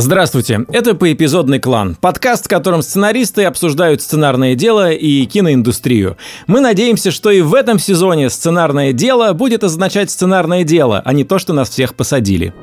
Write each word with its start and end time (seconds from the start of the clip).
Здравствуйте, 0.00 0.64
это 0.68 0.94
«Поэпизодный 0.94 1.58
клан», 1.58 1.96
подкаст, 2.00 2.44
в 2.44 2.48
котором 2.48 2.82
сценаристы 2.82 3.42
обсуждают 3.42 4.00
сценарное 4.00 4.54
дело 4.54 4.92
и 4.92 5.26
киноиндустрию. 5.26 6.16
Мы 6.46 6.60
надеемся, 6.60 7.10
что 7.10 7.32
и 7.32 7.40
в 7.40 7.52
этом 7.52 7.80
сезоне 7.80 8.30
сценарное 8.30 8.92
дело 8.92 9.32
будет 9.32 9.64
означать 9.64 10.12
сценарное 10.12 10.62
дело, 10.62 11.02
а 11.04 11.12
не 11.12 11.24
то, 11.24 11.40
что 11.40 11.52
нас 11.52 11.68
всех 11.70 11.96
посадили. 11.96 12.54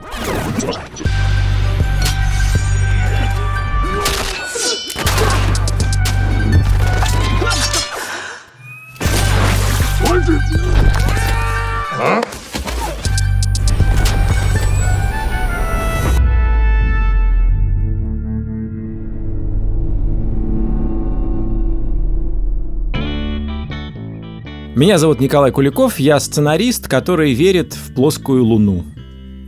Меня 24.76 24.98
зовут 24.98 25.22
Николай 25.22 25.54
Куликов, 25.54 26.00
я 26.00 26.20
сценарист, 26.20 26.90
который 26.90 27.32
верит 27.32 27.74
в 27.74 27.94
плоскую 27.94 28.44
луну. 28.44 28.84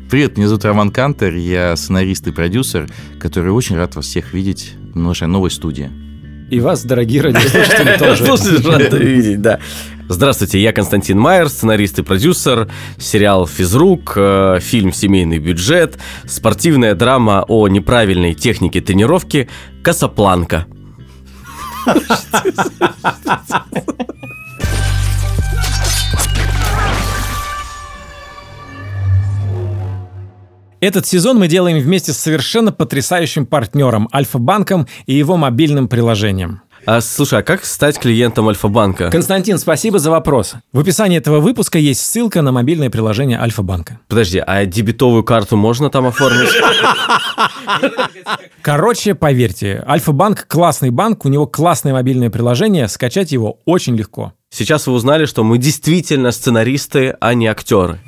Привет, 0.09 0.37
меня 0.37 0.47
зовут 0.47 0.63
Роман 0.63 0.89
Кантер, 0.89 1.35
я 1.35 1.75
сценарист 1.75 2.27
и 2.27 2.31
продюсер, 2.31 2.87
который 3.19 3.51
очень 3.51 3.75
рад 3.75 3.97
вас 3.97 4.05
всех 4.05 4.33
видеть 4.33 4.75
в 4.93 4.97
нашей 4.97 5.27
новой 5.27 5.51
студии. 5.51 5.91
И 6.49 6.61
вас, 6.61 6.85
дорогие 6.85 7.23
радиослушатели, 7.23 7.97
тоже. 7.99 8.25
Слушайте, 8.25 8.69
рад 8.69 8.93
видеть, 8.93 9.41
да. 9.41 9.59
Здравствуйте, 10.07 10.61
я 10.61 10.71
Константин 10.71 11.19
Майер, 11.19 11.49
сценарист 11.49 11.99
и 11.99 12.03
продюсер, 12.03 12.71
сериал 12.97 13.47
«Физрук», 13.47 14.13
э, 14.15 14.59
фильм 14.61 14.93
«Семейный 14.93 15.39
бюджет», 15.39 15.97
спортивная 16.25 16.95
драма 16.95 17.43
о 17.49 17.67
неправильной 17.67 18.33
технике 18.33 18.79
тренировки 18.79 19.49
«Касапланка». 19.83 20.67
Этот 30.79 31.07
сезон 31.07 31.39
мы 31.39 31.47
делаем 31.47 31.79
вместе 31.79 32.13
с 32.13 32.17
совершенно 32.17 32.71
потрясающим 32.71 33.47
партнером 33.47 34.07
Альфа-банком 34.13 34.87
и 35.07 35.15
его 35.15 35.35
мобильным 35.35 35.87
приложением. 35.87 36.61
А, 36.85 37.01
слушай, 37.01 37.39
а 37.39 37.43
как 37.43 37.65
стать 37.65 37.99
клиентом 37.99 38.47
Альфа-банка? 38.47 39.09
Константин, 39.09 39.57
спасибо 39.57 39.97
за 39.97 40.11
вопрос. 40.11 40.53
В 40.71 40.79
описании 40.79 41.17
этого 41.17 41.39
выпуска 41.39 41.79
есть 41.79 42.05
ссылка 42.05 42.43
на 42.43 42.51
мобильное 42.51 42.91
приложение 42.91 43.39
Альфа-банка. 43.39 43.99
Подожди, 44.07 44.41
а 44.45 44.65
дебетовую 44.65 45.23
карту 45.23 45.57
можно 45.57 45.89
там 45.89 46.05
оформить? 46.05 46.49
Короче, 48.61 49.15
поверьте, 49.15 49.83
Альфа-банк 49.87 50.45
классный 50.47 50.91
банк, 50.91 51.25
у 51.25 51.29
него 51.29 51.47
классное 51.47 51.93
мобильное 51.93 52.29
приложение, 52.29 52.87
скачать 52.87 53.31
его 53.31 53.59
очень 53.65 53.95
легко. 53.95 54.33
Сейчас 54.51 54.85
вы 54.85 54.93
узнали, 54.93 55.25
что 55.25 55.43
мы 55.43 55.57
действительно 55.57 56.31
сценаристы, 56.31 57.15
а 57.19 57.33
не 57.33 57.47
актеры. 57.47 57.99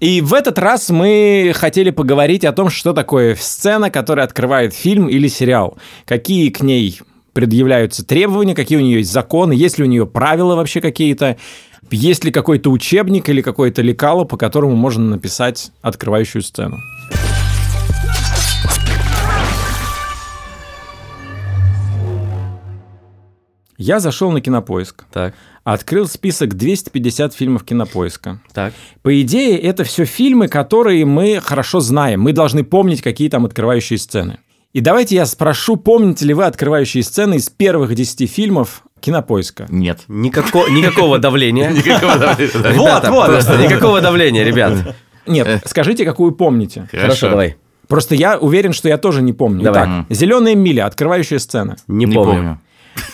И 0.00 0.20
в 0.20 0.32
этот 0.32 0.58
раз 0.58 0.90
мы 0.90 1.52
хотели 1.56 1.90
поговорить 1.90 2.44
о 2.44 2.52
том, 2.52 2.70
что 2.70 2.92
такое 2.92 3.34
сцена, 3.34 3.90
которая 3.90 4.26
открывает 4.26 4.72
фильм 4.72 5.08
или 5.08 5.26
сериал. 5.26 5.76
Какие 6.04 6.50
к 6.50 6.60
ней 6.60 7.00
предъявляются 7.32 8.04
требования, 8.04 8.54
какие 8.54 8.78
у 8.78 8.80
нее 8.80 8.98
есть 8.98 9.12
законы, 9.12 9.52
есть 9.52 9.78
ли 9.78 9.84
у 9.84 9.88
нее 9.88 10.06
правила 10.06 10.54
вообще 10.54 10.80
какие-то, 10.80 11.36
есть 11.90 12.24
ли 12.24 12.30
какой-то 12.30 12.70
учебник 12.70 13.28
или 13.28 13.42
какое-то 13.42 13.82
лекало, 13.82 14.24
по 14.24 14.36
которому 14.36 14.76
можно 14.76 15.04
написать 15.04 15.72
открывающую 15.82 16.42
сцену. 16.42 16.78
Я 23.76 24.00
зашел 24.00 24.32
на 24.32 24.40
кинопоиск. 24.40 25.04
Так. 25.12 25.34
Открыл 25.70 26.06
список 26.08 26.54
250 26.54 27.34
фильмов 27.34 27.62
кинопоиска. 27.62 28.40
Так. 28.54 28.72
По 29.02 29.20
идее, 29.20 29.58
это 29.58 29.84
все 29.84 30.06
фильмы, 30.06 30.48
которые 30.48 31.04
мы 31.04 31.40
хорошо 31.42 31.80
знаем. 31.80 32.22
Мы 32.22 32.32
должны 32.32 32.64
помнить, 32.64 33.02
какие 33.02 33.28
там 33.28 33.44
открывающие 33.44 33.98
сцены. 33.98 34.38
И 34.72 34.80
давайте 34.80 35.16
я 35.16 35.26
спрошу, 35.26 35.76
помните 35.76 36.24
ли 36.24 36.32
вы 36.32 36.46
открывающие 36.46 37.02
сцены 37.02 37.34
из 37.34 37.50
первых 37.50 37.94
10 37.94 38.30
фильмов 38.30 38.82
кинопоиска? 39.00 39.66
Нет. 39.68 40.00
Никако- 40.08 40.70
никакого 40.70 41.18
давления. 41.18 41.68
Никакого 41.72 42.16
давления. 42.16 42.72
Вот, 42.78 43.08
вот, 43.08 43.26
просто 43.26 43.58
никакого 43.62 44.00
давления, 44.00 44.44
ребят. 44.44 44.96
Нет, 45.26 45.62
скажите, 45.66 46.06
какую 46.06 46.32
помните. 46.32 46.88
Хорошо, 46.90 47.28
давай. 47.28 47.56
Просто 47.88 48.14
я 48.14 48.38
уверен, 48.38 48.72
что 48.72 48.88
я 48.88 48.96
тоже 48.96 49.20
не 49.20 49.34
помню. 49.34 49.64
Давай. 49.64 49.82
Итак, 49.82 50.06
«Зеленая 50.08 50.54
миля», 50.54 50.86
открывающая 50.86 51.38
сцена. 51.38 51.76
Не, 51.88 52.06
Не 52.06 52.14
помню. 52.14 52.32
помню. 52.32 52.60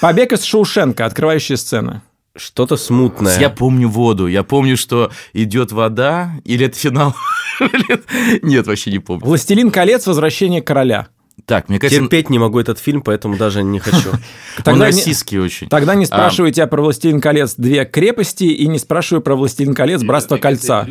«Побег 0.00 0.32
из 0.32 0.44
Шоушенка», 0.44 1.04
открывающая 1.04 1.56
сцена. 1.56 2.04
Что-то 2.36 2.76
смутное. 2.76 3.38
Я 3.38 3.48
помню 3.48 3.88
воду. 3.88 4.26
Я 4.26 4.42
помню, 4.42 4.76
что 4.76 5.12
идет 5.32 5.70
вода, 5.70 6.32
или 6.44 6.66
это 6.66 6.76
финал. 6.76 7.14
Нет, 8.42 8.66
вообще 8.66 8.90
не 8.90 8.98
помню. 8.98 9.24
«Властелин 9.24 9.70
колец. 9.70 10.06
Возвращение 10.06 10.60
короля». 10.60 11.06
Так, 11.46 11.68
мне 11.68 11.78
кажется, 11.78 12.00
Терпеть 12.00 12.30
не 12.30 12.38
могу 12.38 12.58
этот 12.58 12.78
фильм, 12.78 13.02
поэтому 13.02 13.36
даже 13.36 13.62
не 13.62 13.78
хочу. 13.78 14.10
он 14.66 14.82
российский 14.82 15.38
очень. 15.38 15.68
Тогда 15.68 15.94
не 15.94 16.06
спрашиваю 16.06 16.52
тебя 16.52 16.66
про 16.66 16.82
«Властелин 16.82 17.20
колец. 17.20 17.54
Две 17.56 17.84
крепости» 17.84 18.44
и 18.44 18.66
не 18.66 18.80
спрашиваю 18.80 19.22
про 19.22 19.36
«Властелин 19.36 19.74
колец. 19.74 20.02
Братство 20.02 20.36
кольца». 20.36 20.88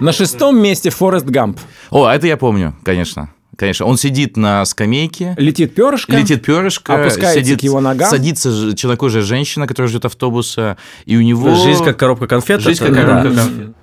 На 0.00 0.12
шестом 0.12 0.60
месте 0.60 0.90
Форест 0.90 1.26
Гамп. 1.26 1.58
О, 1.90 2.08
это 2.08 2.26
я 2.26 2.36
помню, 2.36 2.74
конечно. 2.82 3.32
Конечно, 3.56 3.86
он 3.86 3.96
сидит 3.96 4.36
на 4.36 4.64
скамейке, 4.64 5.34
Летит 5.38 5.74
перышко. 5.74 6.16
летит 6.16 6.44
перышко, 6.44 6.94
Опускается 6.94 7.40
сидит, 7.40 7.60
к 7.60 7.62
его 7.62 7.80
ногам. 7.80 8.08
садится 8.10 8.74
чернокожая 8.76 9.22
женщина, 9.22 9.66
которая 9.66 9.88
ждет 9.88 10.04
автобуса, 10.04 10.76
и 11.04 11.16
у 11.16 11.20
него... 11.20 11.54
Жизнь 11.54 11.84
как 11.84 11.96
коробка 11.96 12.26
конфет. 12.26 12.60
Жизнь 12.60 12.84
как 12.84 12.94
да. 12.94 13.02
коробка 13.02 13.34
конфет. 13.34 13.74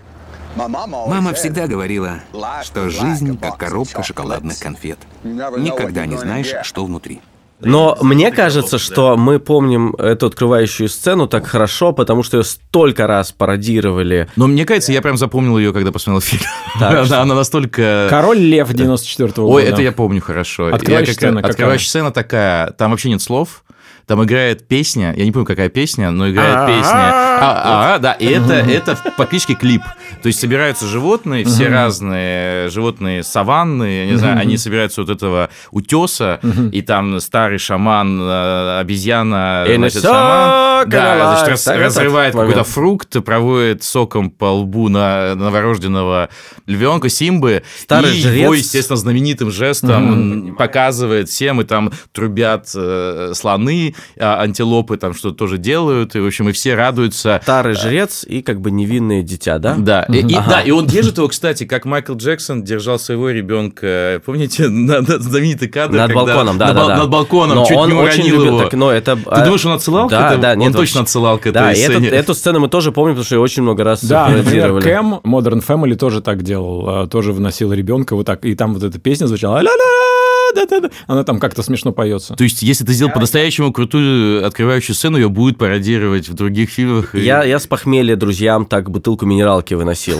Мама 0.56 1.34
всегда 1.34 1.68
говорила, 1.68 2.20
что 2.64 2.90
жизнь 2.90 3.38
как 3.38 3.58
коробка 3.58 4.04
шоколадных 4.04 4.60
конфет. 4.60 5.00
Никогда 5.24 6.06
не 6.06 6.18
знаешь, 6.18 6.54
что 6.64 6.86
внутри. 6.86 7.22
Но 7.64 7.98
мне 8.02 8.32
кажется, 8.32 8.78
что 8.78 9.18
мы 9.18 9.40
помним 9.40 9.94
эту 9.98 10.28
открывающую 10.28 10.90
сцену 10.90 11.28
так 11.28 11.46
хорошо, 11.48 11.94
потому 11.94 12.24
что 12.24 12.38
ее 12.38 12.44
столько 12.44 13.08
раз 13.08 13.32
пародировали. 13.32 14.28
Но 14.36 14.48
мне 14.48 14.66
кажется, 14.66 14.92
я 14.92 15.02
прям 15.02 15.18
запомнил 15.18 15.58
ее, 15.58 15.74
когда 15.74 15.92
посмотрел 15.92 16.22
фильм. 16.22 16.44
Так, 16.80 17.06
Она 17.12 17.22
она 17.22 17.36
настолько... 17.36 18.08
Король 18.10 18.40
Лев 18.40 18.74
94 18.74 19.28
года. 19.34 19.42
Ой, 19.44 19.64
это 19.64 19.82
я 19.82 19.92
помню 19.92 20.22
хорошо. 20.22 20.68
Открывающая 20.74 21.00
Я 21.02 21.06
как- 21.06 21.16
сцена 21.16 21.36
какая? 21.38 21.52
Открывающая 21.52 21.88
сцена 21.90 22.12
такая, 22.12 22.72
там 22.72 22.92
вообще 22.92 23.10
нет 23.10 23.22
слов, 23.22 23.64
там 24.06 24.24
играет 24.24 24.68
песня, 24.68 25.14
я 25.16 25.26
не 25.26 25.32
помню, 25.32 25.46
какая 25.46 25.70
песня, 25.70 26.12
но 26.12 26.30
играет 26.30 26.68
песня. 26.68 27.12
А, 27.44 27.96
а, 27.96 28.00
да, 28.00 28.12
и 28.14 28.26
это, 28.26 28.54
это 28.54 28.96
фактически 28.96 29.56
клип. 29.56 29.82
То 30.22 30.28
есть 30.28 30.40
собираются 30.40 30.86
животные, 30.86 31.46
все 31.46 31.70
разные 31.70 32.70
животные 32.70 33.24
саванны, 33.24 33.84
я 33.84 34.06
не 34.06 34.18
знаю, 34.18 34.40
они 34.40 34.58
собираются 34.58 35.02
вот 35.02 35.10
этого 35.10 35.50
утеса, 35.72 36.40
и 36.72 36.82
там 36.82 37.20
старый 37.20 37.58
шаман, 37.58 38.20
э, 38.22 38.80
обезьяна, 38.80 39.66
значит, 39.66 40.04
шаман, 40.04 40.90
да, 40.90 41.44
значит, 41.46 41.68
разрывает 41.68 42.34
какой-то 42.34 42.52
момент. 42.52 42.68
фрукт, 42.68 43.24
проводит 43.24 43.84
соком 43.84 44.30
по 44.30 44.46
лбу 44.46 44.90
на 44.90 45.36
новорожденного 45.36 46.30
львенка 46.68 47.10
Симбы, 47.10 47.64
Старый 47.82 48.18
и 48.18 48.22
жрец. 48.22 48.42
его, 48.44 48.54
естественно, 48.54 48.98
знаменитым 48.98 49.52
жестом 49.52 50.56
показывает 50.58 51.30
всем, 51.30 51.62
и 51.62 51.64
там 51.64 51.92
трубят 52.12 52.70
э, 52.76 53.34
слоны, 53.36 53.81
а 54.20 54.42
антилопы 54.42 54.98
там 54.98 55.14
что-то 55.14 55.36
тоже 55.36 55.58
делают, 55.58 56.16
и, 56.16 56.20
в 56.20 56.26
общем, 56.26 56.50
и 56.50 56.52
все 56.52 56.76
радуются. 56.76 57.40
Старый 57.44 57.74
жрец 57.76 58.24
и 58.28 58.42
как 58.42 58.62
бы 58.62 58.72
невинное 58.72 59.22
дитя, 59.24 59.58
да? 59.60 59.76
Да, 59.78 60.04
и, 60.04 60.20
и- 60.20 60.24
да, 60.34 60.62
и 60.62 60.72
он 60.72 60.86
держит 60.86 61.18
его, 61.18 61.28
кстати, 61.28 61.66
как 61.66 61.86
Майкл 61.86 62.14
Джексон 62.16 62.64
держал 62.64 63.00
своего 63.00 63.30
ребенка, 63.30 64.22
помните, 64.26 64.68
на, 64.70 65.02
на 65.02 65.20
знаменитый 65.20 65.68
кадр? 65.70 65.96
Над 65.98 66.12
когда- 66.12 66.26
балконом, 66.26 66.58
да, 66.58 66.68
над, 66.68 66.76
да, 66.76 66.88
да. 66.88 66.98
над 66.98 67.10
балконом, 67.10 67.56
Но 67.58 67.66
чуть 67.66 67.78
он 67.78 67.90
не 67.90 67.96
очень 67.96 68.22
уронил 68.24 68.36
любит 68.36 68.48
его. 68.48 68.60
так, 68.64 68.74
но 68.74 68.92
это... 68.92 69.16
Ты 69.16 69.44
думаешь, 69.44 69.66
он 69.66 69.72
отсылал 69.74 70.08
к 70.08 70.12
да, 70.12 70.28
этому? 70.28 70.42
Да, 70.42 70.56
нет, 70.56 70.68
он 70.68 70.74
вообще- 70.74 70.82
точно 70.94 71.02
отсылал 71.02 71.38
к 71.38 71.42
этой 71.48 71.54
Да, 71.54 71.74
сцене. 71.74 72.08
этот- 72.08 72.20
эту 72.20 72.34
сцену 72.36 72.60
мы 72.60 72.68
тоже 72.70 72.92
помним, 72.92 73.16
потому 73.16 73.26
что 73.26 73.36
ее 73.36 73.42
очень 73.42 73.64
много 73.64 73.84
раз 73.84 74.04
Да, 74.04 74.30
например. 74.30 74.82
Кэм, 74.82 75.16
Modern 75.24 75.66
Family 75.66 75.96
тоже 75.96 76.22
так 76.22 76.44
делал, 76.44 76.86
а, 76.88 77.08
тоже 77.08 77.32
вносил 77.34 77.72
ребенка 77.74 78.16
вот 78.16 78.26
так, 78.26 78.46
и 78.46 78.56
там 78.56 78.74
вот 78.74 78.84
эта 78.84 79.00
песня 79.00 79.28
звучала 79.28 79.58
«Ля-ля-ля, 79.58 80.31
да-да-да». 80.54 80.90
Она 81.08 81.24
там 81.24 81.40
как-то 81.40 81.64
смешно 81.64 81.92
поется. 81.92 82.36
То 82.36 82.44
есть, 82.44 82.62
если 82.64 82.84
ты 82.86 82.94
сделал 82.94 83.12
по-настоящему 83.12 83.72
крутую 83.74 84.46
открывающую 84.46 84.96
сцену, 84.96 85.18
ее 85.18 85.30
будет 85.30 85.58
пародировать 85.58 86.30
в 86.30 86.34
других 86.34 86.70
фильмах. 86.70 87.16
и- 87.16 87.22
Я, 87.22 87.44
я 87.44 87.60
с 87.60 87.68
похмелья 87.68 88.16
друзьям 88.16 88.66
так 88.66 88.90
бутылку 88.90 89.26
минералки 89.26 89.74
выносил. 89.74 90.18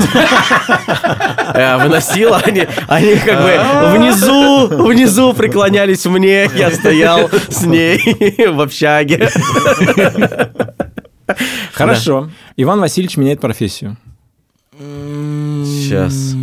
Э, 1.54 1.78
Выносил, 1.84 2.34
они, 2.34 2.66
они 2.88 3.16
как 3.16 3.42
бы 3.42 3.98
внизу, 3.98 4.68
внизу 4.88 5.34
преклонялись 5.34 6.06
мне, 6.06 6.50
я 6.56 6.72
стоял 6.72 7.30
с 7.50 7.64
ней 7.66 8.00
в 8.48 8.62
общаге. 8.62 9.30
Хорошо. 11.74 12.30
Иван 12.58 12.80
Васильевич 12.80 13.18
меняет 13.18 13.40
профессию. 13.42 13.98
Сейчас. 14.78 16.36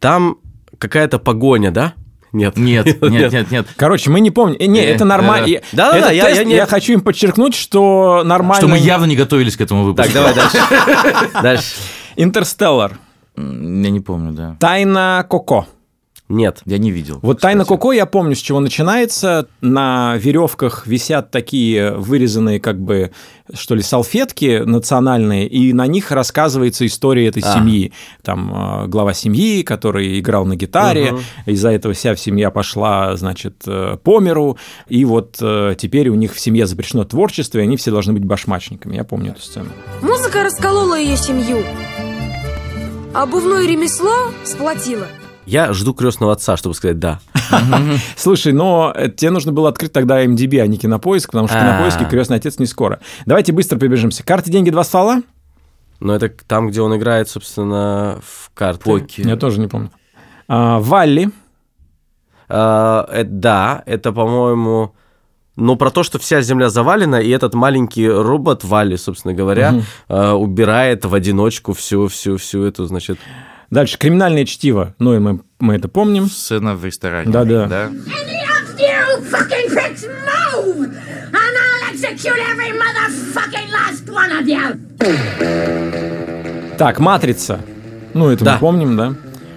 Там 0.00 0.36
какая-то 0.78 1.18
погоня, 1.18 1.70
да? 1.70 1.94
Нет. 2.32 2.56
Нет, 2.56 3.00
нет, 3.00 3.32
нет, 3.32 3.50
нет. 3.50 3.66
Короче, 3.76 4.10
мы 4.10 4.20
не 4.20 4.30
помним. 4.30 4.56
Не, 4.72 4.80
Э, 4.80 4.94
это 4.94 5.04
нормально. 5.04 5.46
Я- 5.46 5.60
да-да-да, 5.72 6.12
этот 6.12 6.46
я- 6.48 6.66
хочу 6.66 6.92
им 6.92 7.00
подчеркнуть, 7.00 7.54
что 7.54 8.22
нормально. 8.24 8.60
Что 8.60 8.68
мы 8.68 8.78
явно 8.78 9.06
не 9.06 9.16
готовились 9.16 9.56
к 9.56 9.60
этому 9.60 9.84
выпуску. 9.84 10.12
Так, 10.12 10.14
давай 10.14 10.34
дальше. 10.34 10.58
Дальше. 11.42 11.74
Интерстеллар. 12.16 12.98
Я 13.36 13.42
не 13.90 14.00
помню, 14.00 14.32
да. 14.32 14.56
Тайна 14.60 15.24
Коко. 15.28 15.66
Нет. 16.28 16.60
Я 16.66 16.78
не 16.78 16.90
видел. 16.90 17.18
Вот 17.22 17.40
тайна 17.40 17.64
кстати. 17.64 17.78
Коко 17.78 17.92
я 17.92 18.04
помню, 18.06 18.34
с 18.34 18.38
чего 18.40 18.60
начинается. 18.60 19.46
На 19.62 20.16
веревках 20.16 20.86
висят 20.86 21.30
такие 21.30 21.92
вырезанные, 21.92 22.60
как 22.60 22.78
бы, 22.78 23.12
что 23.54 23.74
ли, 23.74 23.80
салфетки 23.82 24.62
национальные, 24.64 25.48
и 25.48 25.72
на 25.72 25.86
них 25.86 26.10
рассказывается 26.12 26.84
история 26.86 27.28
этой 27.28 27.42
А. 27.46 27.54
семьи. 27.54 27.92
Там 28.22 28.52
э, 28.84 28.86
глава 28.88 29.14
семьи, 29.14 29.62
который 29.62 30.18
играл 30.20 30.44
на 30.44 30.56
гитаре, 30.56 31.12
Мгм. 31.12 31.20
из-за 31.46 31.70
этого 31.70 31.94
вся 31.94 32.14
семья 32.16 32.50
пошла, 32.50 33.16
значит, 33.16 33.62
э, 33.66 33.96
по 34.02 34.20
миру, 34.20 34.58
и 34.88 35.04
вот 35.06 35.38
э, 35.40 35.74
теперь 35.78 36.08
у 36.10 36.14
них 36.14 36.34
в 36.34 36.40
семье 36.40 36.66
запрещено 36.66 37.04
творчество, 37.04 37.58
и 37.58 37.62
они 37.62 37.76
все 37.78 37.90
должны 37.90 38.12
быть 38.12 38.24
башмачниками. 38.24 38.96
Я 38.96 39.04
помню 39.04 39.30
эту 39.30 39.40
сцену. 39.40 39.70
Музыка 40.02 40.42
расколола 40.44 40.98
ее 40.98 41.16
семью. 41.16 41.62
а 43.14 43.22
Обувное 43.22 43.66
ремесло 43.66 44.12
сплотило. 44.44 45.06
Я 45.48 45.72
жду 45.72 45.94
крестного 45.94 46.32
отца, 46.32 46.56
чтобы 46.58 46.74
сказать 46.74 46.98
да. 46.98 47.20
Слушай, 48.16 48.52
но 48.52 48.92
э, 48.94 49.08
тебе 49.08 49.30
нужно 49.30 49.50
было 49.50 49.70
открыть 49.70 49.92
тогда 49.92 50.22
MDB, 50.22 50.60
а 50.60 50.66
не 50.66 50.76
Кинопоиск, 50.76 51.30
потому 51.30 51.48
что 51.48 51.56
в 51.56 51.60
А. 51.60 51.64
Кинопоиске 51.64 52.04
«Крестный 52.04 52.36
отец» 52.36 52.58
не 52.58 52.66
скоро. 52.66 53.00
Давайте 53.24 53.52
быстро 53.52 53.78
пробежимся. 53.78 54.22
Карты, 54.22 54.50
деньги, 54.50 54.68
два 54.68 54.84
ствола? 54.84 55.22
Но 56.00 56.14
это 56.14 56.28
там, 56.46 56.68
где 56.68 56.82
он 56.82 56.94
играет, 56.96 57.30
собственно, 57.30 58.18
в 58.22 58.50
карты. 58.52 58.84
Покер. 58.84 59.26
Я 59.26 59.36
тоже 59.36 59.58
не 59.58 59.68
помню. 59.68 59.90
А, 60.48 60.78
Валли. 60.80 61.30
А, 62.48 63.08
э, 63.10 63.24
да, 63.24 63.82
это, 63.86 64.12
по-моему... 64.12 64.94
Ну, 65.56 65.74
про 65.76 65.90
то, 65.90 66.04
что 66.04 66.18
вся 66.20 66.40
земля 66.40 66.68
завалена, 66.68 67.20
и 67.20 67.30
этот 67.30 67.54
маленький 67.54 68.06
робот 68.08 68.62
Валли, 68.64 68.94
собственно 68.96 69.34
говоря, 69.34 69.72
Мгм. 69.72 69.82
э, 70.08 70.30
убирает 70.30 71.04
в 71.04 71.12
одиночку 71.14 71.72
всю, 71.72 72.06
всю, 72.06 72.36
всю 72.36 72.62
эту, 72.64 72.84
значит... 72.86 73.18
Дальше 73.70 73.98
«Криминальное 73.98 74.44
чтиво». 74.46 74.94
Ну, 74.98 75.14
и 75.14 75.18
мы, 75.18 75.40
мы 75.60 75.74
это 75.76 75.88
помним. 75.88 76.26
Сцена 76.28 76.74
в 76.74 76.84
ресторане. 76.84 77.30
Да-да. 77.30 77.66
Да? 77.66 77.84
Of 77.88 77.92
you! 78.78 79.16
Так, 86.78 86.98
«Матрица». 87.00 87.60
Ну, 88.14 88.28
это 88.30 88.44
Да. 88.44 88.52
мы 88.54 88.58
помним, 88.58 88.96
да? 88.96 89.14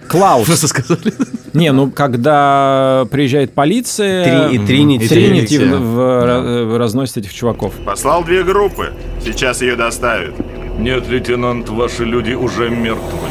Клаус. 0.08 0.46
Просто 0.48 0.68
сказали. 0.68 1.14
Не, 1.54 1.72
ну, 1.72 1.90
когда 1.90 3.06
приезжает 3.12 3.54
полиция... 3.54 4.48
Три- 4.50 4.56
и 4.56 4.66
Тринити. 4.66 5.08
Тринити 5.08 5.58
в- 5.60 5.78
в- 5.80 6.66
в- 6.66 6.78
разносит 6.78 7.18
этих 7.18 7.34
чуваков. 7.34 7.74
Послал 7.86 8.24
две 8.26 8.44
группы. 8.44 8.94
Сейчас 9.24 9.62
ее 9.62 9.76
доставят. 9.76 10.34
Нет, 10.80 11.08
лейтенант, 11.08 11.70
ваши 11.70 12.04
люди 12.04 12.34
уже 12.34 12.70
мертвы. 12.70 13.28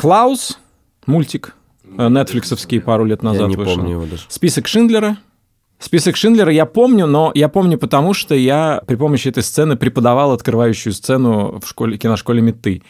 Клаус. 0.00 0.58
Мультик. 1.06 1.54
э, 1.98 2.08
Нетфликсовский 2.08 2.80
пару 2.80 3.04
лет 3.04 3.22
назад 3.22 3.42
Я 3.42 3.48
не 3.48 3.56
вышел. 3.56 3.76
помню 3.76 3.92
его 3.92 4.06
даже. 4.06 4.22
Список 4.28 4.66
Шиндлера. 4.66 5.18
Список 5.78 6.16
Шиндлера 6.16 6.50
я 6.50 6.64
помню, 6.64 7.06
но 7.06 7.32
я 7.34 7.48
помню 7.48 7.76
потому, 7.78 8.14
что 8.14 8.34
я 8.34 8.82
при 8.86 8.96
помощи 8.96 9.28
этой 9.28 9.42
сцены 9.42 9.76
преподавал 9.76 10.32
открывающую 10.32 10.92
сцену 10.94 11.60
в 11.62 11.68
школе, 11.68 11.98
киношколе 11.98 12.40
Метты. 12.40 12.82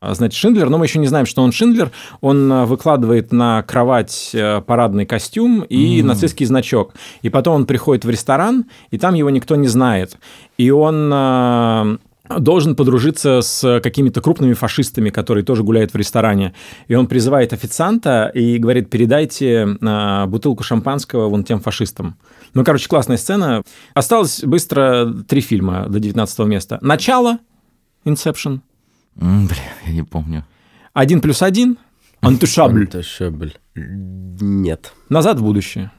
А, 0.00 0.14
Значит, 0.14 0.38
Шиндлер, 0.38 0.68
но 0.68 0.76
мы 0.78 0.84
еще 0.84 0.98
не 0.98 1.06
знаем, 1.06 1.24
что 1.24 1.42
он 1.42 1.52
Шиндлер. 1.52 1.90
Он 2.20 2.52
а, 2.52 2.66
выкладывает 2.66 3.32
на 3.32 3.62
кровать 3.62 4.30
э, 4.34 4.60
парадный 4.60 5.06
костюм 5.06 5.62
и 5.62 6.02
нацистский 6.02 6.46
значок. 6.46 6.92
И 7.22 7.30
потом 7.30 7.54
он 7.54 7.66
приходит 7.66 8.04
в 8.04 8.10
ресторан, 8.10 8.66
и 8.90 8.98
там 8.98 9.14
его 9.14 9.30
никто 9.30 9.56
не 9.56 9.68
знает. 9.68 10.16
И 10.56 10.70
он 10.70 11.10
а, 11.12 11.96
должен 12.38 12.76
подружиться 12.76 13.40
с 13.40 13.80
какими-то 13.80 14.20
крупными 14.20 14.52
фашистами, 14.54 15.10
которые 15.10 15.44
тоже 15.44 15.62
гуляют 15.62 15.92
в 15.92 15.96
ресторане. 15.96 16.54
И 16.86 16.94
он 16.94 17.06
призывает 17.06 17.52
официанта 17.52 18.30
и 18.34 18.58
говорит, 18.58 18.90
передайте 18.90 19.76
а, 19.82 20.26
бутылку 20.26 20.62
шампанского 20.62 21.28
вон 21.28 21.44
тем 21.44 21.60
фашистам. 21.60 22.16
Ну, 22.54 22.64
короче, 22.64 22.88
классная 22.88 23.16
сцена. 23.16 23.62
Осталось 23.94 24.42
быстро 24.44 25.12
три 25.26 25.40
фильма 25.40 25.86
до 25.88 26.00
19 26.00 26.38
места. 26.40 26.78
«Начало», 26.80 27.38
«Инсепшн», 28.04 28.60
М, 29.20 29.46
Бля, 29.46 29.56
я 29.86 29.92
не 29.92 30.02
помню. 30.02 30.44
«Один 30.92 31.20
плюс 31.20 31.42
один», 31.42 31.76
«Антушабль», 32.20 32.82
Антошабль. 32.82 33.54
Нет. 33.74 34.92
«Назад 35.08 35.38
в 35.38 35.42
будущее». 35.42 35.90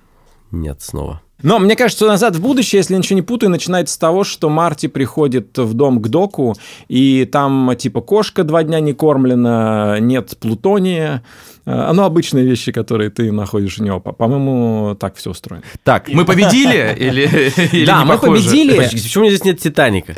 Нет, 0.52 0.82
снова. 0.82 1.22
Но 1.42 1.60
мне 1.60 1.76
кажется, 1.76 2.06
«Назад 2.06 2.36
в 2.36 2.42
будущее», 2.42 2.80
если 2.80 2.96
ничего 2.96 3.16
не 3.16 3.22
путаю, 3.22 3.50
начинается 3.50 3.96
с 3.96 3.98
того, 3.98 4.24
что 4.24 4.50
Марти 4.50 4.88
приходит 4.88 5.58
в 5.58 5.74
дом 5.74 6.02
к 6.02 6.08
доку, 6.10 6.56
и 6.90 7.28
там 7.32 7.74
типа 7.78 8.02
кошка 8.02 8.44
два 8.44 8.64
дня 8.64 8.80
не 8.80 8.94
кормлена, 8.94 9.98
нет 10.00 10.38
плутония. 10.40 11.24
Ну, 11.94 12.04
обычные 12.04 12.46
вещи, 12.46 12.72
которые 12.72 13.10
ты 13.10 13.32
находишь 13.32 13.80
у 13.80 13.84
него. 13.84 14.00
По- 14.00 14.12
По-моему, 14.12 14.96
так 15.00 15.16
все 15.16 15.30
устроено. 15.32 15.64
Так, 15.84 16.10
мы 16.10 16.26
победили 16.26 16.96
или, 16.98 17.86
Да, 17.86 18.06
мы 18.06 18.18
победили. 18.18 18.76
Почему 18.92 19.28
здесь 19.28 19.44
нет 19.44 19.60
Титаника? 19.60 20.14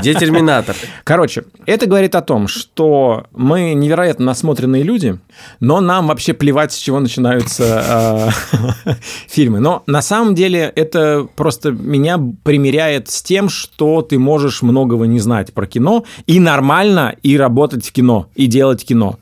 Где 0.00 0.14
Терминатор? 0.14 0.74
Короче, 1.04 1.44
это 1.66 1.86
говорит 1.86 2.14
о 2.14 2.22
том, 2.22 2.48
что 2.48 3.26
мы 3.32 3.74
невероятно 3.74 4.26
насмотренные 4.26 4.82
люди, 4.82 5.18
но 5.60 5.80
нам 5.80 6.08
вообще 6.08 6.32
плевать, 6.32 6.72
с 6.72 6.76
чего 6.78 7.00
начинаются 7.00 8.32
э, 8.84 8.92
фильмы. 9.28 9.60
Но 9.60 9.82
на 9.86 10.02
самом 10.02 10.34
деле 10.34 10.72
это 10.74 11.26
просто 11.36 11.70
меня 11.70 12.18
примеряет 12.42 13.08
с 13.10 13.22
тем, 13.22 13.48
что 13.48 14.02
ты 14.02 14.18
можешь 14.18 14.62
многого 14.62 15.06
не 15.06 15.20
знать 15.20 15.52
про 15.54 15.66
кино, 15.66 16.04
и 16.26 16.40
нормально, 16.40 17.14
и 17.22 17.36
работать 17.36 17.86
в 17.86 17.92
кино, 17.92 18.28
и 18.34 18.46
делать 18.46 18.84
кино. 18.84 19.18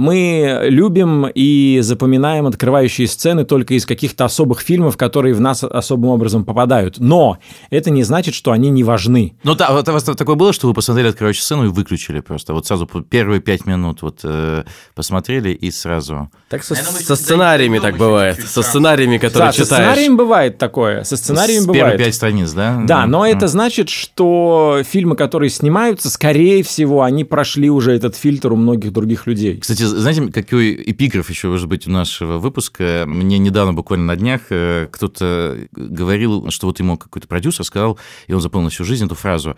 Мы 0.00 0.60
любим 0.64 1.26
и 1.26 1.80
запоминаем 1.82 2.46
открывающие 2.46 3.06
сцены 3.06 3.44
только 3.44 3.74
из 3.74 3.84
каких-то 3.84 4.24
особых 4.24 4.60
фильмов, 4.60 4.96
которые 4.96 5.34
в 5.34 5.40
нас 5.42 5.62
особым 5.62 6.10
образом 6.10 6.46
попадают. 6.46 6.98
Но 6.98 7.36
это 7.68 7.90
не 7.90 8.02
значит, 8.02 8.34
что 8.34 8.52
они 8.52 8.70
не 8.70 8.82
важны. 8.82 9.34
Ну, 9.44 9.54
да, 9.54 9.72
вот 9.72 9.86
у 9.86 9.92
вас 9.92 10.04
такое 10.04 10.36
было, 10.36 10.54
что 10.54 10.68
вы 10.68 10.72
посмотрели 10.72 11.08
открывающую 11.08 11.42
сцену 11.42 11.66
и 11.66 11.68
выключили 11.68 12.20
просто. 12.20 12.54
Вот 12.54 12.66
сразу 12.66 12.86
первые 12.86 13.40
пять 13.42 13.66
минут 13.66 14.00
вот 14.00 14.20
э, 14.24 14.64
посмотрели 14.94 15.50
и 15.50 15.70
сразу. 15.70 16.30
Так 16.48 16.64
со, 16.64 16.74
со 16.74 17.14
сценариями 17.14 17.78
так 17.78 17.98
бывает. 17.98 18.40
Со 18.40 18.62
сценариями, 18.62 19.18
которые 19.18 19.48
Да, 19.48 19.52
со 19.52 19.64
читаешь. 19.64 19.84
сценарием 19.84 20.16
бывает 20.16 20.56
такое. 20.56 21.04
Со 21.04 21.18
сценарием 21.18 21.62
С 21.62 21.66
бывает. 21.66 21.84
первые 21.84 21.98
пять 22.06 22.14
страниц, 22.14 22.52
да? 22.52 22.80
Да, 22.86 23.06
но 23.06 23.26
это 23.26 23.48
значит, 23.48 23.90
что 23.90 24.80
фильмы, 24.88 25.14
которые 25.16 25.50
снимаются, 25.50 26.08
скорее 26.08 26.62
всего, 26.62 27.02
они 27.02 27.24
прошли 27.24 27.68
уже 27.68 27.92
этот 27.92 28.16
фильтр 28.16 28.54
у 28.54 28.56
многих 28.56 28.92
других 28.92 29.26
людей. 29.26 29.58
Кстати, 29.58 29.89
знаете, 29.90 30.26
какой 30.32 30.74
эпиграф 30.74 31.30
еще 31.30 31.48
может 31.48 31.68
быть 31.68 31.86
у 31.86 31.90
нашего 31.90 32.38
выпуска? 32.38 33.04
Мне 33.06 33.38
недавно, 33.38 33.72
буквально 33.72 34.06
на 34.06 34.16
днях, 34.16 34.42
э, 34.50 34.88
кто-то 34.90 35.68
говорил, 35.72 36.50
что 36.50 36.66
вот 36.66 36.78
ему 36.80 36.96
какой-то 36.96 37.28
продюсер 37.28 37.64
сказал, 37.64 37.98
и 38.26 38.32
он 38.32 38.40
запомнил 38.40 38.70
всю 38.70 38.84
жизнь 38.84 39.06
эту 39.06 39.14
фразу, 39.14 39.56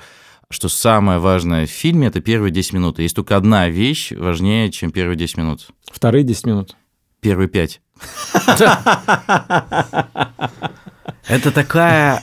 что 0.51 0.69
самое 0.69 1.19
важное 1.19 1.67
в 1.67 1.71
фильме– 1.71 2.07
это 2.09 2.21
первые 2.21 2.51
10 2.51 2.73
минут. 2.75 2.99
И 2.99 3.03
Есть 3.03 3.17
только 3.17 3.37
одна 3.37 3.69
вещь 3.69 4.13
важнее, 4.13 4.71
чем 4.71 4.91
первые 4.91 5.17
10 5.17 5.37
минут. 5.39 5.69
Вторые 5.91 6.25
10 6.25 6.47
минут. 6.47 6.77
Первые 7.21 7.49
пять. 7.49 7.81
Это 11.29 11.51
такая... 11.53 12.23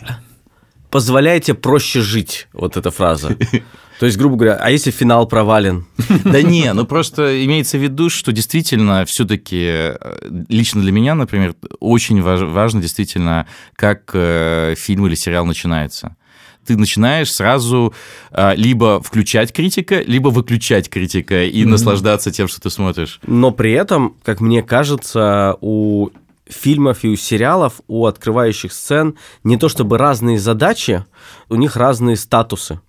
Позволяйте 0.91 1.53
проще 1.53 2.01
жить, 2.01 2.47
вот 2.51 2.75
эта 2.75 2.89
фраза. 2.89 3.37
То 4.00 4.06
есть, 4.06 4.18
грубо 4.18 4.38
говоря, 4.38 4.56
а 4.56 4.72
если 4.72 4.91
финал 4.91 5.27
провален? 5.27 5.86
Да 6.24 6.41
не, 6.41 6.72
ну 6.74 6.86
просто 6.86 7.46
имеется 7.46 7.77
в 7.77 7.82
виду, 7.84 8.10
что 8.10 8.32
действительно 8.32 9.03
все-таки 9.06 9.94
лично 10.48 10.82
для 10.82 10.91
меня, 10.91 11.15
например, 11.15 11.53
очень 11.79 12.22
важ- 12.22 12.50
важно 12.50 12.82
действительно, 12.82 13.46
как 13.75 14.12
э, 14.13 14.75
фильм 14.77 15.06
или 15.08 15.15
сериал 15.15 15.46
начинается. 15.46 16.15
Ты 16.65 16.77
начинаешь 16.77 17.32
сразу 17.32 17.94
э, 18.32 18.53
либо 18.56 19.01
включать 19.01 19.51
критика, 19.51 20.01
либо 20.01 20.29
выключать 20.29 20.89
критика 20.89 21.44
и 21.44 21.65
наслаждаться 21.65 22.32
тем, 22.32 22.48
что 22.48 22.62
ты 22.62 22.70
смотришь. 22.70 23.20
Но 23.25 23.51
при 23.51 23.74
этом, 23.74 24.15
как 24.24 24.39
мне 24.39 24.63
кажется, 24.63 25.58
у 25.60 26.10
фильмов 26.50 27.03
и 27.03 27.10
у 27.10 27.15
сериалов, 27.15 27.82
у 27.88 28.06
открывающих 28.06 28.74
сцен 28.74 29.15
не 29.44 29.58
то 29.58 29.70
чтобы 29.70 29.98
разные 29.98 30.39
задачи, 30.39 31.06
у 31.48 31.56
них 31.56 31.75
разные 31.75 32.15
статусы. 32.15 32.82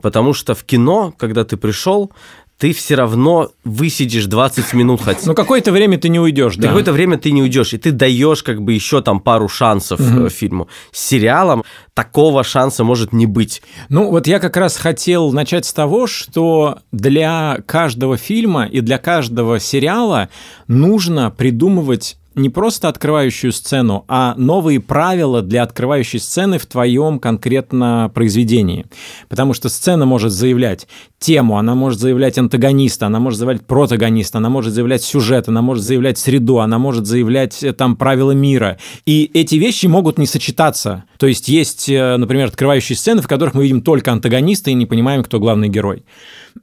Потому 0.00 0.32
что 0.32 0.54
в 0.54 0.64
кино, 0.64 1.12
когда 1.18 1.44
ты 1.44 1.56
пришел, 1.56 2.12
ты 2.58 2.72
все 2.72 2.96
равно 2.96 3.50
высидишь 3.64 4.26
20 4.26 4.74
минут 4.74 5.00
хоть. 5.00 5.24
Ну, 5.24 5.34
какое-то 5.34 5.70
время 5.70 5.96
ты 5.96 6.08
не 6.08 6.18
уйдешь, 6.18 6.56
да. 6.56 6.68
Какое-то 6.68 6.92
время 6.92 7.16
ты 7.16 7.30
не 7.30 7.40
уйдешь, 7.40 7.72
и 7.72 7.78
ты 7.78 7.92
даешь 7.92 8.42
как 8.42 8.60
бы 8.62 8.72
еще 8.72 9.00
там 9.00 9.20
пару 9.20 9.48
шансов 9.48 10.00
угу. 10.00 10.28
фильму. 10.28 10.68
С 10.90 11.06
сериалом 11.06 11.62
такого 11.94 12.42
шанса 12.42 12.82
может 12.82 13.12
не 13.12 13.26
быть. 13.26 13.62
Ну, 13.88 14.10
вот 14.10 14.26
я 14.26 14.40
как 14.40 14.56
раз 14.56 14.76
хотел 14.76 15.32
начать 15.32 15.66
с 15.66 15.72
того, 15.72 16.08
что 16.08 16.80
для 16.90 17.60
каждого 17.64 18.16
фильма 18.16 18.66
и 18.66 18.80
для 18.80 18.98
каждого 18.98 19.60
сериала 19.60 20.28
нужно 20.66 21.30
придумывать 21.30 22.18
не 22.38 22.48
просто 22.48 22.88
открывающую 22.88 23.52
сцену, 23.52 24.04
а 24.08 24.34
новые 24.36 24.80
правила 24.80 25.42
для 25.42 25.62
открывающей 25.62 26.18
сцены 26.18 26.58
в 26.58 26.66
твоем 26.66 27.18
конкретно 27.18 28.10
произведении. 28.14 28.86
Потому 29.28 29.52
что 29.52 29.68
сцена 29.68 30.06
может 30.06 30.32
заявлять 30.32 30.86
тему, 31.18 31.58
она 31.58 31.74
может 31.74 32.00
заявлять 32.00 32.38
антагониста, 32.38 33.06
она 33.06 33.18
может 33.18 33.38
заявлять 33.38 33.66
протагониста, 33.66 34.38
она 34.38 34.48
может 34.48 34.72
заявлять 34.72 35.02
сюжет, 35.02 35.48
она 35.48 35.62
может 35.62 35.84
заявлять 35.84 36.18
среду, 36.18 36.60
она 36.60 36.78
может 36.78 37.06
заявлять 37.06 37.62
э, 37.62 37.72
там 37.72 37.96
правила 37.96 38.30
мира. 38.30 38.78
И 39.04 39.30
эти 39.34 39.56
вещи 39.56 39.86
могут 39.86 40.18
не 40.18 40.26
сочетаться. 40.26 41.04
То 41.18 41.26
есть 41.26 41.48
есть, 41.48 41.88
э, 41.88 42.16
например, 42.16 42.46
открывающие 42.46 42.96
сцены, 42.96 43.20
в 43.20 43.28
которых 43.28 43.54
мы 43.54 43.64
видим 43.64 43.82
только 43.82 44.12
антагониста 44.12 44.70
и 44.70 44.74
не 44.74 44.86
понимаем, 44.86 45.24
кто 45.24 45.40
главный 45.40 45.68
герой. 45.68 46.04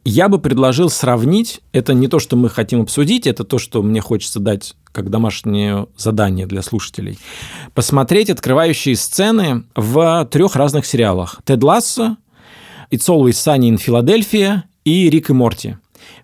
Я 0.04 0.30
бы 0.30 0.40
предложил 0.40 0.90
сравнить, 0.90 1.62
это 1.72 1.94
не 1.94 2.08
то, 2.08 2.20
что 2.20 2.36
мы 2.36 2.50
хотим 2.50 2.82
обсудить, 2.82 3.28
это 3.28 3.44
то, 3.44 3.58
что 3.60 3.82
мне 3.82 4.02
хочется 4.02 4.40
дать 4.40 4.76
как 4.96 5.10
домашнее 5.10 5.88
задание 5.98 6.48
для 6.48 6.62
слушателей, 6.62 7.20
посмотреть 7.74 8.30
открывающие 8.30 8.96
сцены 8.96 9.66
в 9.76 10.28
трех 10.32 10.56
разных 10.56 10.86
сериалах. 10.86 11.42
«Тед 11.44 11.62
Лассо», 11.62 12.18
«It's 12.90 13.10
Always 13.10 13.32
Sunny 13.32 13.70
in 13.70 13.78
Philadelphia» 13.78 14.62
и 14.86 15.10
«Рик 15.10 15.30
и 15.30 15.34
Морти». 15.34 15.78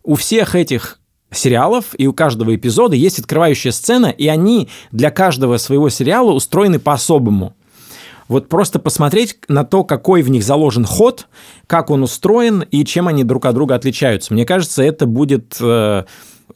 У 0.04 0.16
всех 0.16 0.56
этих 0.56 1.00
сериалов, 1.32 1.88
и 1.98 2.08
у 2.08 2.13
каждого 2.13 2.56
эпизода 2.56 2.96
есть 2.96 3.20
открывающая 3.20 3.72
сцена, 3.72 4.08
и 4.08 4.28
они 4.28 4.70
для 4.92 5.12
каждого 5.12 5.58
своего 5.58 5.90
сериала 5.90 6.32
устроены 6.32 6.80
по-особому. 6.80 7.54
Вот 8.28 8.48
просто 8.48 8.80
посмотреть 8.80 9.38
на 9.50 9.66
то, 9.66 9.84
какой 9.84 10.22
в 10.22 10.30
них 10.30 10.44
заложен 10.44 10.86
ход, 10.86 11.28
как 11.68 11.90
он 11.90 12.04
устроен 12.04 12.62
и 12.62 12.86
чем 12.86 13.10
они 13.10 13.25
друг 13.25 13.46
от 13.46 13.56
друга 13.56 13.75
отличаются. 13.75 14.34
Мне 14.34 14.46
кажется, 14.46 14.82
это 14.82 15.06
будет, 15.06 15.58
э, 15.60 16.06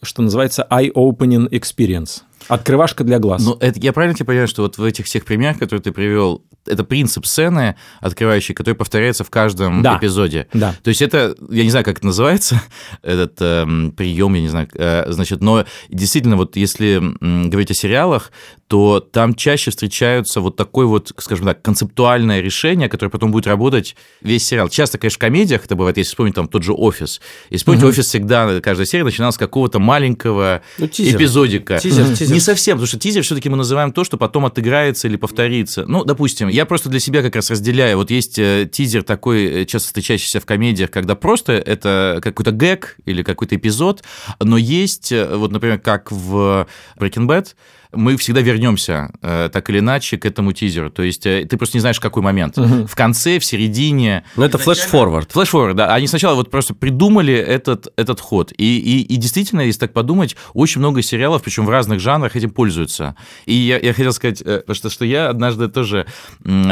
что 0.02 0.22
называется, 0.22 0.66
eye-opening 0.70 1.48
experience. 1.50 2.22
Открывашка 2.48 3.04
для 3.04 3.18
глаз. 3.18 3.44
Ну, 3.44 3.56
это, 3.60 3.80
я 3.80 3.92
правильно 3.92 4.14
тебе 4.14 4.26
понимаю, 4.26 4.48
что 4.48 4.62
вот 4.62 4.78
в 4.78 4.84
этих 4.84 5.06
всех 5.06 5.24
примерах, 5.24 5.58
которые 5.58 5.82
ты 5.82 5.92
привел, 5.92 6.44
это 6.66 6.84
принцип 6.84 7.26
сцены 7.26 7.76
открывающий, 8.00 8.54
который 8.54 8.74
повторяется 8.74 9.24
в 9.24 9.30
каждом 9.30 9.82
да. 9.82 9.98
эпизоде. 9.98 10.48
Да. 10.52 10.74
То 10.82 10.88
есть 10.88 11.02
это, 11.02 11.34
я 11.50 11.64
не 11.64 11.70
знаю, 11.70 11.84
как 11.84 11.98
это 11.98 12.06
называется, 12.06 12.60
этот 13.02 13.36
э, 13.40 13.90
прием, 13.96 14.34
я 14.34 14.40
не 14.40 14.48
знаю, 14.48 14.68
э, 14.74 15.04
значит, 15.08 15.40
но 15.40 15.64
действительно, 15.88 16.36
вот 16.36 16.56
если 16.56 16.96
э, 16.96 17.48
говорить 17.48 17.70
о 17.70 17.74
сериалах, 17.74 18.32
то 18.68 19.00
там 19.00 19.34
чаще 19.34 19.70
встречаются 19.70 20.40
вот 20.40 20.56
такое 20.56 20.86
вот, 20.86 21.12
скажем 21.18 21.46
так, 21.46 21.62
концептуальное 21.62 22.40
решение, 22.40 22.88
которое 22.88 23.10
потом 23.10 23.30
будет 23.30 23.46
работать 23.46 23.94
весь 24.20 24.44
сериал. 24.44 24.68
Часто, 24.68 24.98
конечно, 24.98 25.16
в 25.16 25.20
комедиях 25.20 25.64
это 25.64 25.76
бывает, 25.76 25.96
если 25.96 26.10
вспомнить 26.10 26.34
там 26.34 26.48
тот 26.48 26.64
же 26.64 26.72
«Офис». 26.72 27.20
Если 27.50 27.58
вспомнить 27.58 27.82
угу. 27.82 27.90
«Офис» 27.90 28.06
всегда, 28.06 28.60
каждая 28.60 28.86
серия 28.86 29.04
начиналась 29.04 29.36
с 29.36 29.38
какого-то 29.38 29.78
маленького 29.78 30.62
ну, 30.78 30.88
тизер. 30.88 31.16
эпизодика. 31.16 31.78
Тизер, 31.78 32.16
тизер. 32.16 32.34
Не 32.34 32.40
совсем, 32.40 32.76
потому 32.76 32.88
что 32.88 32.98
тизер 32.98 33.22
все 33.22 33.36
таки 33.36 33.48
мы 33.48 33.56
называем 33.56 33.92
то, 33.92 34.02
что 34.02 34.16
потом 34.16 34.46
отыграется 34.46 35.06
или 35.06 35.16
повторится. 35.16 35.84
Ну, 35.86 36.04
допустим, 36.04 36.48
я 36.56 36.64
просто 36.64 36.88
для 36.88 37.00
себя 37.00 37.22
как 37.22 37.36
раз 37.36 37.50
разделяю. 37.50 37.98
Вот 37.98 38.10
есть 38.10 38.38
э, 38.38 38.66
тизер 38.70 39.02
такой, 39.02 39.44
э, 39.44 39.64
часто 39.66 39.88
встречающийся 39.88 40.40
в 40.40 40.46
комедиях, 40.46 40.90
когда 40.90 41.14
просто 41.14 41.52
это 41.52 42.18
какой-то 42.22 42.50
гэг 42.50 42.96
или 43.04 43.22
какой-то 43.22 43.56
эпизод, 43.56 44.02
но 44.40 44.56
есть, 44.56 45.12
э, 45.12 45.36
вот, 45.36 45.52
например, 45.52 45.78
как 45.78 46.10
в 46.10 46.66
Breaking 46.98 47.26
Bad, 47.26 47.48
мы 47.96 48.16
всегда 48.16 48.40
вернемся 48.40 49.10
э, 49.22 49.48
так 49.52 49.68
или 49.70 49.78
иначе 49.78 50.18
к 50.18 50.24
этому 50.24 50.52
тизеру. 50.52 50.90
То 50.90 51.02
есть 51.02 51.26
э, 51.26 51.46
ты 51.48 51.56
просто 51.56 51.76
не 51.76 51.80
знаешь, 51.80 51.96
в 51.96 52.00
какой 52.00 52.22
момент. 52.22 52.58
Угу. 52.58 52.86
В 52.86 52.94
конце, 52.94 53.38
в 53.38 53.44
середине. 53.44 54.24
Ну, 54.36 54.44
это 54.44 54.58
флеш-форвард. 54.58 55.32
Флеш-форвард, 55.32 55.76
да. 55.76 55.94
Они 55.94 56.06
сначала 56.06 56.34
вот 56.34 56.50
просто 56.50 56.74
придумали 56.74 57.34
этот, 57.34 57.92
этот 57.96 58.20
ход. 58.20 58.52
И, 58.56 58.78
и, 58.78 59.02
и 59.02 59.16
действительно, 59.16 59.62
если 59.62 59.80
так 59.80 59.92
подумать, 59.92 60.36
очень 60.52 60.80
много 60.80 61.02
сериалов, 61.02 61.42
причем 61.42 61.66
в 61.66 61.70
разных 61.70 62.00
жанрах, 62.00 62.36
этим 62.36 62.50
пользуются. 62.50 63.16
И 63.46 63.54
я, 63.54 63.78
я 63.78 63.92
хотел 63.92 64.12
сказать, 64.12 64.42
э, 64.44 64.62
что, 64.72 64.90
что 64.90 65.04
я 65.04 65.28
однажды 65.28 65.68
тоже 65.68 66.06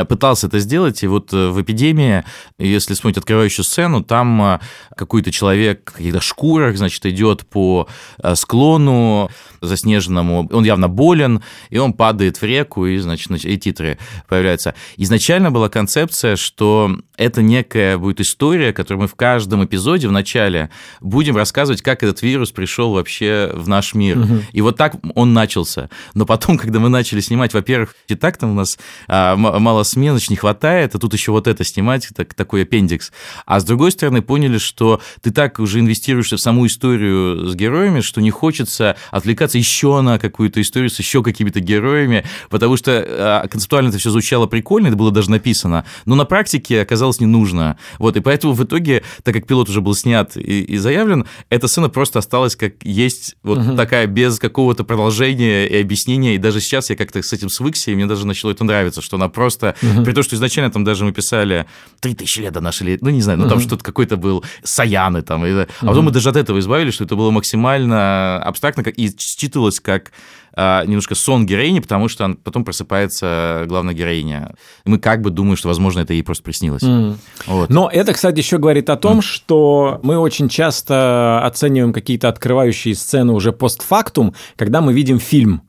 пытался 0.08 0.46
это 0.46 0.58
сделать, 0.58 1.02
и 1.02 1.06
вот 1.06 1.32
в 1.32 1.60
«Эпидемии», 1.60 2.24
если 2.58 2.94
вспомнить 2.94 3.18
открывающую 3.18 3.64
сцену, 3.64 4.02
там 4.02 4.60
какой-то 4.96 5.30
человек 5.32 5.90
в 5.92 5.96
каких-то 5.96 6.20
шкурах, 6.20 6.76
значит, 6.76 7.04
идет 7.06 7.46
по 7.46 7.88
склону 8.34 9.30
заснеженному, 9.64 10.48
он 10.50 10.64
явно 10.64 10.88
болен, 10.88 11.42
и 11.70 11.78
он 11.78 11.92
падает 11.92 12.38
в 12.38 12.42
реку, 12.44 12.86
и, 12.86 12.98
значит, 12.98 13.44
и 13.44 13.58
титры 13.58 13.98
появляются. 14.28 14.74
Изначально 14.96 15.50
была 15.50 15.68
концепция, 15.68 16.36
что 16.36 16.98
это 17.16 17.42
некая 17.42 17.98
будет 17.98 18.20
история, 18.20 18.72
которую 18.72 19.02
мы 19.02 19.08
в 19.08 19.14
каждом 19.14 19.64
эпизоде 19.64 20.08
в 20.08 20.12
начале 20.12 20.70
будем 21.00 21.36
рассказывать, 21.36 21.82
как 21.82 22.02
этот 22.02 22.22
вирус 22.22 22.50
пришел 22.50 22.92
вообще 22.92 23.50
в 23.54 23.68
наш 23.68 23.94
мир. 23.94 24.18
Угу. 24.18 24.38
И 24.52 24.60
вот 24.60 24.76
так 24.76 24.96
он 25.14 25.32
начался. 25.32 25.90
Но 26.14 26.26
потом, 26.26 26.58
когда 26.64 26.80
мы 26.80 26.88
начали 26.88 27.20
снимать, 27.20 27.54
во-первых, 27.54 27.94
и 28.08 28.14
так 28.14 28.36
там 28.36 28.52
у 28.52 28.54
нас 28.54 28.78
а, 29.08 29.36
мало 29.36 29.82
смен, 29.84 30.14
значит, 30.14 30.30
не 30.30 30.36
хватает, 30.36 30.94
а 30.94 30.98
тут 30.98 31.12
еще 31.12 31.32
вот 31.32 31.46
это 31.46 31.64
снимать, 31.64 32.08
так, 32.14 32.34
такой 32.34 32.62
аппендикс. 32.62 33.12
А 33.46 33.60
с 33.60 33.64
другой 33.64 33.92
стороны, 33.92 34.22
поняли, 34.22 34.58
что 34.58 35.00
ты 35.20 35.30
так 35.30 35.58
уже 35.58 35.80
инвестируешься 35.80 36.36
в 36.36 36.40
саму 36.40 36.66
историю 36.66 37.48
с 37.48 37.54
героями, 37.54 38.00
что 38.00 38.20
не 38.20 38.30
хочется 38.30 38.96
отвлекаться 39.10 39.53
еще 39.58 40.00
на 40.00 40.18
какую-то 40.18 40.60
историю 40.60 40.90
с 40.90 40.98
еще 40.98 41.22
какими-то 41.22 41.60
героями, 41.60 42.24
потому 42.50 42.76
что 42.76 43.04
а, 43.06 43.48
концептуально 43.48 43.88
это 43.88 43.98
все 43.98 44.10
звучало 44.10 44.46
прикольно, 44.46 44.88
это 44.88 44.96
было 44.96 45.10
даже 45.10 45.30
написано, 45.30 45.84
но 46.04 46.14
на 46.14 46.24
практике 46.24 46.80
оказалось 46.80 47.20
не 47.20 47.26
нужно. 47.26 47.78
Вот, 47.98 48.16
и 48.16 48.20
поэтому 48.20 48.52
в 48.52 48.64
итоге, 48.64 49.02
так 49.22 49.34
как 49.34 49.46
пилот 49.46 49.68
уже 49.68 49.80
был 49.80 49.94
снят 49.94 50.36
и, 50.36 50.62
и 50.62 50.76
заявлен, 50.76 51.26
эта 51.50 51.68
сцена 51.68 51.88
просто 51.88 52.18
осталась 52.18 52.56
как 52.56 52.74
есть, 52.82 53.36
вот 53.42 53.58
угу. 53.58 53.76
такая, 53.76 54.06
без 54.06 54.38
какого-то 54.38 54.84
продолжения 54.84 55.66
и 55.66 55.80
объяснения. 55.80 56.34
И 56.34 56.38
даже 56.38 56.60
сейчас 56.60 56.90
я 56.90 56.96
как-то 56.96 57.22
с 57.22 57.32
этим 57.32 57.48
свыкся, 57.48 57.90
и 57.90 57.94
мне 57.94 58.06
даже 58.06 58.26
начало 58.26 58.50
это 58.50 58.64
нравиться, 58.64 59.02
что 59.02 59.16
она 59.16 59.28
просто, 59.28 59.74
угу. 59.82 60.04
при 60.04 60.12
том, 60.12 60.22
что 60.22 60.36
изначально 60.36 60.70
там 60.70 60.84
даже 60.84 61.04
мы 61.04 61.12
писали 61.12 61.66
3000 62.00 62.40
лет 62.40 62.52
до 62.52 62.60
нашей, 62.60 62.98
ну 63.00 63.10
не 63.10 63.22
знаю, 63.22 63.38
ну 63.38 63.48
там 63.48 63.58
угу. 63.58 63.66
что-то 63.66 63.84
какой-то 63.84 64.16
был 64.16 64.44
Саяны 64.62 65.22
там, 65.22 65.44
и, 65.46 65.50
а 65.50 65.66
потом 65.80 65.98
угу. 65.98 66.02
мы 66.06 66.10
даже 66.10 66.28
от 66.28 66.36
этого 66.36 66.58
избавились, 66.58 66.94
что 66.94 67.04
это 67.04 67.16
было 67.16 67.30
максимально 67.30 68.42
абстрактно 68.42 68.82
и 68.82 69.10
считывалось 69.44 69.80
как 69.80 70.12
а, 70.56 70.84
немножко 70.84 71.14
сон 71.14 71.46
героини, 71.46 71.80
потому 71.80 72.08
что 72.08 72.24
он 72.24 72.36
потом 72.36 72.64
просыпается 72.64 73.64
главная 73.66 73.94
героиня. 73.94 74.54
Мы 74.84 74.98
как 74.98 75.20
бы 75.20 75.30
думаем, 75.30 75.56
что, 75.56 75.68
возможно, 75.68 76.00
это 76.00 76.12
ей 76.12 76.22
просто 76.22 76.44
приснилось. 76.44 76.82
Mm. 76.82 77.16
Вот. 77.46 77.70
Но 77.70 77.90
это, 77.92 78.12
кстати, 78.12 78.38
еще 78.38 78.58
говорит 78.58 78.88
о 78.88 78.96
том, 78.96 79.18
mm. 79.18 79.22
что 79.22 80.00
мы 80.02 80.16
очень 80.16 80.48
часто 80.48 81.40
оцениваем 81.44 81.92
какие-то 81.92 82.28
открывающие 82.28 82.94
сцены 82.94 83.32
уже 83.32 83.52
постфактум, 83.52 84.34
когда 84.56 84.80
мы 84.80 84.92
видим 84.92 85.18
фильм. 85.18 85.62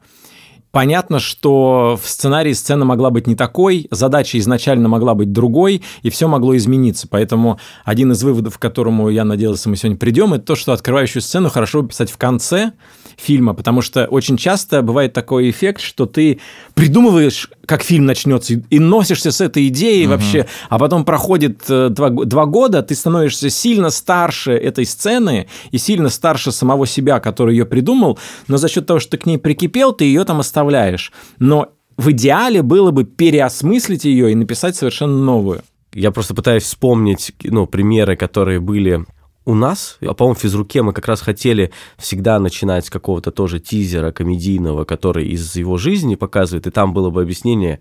Понятно, 0.72 1.20
что 1.20 1.98
в 2.04 2.06
сценарии 2.06 2.52
сцена 2.52 2.84
могла 2.84 3.10
быть 3.10 3.28
не 3.28 3.36
такой, 3.36 3.88
задача 3.92 4.38
изначально 4.40 4.90
могла 4.90 5.16
быть 5.16 5.32
другой, 5.32 5.82
и 6.02 6.10
все 6.10 6.28
могло 6.28 6.56
измениться. 6.58 7.08
Поэтому 7.10 7.62
один 7.86 8.12
из 8.12 8.22
выводов, 8.22 8.58
к 8.58 8.62
которому 8.62 9.08
я 9.08 9.24
надеялся, 9.24 9.70
мы 9.70 9.78
сегодня 9.78 9.98
придем, 9.98 10.34
это 10.34 10.44
то, 10.44 10.56
что 10.56 10.74
открывающую 10.74 11.22
сцену 11.22 11.50
хорошо 11.50 11.82
писать 11.84 12.12
в 12.12 12.18
конце, 12.18 12.74
фильма, 13.18 13.54
потому 13.54 13.82
что 13.82 14.06
очень 14.06 14.38
часто 14.38 14.82
бывает 14.82 15.14
такой 15.14 15.50
эффект, 15.50 15.82
что 15.82 16.06
ты 16.06 16.40
придумываешь, 16.74 17.50
как 17.66 17.84
фильм 17.84 18.06
начнется, 18.06 18.54
и 18.70 18.80
носишься 18.80 19.32
с 19.32 19.42
этой 19.42 19.68
идеей 19.68 20.06
угу. 20.06 20.14
вообще, 20.14 20.48
а 20.70 20.80
потом 20.80 21.06
проходит 21.06 21.64
э, 21.70 21.90
два, 21.90 22.10
два 22.10 22.46
года, 22.46 22.82
ты 22.84 22.96
становишься 22.96 23.50
сильно 23.50 23.90
старше 23.90 24.54
этой 24.54 24.86
сцены 24.86 25.48
и 25.72 25.78
сильно 25.78 26.10
старше 26.10 26.52
самого 26.52 26.88
себя, 26.88 27.20
который 27.20 27.56
ее 27.56 27.66
придумал, 27.66 28.20
но 28.48 28.58
за 28.58 28.68
счет 28.68 28.86
того, 28.86 29.00
что 29.00 29.12
ты 29.12 29.18
к 29.18 29.26
ней 29.26 29.38
прикипел, 29.38 29.94
ты 29.94 30.06
ее 30.06 30.24
там 30.24 30.40
оставляешь. 30.40 31.12
Но 31.40 31.70
в 31.98 32.12
идеале 32.12 32.62
было 32.62 32.92
бы 32.92 33.06
переосмыслить 33.06 34.06
ее 34.06 34.32
и 34.32 34.36
написать 34.36 34.76
совершенно 34.76 35.18
новую. 35.18 35.62
Я 35.94 36.12
просто 36.12 36.36
пытаюсь 36.36 36.64
вспомнить 36.64 37.32
ну, 37.44 37.68
примеры, 37.68 38.18
которые 38.18 38.60
были 38.60 39.06
у 39.46 39.54
нас, 39.54 39.98
а 40.02 40.14
по-моему, 40.14 40.36
в 40.36 40.42
физруке 40.42 40.82
мы 40.82 40.92
как 40.92 41.08
раз 41.08 41.22
хотели 41.22 41.72
всегда 41.98 42.40
начинать 42.40 42.86
с 42.86 42.90
какого-то 42.90 43.32
тоже 43.32 43.60
тизера 43.60 44.12
комедийного, 44.12 44.86
который 44.86 45.28
из 45.28 45.56
его 45.56 45.78
жизни 45.78 46.16
показывает, 46.16 46.68
и 46.68 46.72
там 46.72 46.94
было 46.94 47.12
бы 47.12 47.22
объяснение, 47.22 47.80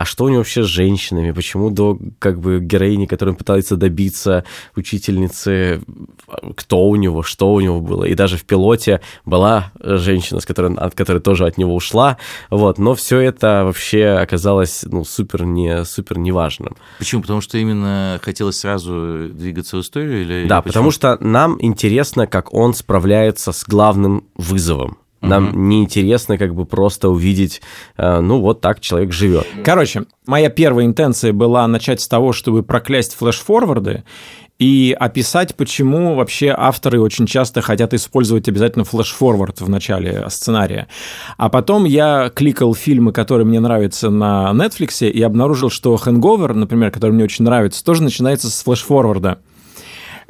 а 0.00 0.06
что 0.06 0.24
у 0.24 0.28
него 0.30 0.38
вообще 0.38 0.62
с 0.62 0.66
женщинами, 0.66 1.30
почему 1.30 1.68
до 1.68 1.98
как 2.18 2.40
бы 2.40 2.58
героини, 2.58 3.04
которая 3.04 3.34
пытается 3.34 3.76
добиться 3.76 4.44
учительницы, 4.74 5.82
кто 6.56 6.88
у 6.88 6.96
него, 6.96 7.22
что 7.22 7.52
у 7.52 7.60
него 7.60 7.82
было. 7.82 8.04
И 8.04 8.14
даже 8.14 8.38
в 8.38 8.44
пилоте 8.44 9.02
была 9.26 9.72
женщина, 9.78 10.40
с 10.40 10.46
которой, 10.46 10.74
от 10.74 10.94
которой 10.94 11.20
тоже 11.20 11.44
от 11.44 11.58
него 11.58 11.74
ушла, 11.74 12.16
вот, 12.48 12.78
но 12.78 12.94
все 12.94 13.20
это 13.20 13.64
вообще 13.66 14.06
оказалось, 14.06 14.86
ну, 14.90 15.04
супер 15.04 15.44
не, 15.44 15.84
супер 15.84 16.16
неважным. 16.16 16.76
Почему? 16.98 17.20
Потому 17.20 17.42
что 17.42 17.58
именно 17.58 18.18
хотелось 18.22 18.56
сразу 18.56 19.28
двигаться 19.28 19.76
в 19.76 19.80
историю? 19.82 20.22
Или, 20.22 20.48
да, 20.48 20.60
или 20.60 20.66
потому 20.66 20.92
что 20.92 21.18
нам 21.20 21.58
интересно, 21.60 22.26
как 22.26 22.54
он 22.54 22.72
справляется 22.72 23.52
с 23.52 23.64
главным 23.64 24.24
вызовом. 24.34 24.96
Нам 25.20 25.48
угу. 25.48 25.58
неинтересно 25.58 26.38
как 26.38 26.54
бы 26.54 26.64
просто 26.64 27.08
увидеть, 27.10 27.60
э, 27.96 28.20
ну 28.20 28.40
вот 28.40 28.60
так 28.60 28.80
человек 28.80 29.12
живет. 29.12 29.46
Короче, 29.64 30.04
моя 30.26 30.48
первая 30.48 30.86
интенция 30.86 31.32
была 31.32 31.66
начать 31.66 32.00
с 32.00 32.08
того, 32.08 32.32
чтобы 32.32 32.62
проклясть 32.62 33.14
флеш-форварды 33.14 34.04
и 34.60 34.94
описать, 34.98 35.56
почему 35.56 36.14
вообще 36.14 36.54
авторы 36.56 37.00
очень 37.00 37.26
часто 37.26 37.62
хотят 37.62 37.94
использовать 37.94 38.46
обязательно 38.46 38.84
флеш-форвард 38.84 39.62
в 39.62 39.70
начале 39.70 40.26
сценария. 40.28 40.86
А 41.38 41.48
потом 41.48 41.86
я 41.86 42.30
кликал 42.34 42.74
фильмы, 42.74 43.12
которые 43.12 43.46
мне 43.46 43.58
нравятся 43.58 44.10
на 44.10 44.50
Netflix, 44.52 45.08
и 45.08 45.22
обнаружил, 45.22 45.70
что 45.70 45.96
«Хэнговер», 45.96 46.54
например, 46.54 46.90
который 46.90 47.12
мне 47.12 47.24
очень 47.24 47.46
нравится, 47.46 47.82
тоже 47.82 48.02
начинается 48.02 48.50
с 48.50 48.62
флеш-форварда. 48.62 49.38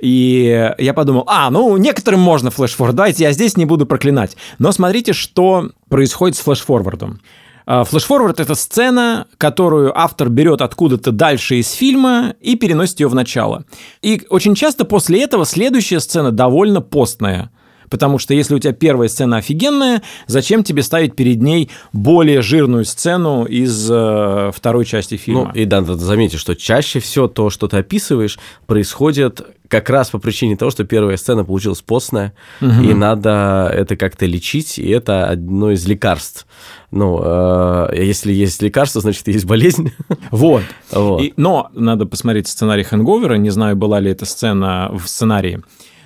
И 0.00 0.73
я 0.78 0.95
подумал, 0.95 1.25
а, 1.26 1.50
ну, 1.50 1.76
некоторым 1.76 2.21
можно 2.21 2.50
флеш-форвард, 2.50 2.97
давайте 2.97 3.25
я 3.25 3.33
здесь 3.33 3.57
не 3.57 3.64
буду 3.64 3.87
проклинать. 3.87 4.37
Но 4.59 4.73
смотрите, 4.73 5.12
что 5.12 5.71
происходит 5.88 6.37
с 6.37 6.40
флеш-форвардом. 6.40 7.21
А, 7.66 7.85
флэшфорвард— 7.85 8.40
это 8.40 8.54
сцена, 8.54 9.26
которую 9.38 9.97
автор 9.97 10.28
берет 10.28 10.61
откуда-то 10.61 11.12
дальше 11.12 11.57
из 11.57 11.71
фильма 11.71 12.35
и 12.40 12.57
переносит 12.57 13.00
ее 13.00 13.09
в 13.09 13.14
начало. 13.14 13.64
И 14.02 14.23
очень 14.28 14.54
часто 14.54 14.85
после 14.85 15.23
этого 15.23 15.47
следующая 15.47 16.00
сцена 16.00 16.33
довольно 16.33 16.80
постная. 16.80 17.50
Потому 17.88 18.19
что 18.19 18.35
если 18.35 18.54
у 18.54 18.59
тебя 18.59 18.73
первая 18.73 19.09
сцена 19.09 19.37
офигенная, 19.38 20.02
зачем 20.26 20.62
тебе 20.62 20.83
ставить 20.83 21.16
перед 21.16 21.42
ней 21.42 21.71
более 21.92 22.40
жирную 22.40 22.85
сцену 22.85 23.45
из 23.45 23.88
э, 23.90 24.50
второй 24.54 24.85
части 24.85 25.16
фильма? 25.16 25.52
Ну, 25.52 25.61
и 25.61 25.64
да, 25.64 25.80
надо 25.80 25.97
заметить, 25.97 26.38
что 26.38 26.54
чаще 26.54 27.00
всего 27.00 27.26
то, 27.26 27.50
что 27.50 27.66
ты 27.66 27.78
описываешь, 27.78 28.38
происходит 28.66 29.42
как 29.71 29.89
раз 29.89 30.11
по 30.11 30.19
причине 30.19 30.57
того, 30.57 30.73
что 30.73 30.85
первая 30.85 31.17
сцена 31.17 31.45
получилась 31.45 31.81
постная, 31.81 32.35
угу. 32.61 32.83
и 32.83 32.93
надо 32.93 33.71
это 33.73 33.97
как-то 33.97 34.27
лечить, 34.27 34.79
и 34.81 34.89
это 34.91 35.29
одно 35.29 35.71
из 35.71 35.87
лекарств. 35.87 36.47
Ну, 36.91 37.21
э, 37.23 37.93
если 37.95 38.33
есть 38.33 38.61
лекарство, 38.62 39.00
значит, 39.00 39.29
есть 39.29 39.47
болезнь. 39.47 39.93
Вот. 40.31 40.62
вот. 40.91 41.23
И, 41.23 41.33
но 41.37 41.71
надо 41.73 42.05
посмотреть 42.05 42.49
сценарий 42.49 42.83
Хэнговера, 42.83 43.35
не 43.35 43.50
знаю, 43.50 43.77
была 43.77 44.00
ли 44.00 44.11
эта 44.11 44.27
сцена 44.27 44.91
в 44.93 45.07
сценарии. 45.07 45.62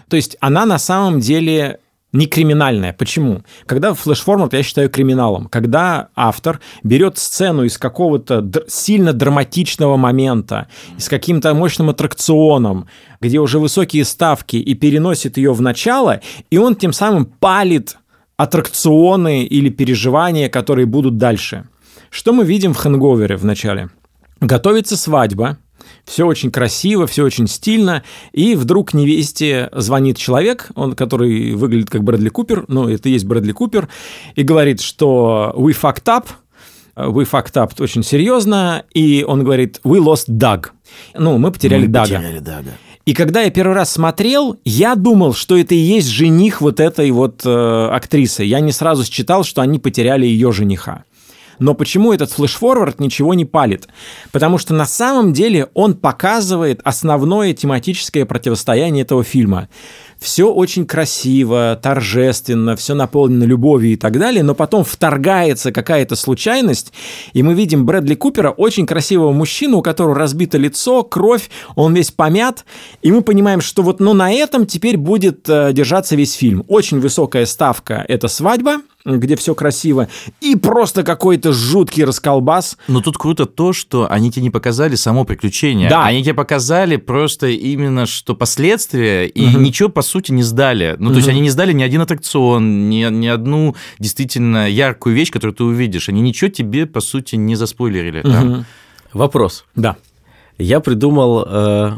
То 0.09 0.17
есть 0.17 0.37
она 0.41 0.67
на 0.67 0.79
самом 0.79 1.21
деле 1.21 1.81
не 2.15 2.27
криминальная. 2.27 2.93
Почему? 2.93 3.43
Когда 3.67 3.93
флеш-формат 3.93 4.55
я 4.55 4.63
считаю 4.63 4.89
криминалом. 4.89 5.47
Когда 5.47 6.09
автор 6.15 6.61
берет 6.85 7.19
сцену 7.19 7.65
из 7.65 7.77
какого-то 7.77 8.41
др- 8.41 8.65
сильно 8.69 9.13
драматичного 9.13 9.97
момента, 9.97 10.69
с 10.97 11.09
каким-то 11.09 11.53
мощным 11.55 11.91
аттракционом, 11.91 12.87
где 13.21 13.41
уже 13.41 13.59
высокие 13.59 14.05
ставки, 14.05 14.57
и 14.57 14.75
переносит 14.75 15.37
ее 15.37 15.53
в 15.53 15.61
начало, 15.61 16.21
и 16.51 16.57
он 16.57 16.77
тем 16.77 16.93
самым 16.93 17.27
палит 17.27 17.97
аттракционы 18.37 19.45
или 19.45 19.69
переживания, 19.69 20.49
которые 20.49 20.87
будут 20.87 21.19
дальше. 21.19 21.65
Что 22.11 22.33
мы 22.33 22.45
видим 22.45 22.75
в 22.75 22.77
хэнговере 22.77 23.37
в 23.37 23.45
начале? 23.45 23.91
Готовится 24.41 24.97
свадьба, 24.97 25.59
все 26.05 26.27
очень 26.27 26.51
красиво, 26.51 27.07
все 27.07 27.25
очень 27.25 27.47
стильно, 27.47 28.03
и 28.33 28.55
вдруг 28.55 28.95
невесте 28.95 29.71
звонит 29.73 30.19
человек, 30.19 30.71
он, 30.75 30.95
который 30.95 31.55
выглядит 31.55 31.91
как 31.91 32.05
Брэдли 32.05 32.29
Купер, 32.29 32.65
ну, 32.69 32.89
это 32.89 33.09
и 33.09 33.13
есть 33.13 33.25
Брэдли 33.25 33.53
Купер, 33.53 33.89
и 34.35 34.43
говорит, 34.43 34.81
что 34.81 35.55
we 35.57 35.77
fucked 35.79 36.07
up, 36.07 36.27
we 36.97 37.29
fucked 37.29 37.55
up 37.55 37.73
очень 37.79 38.03
серьезно, 38.03 38.85
и 38.93 39.25
он 39.27 39.45
говорит, 39.45 39.81
we 39.85 39.99
lost 39.99 40.29
Doug. 40.29 40.67
Ну, 41.15 41.39
мы 41.39 41.51
потеряли 41.51 41.87
мы 41.87 41.89
Дага. 41.89 42.17
Потеряли 42.17 42.39
Дага. 42.39 42.71
И 43.05 43.13
когда 43.13 43.43
я 43.43 43.51
первый 43.51 43.75
раз 43.75 43.93
смотрел, 43.93 44.59
я 44.65 44.95
думал, 44.95 45.35
что 45.35 45.59
это 45.59 45.75
и 45.75 45.79
есть 45.79 46.09
жених 46.09 46.63
вот 46.63 46.81
этой 46.81 47.11
вот 47.11 47.43
э, 47.45 47.89
актрисы. 47.93 48.45
Я 48.45 48.61
не 48.61 48.73
сразу 48.73 49.05
считал, 49.05 49.45
что 49.45 49.61
они 49.61 49.79
потеряли 49.79 50.25
ее 50.25 50.53
жениха. 50.53 51.05
Но 51.59 51.75
почему 51.75 52.13
этот 52.13 52.31
флешфорвард 52.31 53.01
ничего 53.01 53.35
не 53.35 53.45
палит? 53.45 53.89
Потому 54.33 54.59
что 54.59 54.75
на 54.75 54.87
самом 54.87 55.33
деле 55.33 55.69
он 55.75 55.95
показывает 55.95 56.81
основное 56.85 57.53
тематическое 57.53 58.25
противостояние 58.25 59.03
этого 59.03 59.25
фильма 59.25 59.69
все 60.25 60.51
очень 60.51 60.87
красиво, 60.87 61.79
торжественно, 61.81 62.77
все 62.77 62.95
наполнено 62.95 63.45
любовью 63.45 63.93
и 63.93 63.97
так 63.97 64.19
далее, 64.19 64.43
но 64.43 64.55
потом 64.55 64.83
вторгается 64.83 65.71
какая-то 65.71 66.17
случайность, 66.17 66.93
и 67.35 67.43
мы 67.43 67.53
видим 67.53 67.85
Брэдли 67.85 68.15
Купера, 68.15 68.51
очень 68.51 68.87
красивого 68.87 69.33
мужчину, 69.33 69.79
у 69.79 69.83
которого 69.83 70.15
разбито 70.15 70.57
лицо, 70.57 71.03
кровь, 71.03 71.51
он 71.77 71.95
весь 71.95 72.11
помят, 72.11 72.65
и 73.03 73.13
мы 73.13 73.21
понимаем, 73.21 73.61
что 73.61 73.83
вот 73.83 74.01
ну, 74.01 74.15
на 74.15 74.33
этом 74.33 74.67
теперь 74.67 74.97
будет 74.97 75.47
э, 75.49 75.73
держаться 75.75 76.17
весь 76.17 76.33
фильм. 76.33 76.65
Очень 76.69 77.01
высокая 77.01 77.45
ставка— 77.45 78.05
это 78.09 78.29
свадьба, 78.29 78.79
где 79.05 79.37
все 79.37 79.55
красиво, 79.55 80.09
и 80.41 80.57
просто 80.57 81.03
какой-то 81.03 81.53
жуткий 81.53 82.05
расколбас. 82.05 82.79
Но 82.89 83.03
тут 83.03 83.19
круто 83.19 83.45
то, 83.45 83.73
что 83.73 84.11
они 84.11 84.31
тебе 84.31 84.45
не 84.45 84.51
показали 84.51 84.95
само 84.95 85.25
приключение. 85.25 85.91
Да. 85.91 86.07
Они 86.07 86.23
тебе 86.23 86.35
показали 86.35 86.97
просто 86.97 87.49
именно, 87.49 88.07
что 88.07 88.35
последствия, 88.35 89.27
и 89.27 89.47
угу. 89.47 89.59
ничего, 89.59 89.89
по 89.91 90.01
сути, 90.01 90.14
не 90.33 90.43
сдали. 90.43 90.97
Ну, 90.99 91.11
то 91.11 91.17
есть 91.17 91.29
они 91.29 91.41
не 91.41 91.51
сдали 91.51 91.73
ни 91.73 91.83
один 91.83 92.01
аттракцион, 92.01 92.89
ни, 92.89 93.05
ни 93.11 93.27
одну 93.27 93.75
действительно 93.99 94.69
яркую 94.69 95.15
вещь, 95.15 95.31
которую 95.31 95.55
ты 95.55 95.65
увидишь. 95.65 96.09
Они 96.09 96.21
ничего 96.21 96.51
тебе, 96.51 96.87
по 96.87 97.01
сути, 97.01 97.37
не 97.37 97.57
заспойлерили. 97.57 98.23
Там. 98.23 98.67
Вопрос. 99.13 99.65
Да. 99.77 99.97
Я 100.59 100.81
придумал 100.81 101.45
э, 101.47 101.93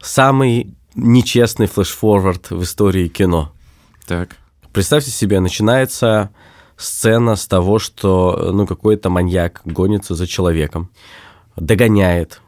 самый 0.00 0.74
нечестный 0.94 1.66
флеш-форвард 1.66 2.50
в 2.50 2.62
истории 2.62 3.08
кино. 3.08 3.52
Так. 4.06 4.36
Представьте 4.72 5.10
себе, 5.10 5.40
начинается 5.40 6.30
сцена 6.76 7.36
с 7.36 7.46
того, 7.46 7.78
что 7.78 8.50
ну, 8.52 8.66
какой-то 8.66 9.10
маньяк 9.10 9.60
гонится 9.64 10.14
за 10.14 10.26
человеком, 10.26 10.90
догоняет, 11.56 12.40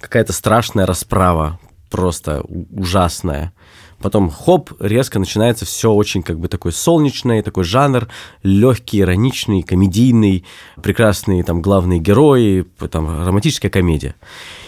какая-то 0.00 0.32
страшная 0.32 0.86
расправа, 0.86 1.58
просто 1.90 2.42
ужасная 2.70 3.52
потом 4.00 4.30
хоп, 4.30 4.72
резко 4.80 5.18
начинается 5.18 5.64
все 5.64 5.92
очень 5.92 6.22
как 6.22 6.38
бы 6.38 6.48
такой 6.48 6.72
солнечный, 6.72 7.42
такой 7.42 7.64
жанр, 7.64 8.08
легкий, 8.42 9.00
ироничный, 9.00 9.62
комедийный, 9.62 10.44
прекрасные 10.82 11.42
там 11.44 11.62
главные 11.62 11.98
герои, 11.98 12.64
там 12.90 13.26
романтическая 13.26 13.70
комедия. 13.70 14.14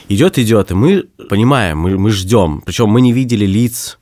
Идет, 0.08 0.38
идет, 0.38 0.70
и 0.70 0.74
мы 0.74 1.04
понимаем, 1.28 1.78
мы, 1.78 1.96
мы 1.96 2.10
ждем, 2.10 2.62
причем 2.64 2.88
мы 2.88 3.00
не 3.00 3.12
видели 3.12 3.46
лиц 3.46 3.98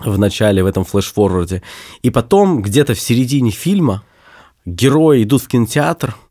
в 0.00 0.18
начале, 0.18 0.62
в 0.62 0.66
этом 0.66 0.84
флеш-форварде. 0.84 1.62
И 2.02 2.10
потом, 2.10 2.62
где-то 2.62 2.94
в 2.94 3.00
середине 3.00 3.50
фильма, 3.50 4.02
герои 4.64 5.22
идут 5.22 5.42
в 5.42 5.48
кинотеатр– 5.48 6.16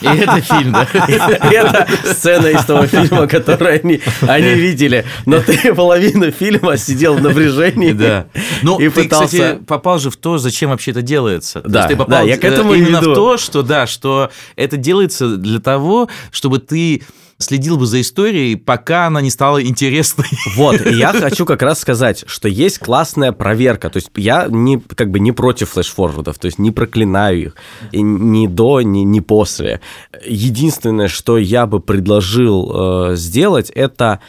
и 0.00 0.06
это 0.06 0.40
фильм, 0.40 0.72
да? 0.72 0.86
Это 0.92 1.86
сцена 2.04 2.46
из 2.46 2.64
того 2.64 2.86
фильма, 2.86 3.26
который 3.26 3.78
они, 3.78 4.00
они 4.22 4.54
видели. 4.54 5.04
Но 5.26 5.40
ты 5.40 5.74
половину 5.74 6.30
фильма 6.30 6.76
сидел 6.76 7.14
в 7.14 7.22
напряжении. 7.22 7.92
Да. 7.92 8.26
Ну, 8.62 8.78
и 8.78 8.88
ты, 8.88 9.02
пытался... 9.02 9.26
кстати, 9.26 9.64
попал 9.64 9.98
же 9.98 10.10
в 10.10 10.16
то, 10.16 10.38
зачем 10.38 10.70
вообще 10.70 10.92
это 10.92 11.02
делается. 11.02 11.62
Да, 11.64 11.82
то 11.82 11.88
ты 11.88 11.96
попал 11.96 12.20
да, 12.20 12.22
я 12.22 12.36
к 12.36 12.44
этому 12.44 12.74
именно 12.74 13.00
в 13.00 13.14
то, 13.14 13.36
что, 13.36 13.62
да, 13.62 13.86
что 13.86 14.30
это 14.54 14.76
делается 14.76 15.36
для 15.36 15.60
того, 15.60 16.08
чтобы 16.30 16.58
ты 16.58 17.02
следил 17.38 17.76
бы 17.76 17.86
за 17.86 18.00
историей, 18.00 18.56
пока 18.56 19.06
она 19.06 19.20
не 19.20 19.30
стала 19.30 19.62
интересной. 19.62 20.26
Вот, 20.54 20.80
и 20.86 20.94
я 20.94 21.12
хочу 21.20 21.44
как 21.44 21.62
раз 21.62 21.80
сказать, 21.80 22.24
что 22.26 22.48
есть 22.48 22.78
классная 22.78 23.32
проверка. 23.32 23.90
То 23.90 23.98
есть 23.98 24.10
я 24.16 24.46
не, 24.48 24.78
как 24.78 25.10
бы 25.10 25.20
не 25.20 25.32
против 25.32 25.70
флеш-форвардов, 25.70 26.38
то 26.38 26.46
есть 26.46 26.58
не 26.58 26.70
проклинаю 26.70 27.38
их 27.38 27.56
и 27.92 28.02
ни 28.02 28.46
до, 28.46 28.80
ни, 28.80 29.00
ни 29.00 29.20
после. 29.20 29.80
Единственное, 30.24 31.08
что 31.08 31.38
я 31.38 31.66
бы 31.66 31.80
предложил 31.80 33.10
э, 33.12 33.16
сделать, 33.16 33.70
это 33.70 34.20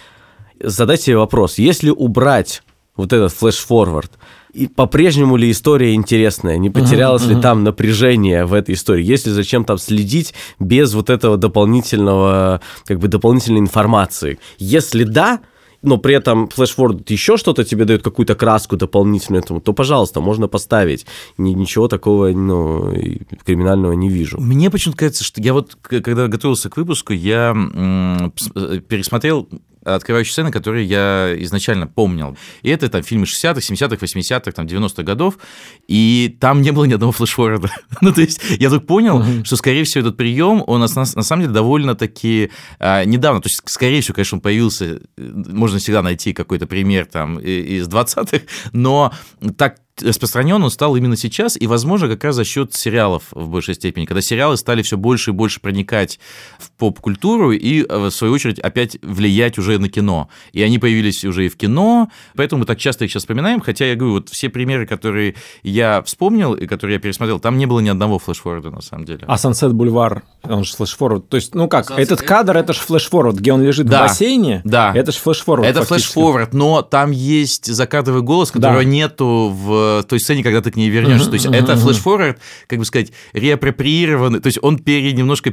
задать 0.60 1.02
себе 1.02 1.18
вопрос. 1.18 1.58
Если 1.58 1.90
убрать 1.90 2.64
вот 2.96 3.14
этот 3.14 3.32
флеш-форвард, 3.32 4.12
и 4.54 4.68
по-прежнему 4.68 5.36
ли 5.38 5.52
история 5.52 5.94
интересная? 5.94 6.58
Не 6.58 6.70
потерялось 6.70 7.24
uh-huh, 7.24 7.30
ли 7.30 7.36
uh-huh. 7.36 7.42
там 7.42 7.64
напряжение 7.64 8.46
в 8.46 8.54
этой 8.54 8.76
истории? 8.76 9.04
Если 9.04 9.30
зачем 9.30 9.66
там 9.66 9.78
следить 9.78 10.34
без 10.60 10.94
вот 10.94 11.10
этого 11.10 11.38
дополнительного, 11.38 12.62
как 12.86 13.00
бы 13.00 13.08
дополнительной 13.08 13.60
информации? 13.60 14.40
Если 14.58 15.04
да, 15.04 15.40
но 15.82 15.98
при 15.98 16.16
этом 16.16 16.48
флешфорд 16.48 17.10
еще 17.10 17.38
что-то 17.38 17.64
тебе 17.64 17.86
дает, 17.86 18.04
какую-то 18.04 18.36
краску 18.36 18.78
дополнительную 18.78 19.44
этому, 19.44 19.62
то, 19.62 19.74
пожалуйста, 19.74 20.22
можно 20.22 20.48
поставить. 20.48 21.06
Ни, 21.38 21.52
ничего 21.52 21.88
такого 21.88 22.30
ну, 22.30 22.94
криминального 23.46 23.94
не 23.94 24.10
вижу. 24.10 24.40
Мне 24.40 24.70
почему-то 24.70 24.98
кажется, 24.98 25.24
что 25.24 25.42
я 25.42 25.54
вот, 25.54 25.78
когда 25.82 26.28
готовился 26.28 26.70
к 26.70 26.78
выпуску, 26.78 27.14
я 27.14 27.54
э, 27.56 28.80
пересмотрел 28.88 29.48
открывающие 29.96 30.34
сцены, 30.34 30.52
которые 30.52 30.86
я 30.86 31.34
изначально 31.40 31.88
помнил. 31.88 32.38
И 32.62 32.70
это 32.70 32.90
там 32.90 33.04
фильмы 33.04 33.26
60-х, 33.26 33.60
70-х, 33.60 34.06
80-х, 34.06 34.52
там 34.52 34.66
90-х 34.66 35.04
годов, 35.04 35.38
и 35.88 36.38
там 36.40 36.62
не 36.62 36.72
было 36.72 36.86
ни 36.86 36.94
одного 36.94 37.12
флешфорварда. 37.12 37.70
ну, 38.02 38.14
то 38.14 38.22
есть 38.22 38.42
я 38.60 38.70
только 38.70 38.86
понял, 38.86 39.22
mm-hmm. 39.22 39.46
что, 39.46 39.56
скорее 39.56 39.84
всего, 39.84 40.02
этот 40.02 40.18
прием, 40.18 40.64
он 40.68 40.82
на, 40.82 40.88
на 40.96 41.06
самом 41.06 41.42
деле 41.42 41.54
довольно-таки 41.54 42.52
а, 42.80 43.04
недавно, 43.06 43.42
то 43.42 43.48
есть, 43.48 43.62
скорее 43.66 44.02
всего, 44.02 44.16
конечно, 44.16 44.38
он 44.38 44.42
появился, 44.42 45.02
можно 45.18 45.80
всегда 45.80 46.02
найти 46.02 46.34
какой-то 46.34 46.68
пример 46.68 47.06
там 47.06 47.40
из 47.40 47.88
20-х, 47.88 48.42
но 48.74 49.14
так 49.58 49.78
распространен 50.02 50.64
он 50.64 50.70
стал 50.70 50.96
именно 50.96 51.16
сейчас, 51.16 51.60
и, 51.60 51.68
возможно, 51.68 52.08
как 52.08 52.24
раз 52.24 52.36
за 52.36 52.44
счет 52.44 52.74
сериалов 52.74 53.24
в 53.32 53.50
большей 53.50 53.76
степени, 53.76 54.06
когда 54.06 54.22
сериалы 54.22 54.58
стали 54.58 54.82
все 54.82 54.98
больше 54.98 55.32
и 55.32 55.34
больше 55.34 55.60
проникать 55.60 56.20
в 56.60 56.72
поп-культуру 56.72 57.52
и, 57.52 57.84
э, 57.84 57.98
в 57.98 58.12
свою 58.12 58.34
очередь, 58.34 58.60
опять 58.60 58.98
влиять 59.02 59.58
уже 59.58 59.80
на 59.80 59.90
кино. 59.90 60.30
И 60.52 60.62
они 60.62 60.80
появились 60.80 61.24
уже 61.26 61.46
и 61.46 61.50
в 61.50 61.58
кино, 61.58 62.10
поэтому 62.36 62.60
мы 62.60 62.66
так 62.66 62.78
часто 62.78 63.06
их 63.06 63.12
сейчас 63.12 63.24
вспоминаем, 63.24 63.62
хотя 63.62 63.86
я 63.86 63.96
говорю, 63.96 64.16
вот 64.16 64.30
все 64.30 64.50
примеры, 64.50 64.86
которые 64.86 65.36
я 65.64 66.02
вспомнил 66.04 66.54
и 66.54 66.68
которые 66.68 66.96
я 66.96 67.00
пересмотрел, 67.00 67.40
там 67.40 67.58
не 67.58 67.66
было 67.66 67.80
ни 67.80 67.90
одного 67.90 68.20
флешфорварда, 68.20 68.70
на 68.70 68.82
самом 68.82 69.06
деле. 69.06 69.22
А 69.28 69.36
Sunset 69.36 69.70
Бульвар, 69.70 70.24
он 70.44 70.64
же 70.64 70.74
флешфорвард, 70.76 71.30
то 71.30 71.38
есть, 71.38 71.56
ну 71.56 71.68
как, 71.68 71.92
Sunset... 71.92 72.02
этот 72.02 72.22
кадр, 72.22 72.58
это 72.58 72.74
же 72.74 72.80
флешфорвард, 72.80 73.38
где 73.38 73.54
он 73.54 73.64
лежит 73.64 73.88
да, 73.88 74.00
в 74.00 74.08
бассейне, 74.10 74.62
да. 74.64 74.92
это 74.96 75.12
же 75.12 75.20
флешфорвард 75.20 75.70
Это 75.70 75.84
флешфорвард, 75.84 76.54
но 76.54 76.82
там 76.82 77.12
есть 77.12 77.66
закадровый 77.66 78.22
голос, 78.22 78.52
которого 78.52 78.80
да. 78.80 78.84
нету 78.84 79.54
в 79.56 79.87
той 80.08 80.20
сцене, 80.20 80.44
когда 80.44 80.62
ты 80.62 80.72
к 80.72 80.76
ней 80.76 80.90
вернешься. 80.90 81.30
То 81.30 81.36
есть 81.36 81.46
это 81.46 81.76
флешфорвард, 81.78 82.40
как 82.68 82.80
бы 82.80 82.86
сказать, 82.86 83.12
реапроприированный, 83.34 84.40
то 84.40 84.48
есть 84.48 84.60
он 84.62 84.80
пере, 84.80 85.14
немножко 85.14 85.52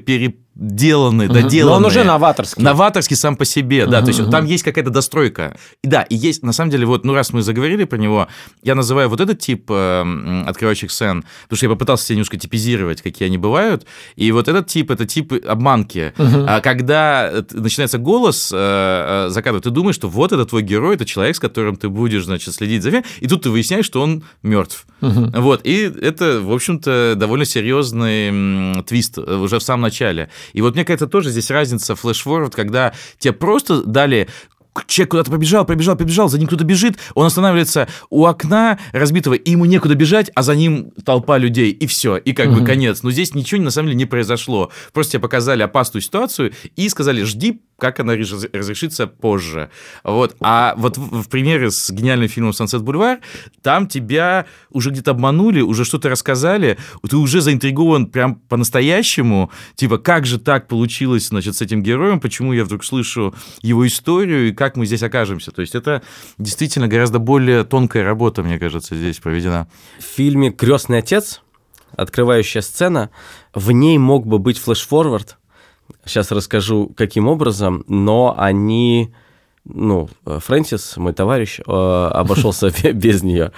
переделанный, 0.54 1.28
доделанный. 1.28 1.64
Но 1.64 1.76
он 1.76 1.84
уже 1.84 2.04
новаторский. 2.04 2.62
Новаторский 2.62 3.16
сам 3.16 3.36
по 3.36 3.44
себе, 3.44 3.86
да, 3.86 4.02
то 4.02 4.08
есть 4.08 4.30
там 4.30 4.46
есть 4.46 4.64
какая-то 4.64 4.90
достройка. 4.90 5.56
И 5.82 5.88
да, 5.88 6.02
и 6.02 6.14
есть, 6.14 6.42
на 6.42 6.52
самом 6.52 6.70
деле, 6.70 6.86
вот, 6.86 7.04
ну 7.04 7.14
раз 7.14 7.32
мы 7.32 7.42
заговорили 7.42 7.84
про 7.84 7.96
него, 7.96 8.28
я 8.62 8.74
называю 8.74 9.08
вот 9.08 9.20
этот 9.20 9.38
тип 9.38 9.70
э, 9.70 10.42
открывающих 10.46 10.90
сцен, 10.90 11.24
потому 11.44 11.56
что 11.56 11.66
я 11.66 11.70
попытался 11.70 12.06
себе 12.06 12.16
немножко 12.16 12.36
типизировать, 12.36 13.02
какие 13.02 13.26
они 13.26 13.38
бывают, 13.38 13.86
и 14.16 14.32
вот 14.32 14.48
этот 14.48 14.66
тип, 14.66 14.90
это 14.90 15.06
тип 15.06 15.32
обманки. 15.46 16.12
А 16.18 16.60
когда 16.60 17.32
начинается 17.52 17.98
голос 17.98 18.50
э, 18.52 19.26
э, 19.26 19.30
за 19.30 19.42
кадром, 19.42 19.62
ты 19.62 19.70
думаешь, 19.70 19.96
что 19.96 20.08
вот 20.08 20.32
это 20.32 20.44
твой 20.44 20.62
герой, 20.62 20.94
это 20.94 21.04
человек, 21.04 21.36
с 21.36 21.40
которым 21.40 21.76
ты 21.76 21.88
будешь, 21.88 22.24
значит, 22.24 22.54
следить 22.54 22.82
за 22.82 22.90
фильмом, 22.90 23.06
и 23.20 23.26
тут 23.26 23.42
ты 23.42 23.50
выясняешь, 23.50 23.86
что 23.86 24.02
он 24.02 24.24
мертв 24.42 24.64
мертв. 24.64 24.86
Угу. 25.00 25.40
Вот, 25.40 25.60
и 25.64 25.82
это, 25.82 26.40
в 26.40 26.52
общем-то, 26.52 27.14
довольно 27.16 27.44
серьезный 27.44 28.82
твист 28.84 29.18
уже 29.18 29.58
в 29.58 29.62
самом 29.62 29.82
начале. 29.82 30.30
И 30.52 30.60
вот 30.60 30.74
мне 30.74 30.84
кажется, 30.84 31.06
тоже 31.06 31.30
здесь 31.30 31.50
разница 31.50 31.94
флешфорвард, 31.94 32.54
когда 32.54 32.92
тебе 33.18 33.32
просто 33.32 33.82
дали 33.82 34.28
человек 34.86 35.10
куда-то 35.10 35.30
побежал, 35.30 35.64
побежал, 35.64 35.96
побежал, 35.96 36.28
за 36.28 36.38
ним 36.38 36.48
кто-то 36.48 36.64
бежит, 36.64 36.98
он 37.14 37.26
останавливается 37.26 37.88
у 38.10 38.26
окна 38.26 38.78
разбитого, 38.92 39.34
и 39.34 39.50
ему 39.52 39.64
некуда 39.64 39.94
бежать, 39.94 40.30
а 40.34 40.42
за 40.42 40.54
ним 40.54 40.90
толпа 41.04 41.38
людей, 41.38 41.70
и 41.70 41.86
все, 41.86 42.16
и 42.16 42.32
как 42.32 42.48
угу. 42.48 42.60
бы 42.60 42.66
конец. 42.66 43.02
Но 43.02 43.10
здесь 43.10 43.34
ничего 43.34 43.62
на 43.62 43.70
самом 43.70 43.88
деле 43.88 43.98
не 43.98 44.06
произошло. 44.06 44.72
Просто 44.92 45.12
тебе 45.12 45.22
показали 45.22 45.62
опасную 45.62 46.02
ситуацию 46.02 46.52
и 46.76 46.88
сказали, 46.88 47.22
жди, 47.22 47.62
как 47.78 48.00
она 48.00 48.14
разрешится 48.14 49.06
позже. 49.06 49.70
Вот. 50.02 50.36
А 50.40 50.74
вот 50.76 50.96
в, 50.96 51.22
в 51.22 51.28
примере 51.28 51.70
с 51.70 51.90
гениальным 51.90 52.28
фильмом 52.28 52.52
«Сансет 52.52 52.82
Бульвар», 52.82 53.20
там 53.62 53.86
тебя 53.86 54.46
уже 54.70 54.90
где-то 54.90 55.12
обманули, 55.12 55.60
уже 55.60 55.84
что-то 55.84 56.08
рассказали, 56.08 56.78
ты 57.08 57.16
уже 57.16 57.40
заинтригован 57.40 58.06
прям 58.06 58.36
по-настоящему, 58.36 59.50
типа, 59.74 59.98
как 59.98 60.26
же 60.26 60.38
так 60.38 60.68
получилось, 60.68 61.28
значит, 61.28 61.56
с 61.56 61.62
этим 61.62 61.82
героем, 61.82 62.20
почему 62.20 62.52
я 62.52 62.64
вдруг 62.64 62.84
слышу 62.84 63.34
его 63.62 63.86
историю, 63.86 64.48
и 64.48 64.52
как 64.52 64.76
мы 64.76 64.86
здесь 64.86 65.02
окажемся. 65.02 65.50
То 65.50 65.60
есть 65.62 65.74
это 65.74 66.02
действительно 66.38 66.88
гораздо 66.88 67.18
более 67.18 67.64
тонкая 67.64 68.04
работа, 68.04 68.42
мне 68.42 68.58
кажется, 68.58 68.94
здесь 68.94 69.18
проведена. 69.18 69.68
В 69.98 70.04
фильме 70.04 70.50
«Крестный 70.50 70.98
отец» 70.98 71.40
открывающая 71.96 72.60
сцена, 72.60 73.10
в 73.54 73.70
ней 73.70 73.98
мог 73.98 74.26
бы 74.26 74.38
быть 74.38 74.58
флеш-форвард, 74.58 75.38
Сейчас 76.04 76.30
расскажу, 76.30 76.92
каким 76.96 77.28
образом, 77.28 77.84
но 77.88 78.34
они, 78.36 79.12
ну, 79.64 80.08
Фрэнсис, 80.24 80.96
мой 80.96 81.12
товарищ, 81.12 81.60
э, 81.60 81.62
обошелся 81.70 82.70
без 82.92 83.22
нее. 83.22 83.52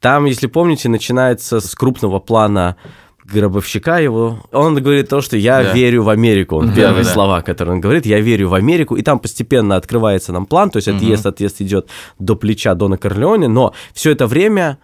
Там, 0.00 0.26
если 0.26 0.46
помните, 0.46 0.88
начинается 0.88 1.60
с 1.60 1.74
крупного 1.74 2.20
плана 2.20 2.76
гробовщика 3.24 3.98
его. 3.98 4.40
Он 4.52 4.74
говорит 4.74 5.08
то, 5.08 5.20
что 5.20 5.36
я 5.36 5.62
да. 5.62 5.72
верю 5.72 6.02
в 6.02 6.08
Америку. 6.08 6.56
Он 6.56 6.72
первые 6.72 7.04
да, 7.04 7.12
слова, 7.12 7.42
которые 7.42 7.74
он 7.74 7.80
говорит, 7.80 8.06
я 8.06 8.20
верю 8.20 8.48
в 8.48 8.54
Америку. 8.54 8.96
И 8.96 9.02
там 9.02 9.18
постепенно 9.18 9.76
открывается 9.76 10.32
нам 10.32 10.46
план, 10.46 10.70
то 10.70 10.78
есть 10.78 10.88
отъезд, 10.88 11.26
угу. 11.26 11.30
отъезд 11.30 11.60
идет 11.60 11.88
до 12.18 12.36
плеча 12.36 12.74
Дона 12.74 12.96
Корлеоне, 12.96 13.48
но 13.48 13.74
все 13.92 14.12
это 14.12 14.26
время 14.26 14.78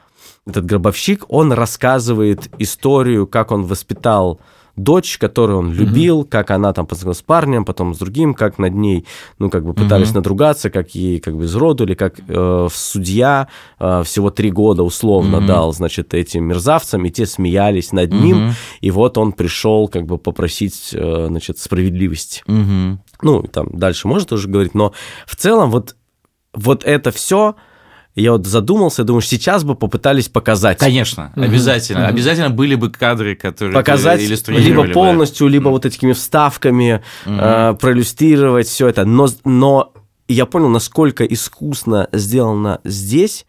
этот 0.47 0.67
гробовщик, 0.67 1.25
он 1.29 1.53
рассказывает 1.53 2.51
историю, 2.59 3.27
как 3.27 3.51
он 3.51 3.65
воспитал 3.65 4.41
дочь, 4.77 5.19
которую 5.19 5.59
он 5.59 5.73
любил, 5.73 6.23
mm-hmm. 6.23 6.29
как 6.29 6.51
она 6.51 6.73
там 6.73 6.87
познакомилась 6.87 7.19
с 7.19 7.23
парнем, 7.23 7.65
потом 7.65 7.95
с 7.95 7.99
другим, 7.99 8.35
как 8.35 8.59
над 8.59 8.75
ней, 8.75 9.07
ну, 9.39 9.51
как 9.51 9.65
бы 9.65 9.75
пытались 9.75 10.09
mm-hmm. 10.09 10.15
надругаться, 10.15 10.71
как 10.71 10.95
ей 10.95 11.21
как 11.21 11.37
бы 11.37 11.45
изродули, 11.45 11.95
как 11.95 12.17
э, 12.27 12.69
судья 12.73 13.49
э, 13.79 14.03
всего 14.05 14.31
три 14.31 14.51
года 14.51 14.83
условно 14.83 15.37
mm-hmm. 15.37 15.47
дал, 15.47 15.73
значит, 15.73 16.15
этим 16.15 16.45
мерзавцам, 16.45 17.05
и 17.05 17.11
те 17.11 17.27
смеялись 17.27 17.93
над 17.93 18.11
mm-hmm. 18.11 18.23
ним, 18.23 18.53
и 18.81 18.91
вот 18.91 19.19
он 19.19 19.33
пришел 19.33 19.89
как 19.89 20.07
бы 20.07 20.19
попросить, 20.19 20.91
э, 20.93 21.27
значит, 21.29 21.59
справедливости. 21.59 22.43
Mm-hmm. 22.47 22.99
Ну, 23.23 23.43
там 23.45 23.69
дальше 23.73 24.09
может 24.09 24.33
уже 24.33 24.49
говорить, 24.49 24.75
но 24.75 24.93
в 25.27 25.37
целом 25.37 25.71
вот, 25.71 25.97
вот 26.53 26.85
это 26.85 27.11
все 27.11 27.55
я 28.15 28.33
вот 28.33 28.47
задумался, 28.47 29.03
думаю, 29.03 29.23
сейчас 29.23 29.65
бы 29.65 29.75
попытались 29.75 30.29
показать. 30.29 30.79
Конечно, 30.79 31.33
обязательно. 31.35 32.01
Mm-hmm. 32.01 32.09
Обязательно 32.09 32.51
были 32.51 32.77
бы 32.77 32.91
кадры, 32.91 33.35
которые 33.35 33.75
показать 33.75 34.21
либо 34.49 34.87
полностью, 34.89 35.47
бы. 35.47 35.53
либо 35.53 35.69
mm-hmm. 35.69 35.73
вот 35.73 35.87
этими 35.87 36.13
вставками 36.13 37.03
mm-hmm. 37.25 37.73
э, 37.73 37.75
проиллюстрировать 37.75 38.69
все 38.69 38.87
это. 38.87 39.05
Но, 39.05 39.29
но 39.45 39.93
я 40.29 40.47
понял, 40.47 40.69
насколько 40.69 41.25
искусно 41.25 42.09
сделано 42.13 42.81
здесь, 42.85 43.47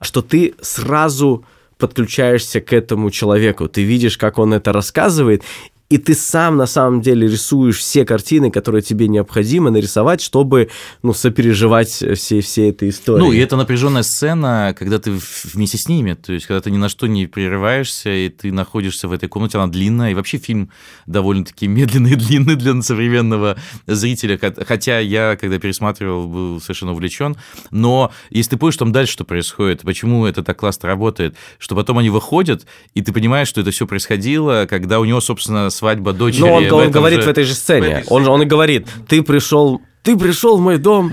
что 0.00 0.22
ты 0.22 0.54
сразу 0.62 1.44
подключаешься 1.78 2.62
к 2.62 2.72
этому 2.72 3.10
человеку, 3.10 3.68
ты 3.68 3.82
видишь, 3.82 4.16
как 4.16 4.38
он 4.38 4.54
это 4.54 4.72
рассказывает, 4.72 5.42
и 5.88 5.98
ты 5.98 6.14
сам 6.14 6.56
на 6.56 6.66
самом 6.66 7.00
деле 7.00 7.28
рисуешь 7.28 7.78
все 7.78 8.04
картины, 8.04 8.50
которые 8.50 8.82
тебе 8.82 9.06
необходимо 9.06 9.70
нарисовать, 9.70 10.20
чтобы 10.20 10.70
ну, 11.02 11.12
сопереживать 11.12 12.02
все, 12.14 12.40
все 12.40 12.70
этой 12.70 12.88
истории. 12.88 13.20
Ну, 13.20 13.32
и 13.32 13.38
это 13.38 13.56
напряженная 13.56 14.02
сцена, 14.02 14.74
когда 14.76 14.98
ты 14.98 15.12
вместе 15.44 15.78
с 15.78 15.88
ними, 15.88 16.14
то 16.14 16.32
есть 16.32 16.46
когда 16.46 16.60
ты 16.60 16.70
ни 16.70 16.76
на 16.76 16.88
что 16.88 17.06
не 17.06 17.26
прерываешься, 17.26 18.10
и 18.10 18.28
ты 18.28 18.52
находишься 18.52 19.06
в 19.06 19.12
этой 19.12 19.28
комнате, 19.28 19.58
она 19.58 19.68
длинная, 19.68 20.10
и 20.10 20.14
вообще 20.14 20.38
фильм 20.38 20.70
довольно-таки 21.06 21.68
медленный 21.68 22.12
и 22.12 22.16
длинный 22.16 22.56
для 22.56 22.82
современного 22.82 23.56
зрителя, 23.86 24.38
хотя 24.66 24.98
я, 24.98 25.36
когда 25.40 25.58
пересматривал, 25.58 26.26
был 26.26 26.60
совершенно 26.60 26.92
увлечен, 26.92 27.36
но 27.70 28.12
если 28.30 28.50
ты 28.50 28.56
понимаешь, 28.56 28.76
там 28.76 28.92
дальше 28.92 29.12
что 29.12 29.24
происходит, 29.24 29.82
почему 29.82 30.26
это 30.26 30.42
так 30.42 30.58
классно 30.58 30.88
работает, 30.88 31.36
что 31.58 31.76
потом 31.76 31.98
они 31.98 32.10
выходят, 32.10 32.66
и 32.94 33.02
ты 33.02 33.12
понимаешь, 33.12 33.48
что 33.48 33.60
это 33.60 33.70
все 33.70 33.86
происходило, 33.86 34.66
когда 34.68 34.98
у 34.98 35.04
него, 35.04 35.20
собственно, 35.20 35.70
свадьба 35.76 36.12
дочери. 36.12 36.40
Но 36.40 36.54
он, 36.54 36.72
он 36.72 36.90
говорит 36.90 37.20
же... 37.20 37.26
в 37.26 37.28
этой 37.28 37.44
же 37.44 37.54
сцене. 37.54 37.88
Этой 37.88 38.04
он, 38.08 38.26
он 38.26 38.42
и 38.42 38.44
говорит, 38.46 38.88
ты 39.08 39.22
пришел 39.22 39.80
ты 40.06 40.16
пришел 40.16 40.56
в 40.56 40.60
мой 40.60 40.78
дом 40.78 41.12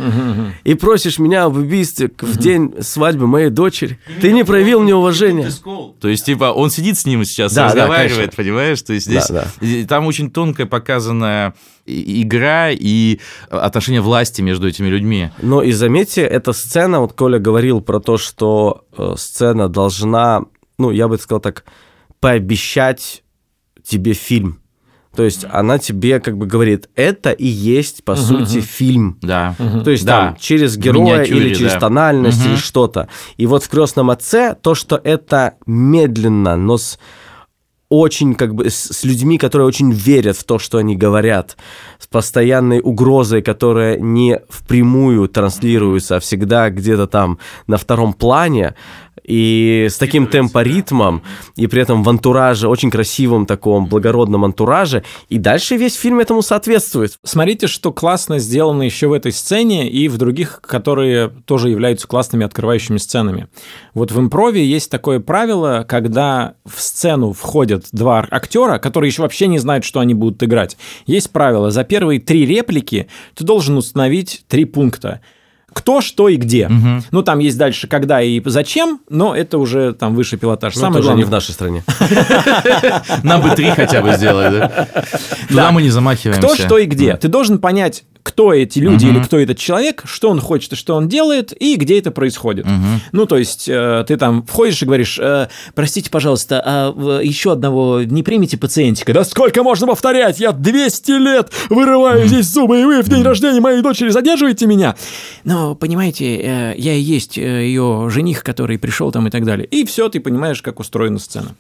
и 0.64 0.76
просишь 0.76 1.18
меня 1.18 1.46
об 1.46 1.58
убийстве 1.58 2.12
в 2.16 2.38
день 2.38 2.76
свадьбы 2.82 3.26
моей 3.26 3.50
дочери. 3.50 3.98
Ты 4.22 4.32
не 4.32 4.44
проявил 4.44 4.82
мне 4.82 4.94
уважения. 4.94 5.50
То 6.00 6.08
есть, 6.08 6.26
типа, 6.26 6.54
он 6.54 6.70
сидит 6.70 7.00
с 7.00 7.06
ним 7.08 7.26
сейчас, 7.26 7.56
да, 7.56 7.66
разговаривает, 7.66 8.30
да, 8.30 8.38
понимаешь? 8.38 8.80
То 8.84 8.94
есть 8.94 9.08
здесь 9.08 9.30
да, 9.30 9.48
да. 9.60 9.88
там 9.88 10.06
очень 10.06 10.30
тонкая 10.30 10.68
показанная 10.68 11.56
игра 11.88 12.70
и 12.70 13.18
отношение 13.50 14.02
власти 14.02 14.44
между 14.44 14.68
этими 14.68 14.90
людьми. 14.90 15.32
Но 15.42 15.64
и 15.64 15.72
заметьте, 15.72 16.22
эта 16.22 16.54
сцена, 16.54 17.00
вот 17.00 17.14
Коля 17.14 17.40
говорил 17.40 17.82
про 17.82 18.00
то, 18.00 18.20
что 18.20 18.86
э, 18.96 19.16
сцена 19.18 19.70
должна, 19.70 20.44
ну, 20.78 20.92
я 20.92 21.08
бы 21.08 21.18
сказал 21.18 21.40
так, 21.40 21.64
пообещать 22.20 23.23
тебе 23.84 24.14
фильм. 24.14 24.60
То 25.16 25.24
есть 25.24 25.46
она 25.52 25.78
тебе 25.78 26.20
как 26.20 26.38
бы 26.38 26.48
говорит, 26.48 26.90
это 26.96 27.32
и 27.32 27.46
есть, 27.46 28.04
по 28.04 28.14
uh-huh, 28.14 28.16
сути, 28.16 28.62
фильм. 28.62 29.20
Да. 29.22 29.56
Uh-huh. 29.60 29.84
То 29.84 29.92
есть 29.92 30.06
да. 30.06 30.28
там 30.28 30.38
через 30.40 30.76
героя 30.76 31.22
или 31.22 31.54
через 31.54 31.74
да. 31.74 31.80
тональность 31.80 32.44
uh-huh. 32.44 32.50
или 32.50 32.56
что-то. 32.56 33.10
И 33.38 33.46
вот 33.46 33.64
в 33.64 33.70
«Крестном 33.70 34.10
отце» 34.10 34.56
то, 34.60 34.74
что 34.74 35.00
это 35.04 35.54
медленно, 35.68 36.56
но 36.56 36.78
с 36.78 36.98
очень 37.90 38.34
как 38.34 38.56
бы 38.56 38.72
с, 38.72 38.92
с 38.92 39.04
людьми, 39.04 39.38
которые 39.38 39.68
очень 39.68 39.92
верят 39.92 40.36
в 40.36 40.46
то, 40.46 40.58
что 40.58 40.80
они 40.80 40.96
говорят, 40.96 41.58
с 42.00 42.08
постоянной 42.08 42.80
угрозой, 42.80 43.44
которая 43.44 44.00
не 44.00 44.42
впрямую 44.50 45.28
транслируется, 45.28 46.16
а 46.16 46.20
всегда 46.20 46.72
где-то 46.72 47.06
там 47.06 47.38
на 47.68 47.78
втором 47.78 48.14
плане, 48.14 48.74
и 49.24 49.88
с 49.90 49.98
таким 49.98 50.28
темпоритмом, 50.28 51.24
и 51.56 51.68
при 51.68 51.82
этом 51.82 52.04
в 52.04 52.10
антураже, 52.10 52.68
очень 52.68 52.92
красивом 52.92 53.46
таком 53.46 53.86
благородном 53.88 54.46
антураже, 54.46 55.04
и 55.30 55.38
дальше 55.38 55.78
весь 55.78 55.96
фильм 55.96 56.20
этому 56.20 56.42
соответствует. 56.42 57.18
Смотрите, 57.24 57.68
что 57.68 57.92
классно 57.92 58.40
сделано 58.40 58.84
еще 58.84 59.08
в 59.08 59.14
этой 59.14 59.32
сцене 59.32 59.90
и 59.90 60.08
в 60.08 60.18
других, 60.18 60.62
которые 60.62 61.30
тоже 61.46 61.70
являются 61.70 62.08
классными 62.08 62.46
открывающими 62.46 62.98
сценами. 62.98 63.48
Вот 63.94 64.12
в 64.12 64.20
импрове 64.20 64.66
есть 64.66 64.90
такое 64.90 65.20
правило, 65.20 65.86
когда 65.88 66.56
в 66.66 66.82
сцену 66.82 67.34
входят 67.34 67.86
два 67.92 68.28
актера, 68.30 68.78
которые 68.80 69.10
еще 69.10 69.22
вообще 69.22 69.48
не 69.48 69.60
знают, 69.60 69.86
что 69.86 70.00
они 70.00 70.14
будут 70.14 70.42
играть. 70.44 70.78
Есть 71.06 71.32
правило, 71.32 71.72
за 71.72 71.84
первые 71.84 72.20
три 72.20 72.46
реплики 72.46 73.08
ты 73.36 73.44
должен 73.44 73.78
установить 73.78 74.44
три 74.48 74.66
пункта 74.66 75.22
кто, 75.74 76.02
что 76.02 76.30
и 76.30 76.36
где. 76.36 76.68
Угу. 76.68 77.04
Ну, 77.12 77.24
там 77.24 77.40
есть 77.40 77.58
дальше 77.58 77.88
когда 77.88 78.22
и 78.22 78.42
зачем, 78.46 79.00
но 79.10 79.36
это 79.36 79.58
уже 79.58 79.94
там 79.94 80.16
выше 80.16 80.38
пилотаж. 80.38 80.76
Ну, 80.76 80.82
Самое 80.82 81.00
это 81.00 81.04
главное... 81.04 81.24
не 81.24 81.28
в 81.28 81.32
нашей 81.32 81.52
стране. 81.52 81.84
Нам 83.24 83.42
бы 83.42 83.50
три 83.52 83.70
хотя 83.72 84.02
бы 84.02 84.14
сделать, 84.14 84.52
да? 84.52 84.88
Туда 85.50 85.72
мы 85.72 85.82
не 85.82 85.90
замахиваемся. 85.90 86.48
Кто, 86.48 86.56
что 86.56 86.78
и 86.78 86.86
где. 86.86 87.16
Ты 87.18 87.28
должен 87.28 87.60
понять, 87.60 88.04
кто 88.24 88.54
эти 88.54 88.80
люди 88.80 89.06
угу. 89.06 89.14
или 89.14 89.24
кто 89.24 89.38
этот 89.38 89.58
человек, 89.58 90.04
что 90.06 90.30
он 90.30 90.40
хочет 90.40 90.74
и 90.74 90.76
что 90.76 90.96
он 90.96 91.08
делает, 91.08 91.54
и 91.62 91.76
где 91.76 92.00
это 92.00 92.10
происходит. 92.10 92.66
Угу. 92.66 92.74
Ну, 93.12 93.26
то 93.26 93.38
есть 93.38 93.68
э, 93.68 94.06
ты 94.08 94.18
там 94.18 94.44
входишь 94.44 94.82
и 94.82 94.86
говоришь, 94.86 95.20
э, 95.22 95.50
простите, 95.76 96.10
пожалуйста, 96.10 96.62
а 96.66 97.22
еще 97.22 97.52
одного 97.52 98.02
не 98.04 98.24
примите 98.24 98.58
пациентика? 98.58 99.14
Да 99.14 99.24
сколько 99.26 99.62
можно 99.62 99.88
повторять? 99.88 100.40
Я 100.40 100.54
200 100.54 101.12
лет 101.12 101.52
вырываю 101.70 102.28
здесь 102.28 102.48
зубы, 102.48 102.82
и 102.82 102.86
вы 102.86 103.02
в 103.02 103.10
день 103.10 103.24
рождения 103.24 103.60
моей 103.60 103.82
дочери 103.82 104.10
задерживаете 104.10 104.66
меня? 104.66 104.96
Но, 105.44 105.76
понимаете, 105.76 106.38
э, 106.38 106.76
я 106.78 106.94
и 106.94 107.02
есть 107.02 107.38
э, 107.38 107.66
ее 107.66 108.10
жених, 108.10 108.44
который 108.44 108.80
пришел 108.80 109.12
там 109.12 109.28
и 109.28 109.30
так 109.30 109.44
далее. 109.44 109.68
И 109.68 109.86
все, 109.86 110.08
ты 110.08 110.20
понимаешь, 110.20 110.62
как 110.62 110.80
устроена 110.80 111.20
сцена. 111.20 111.56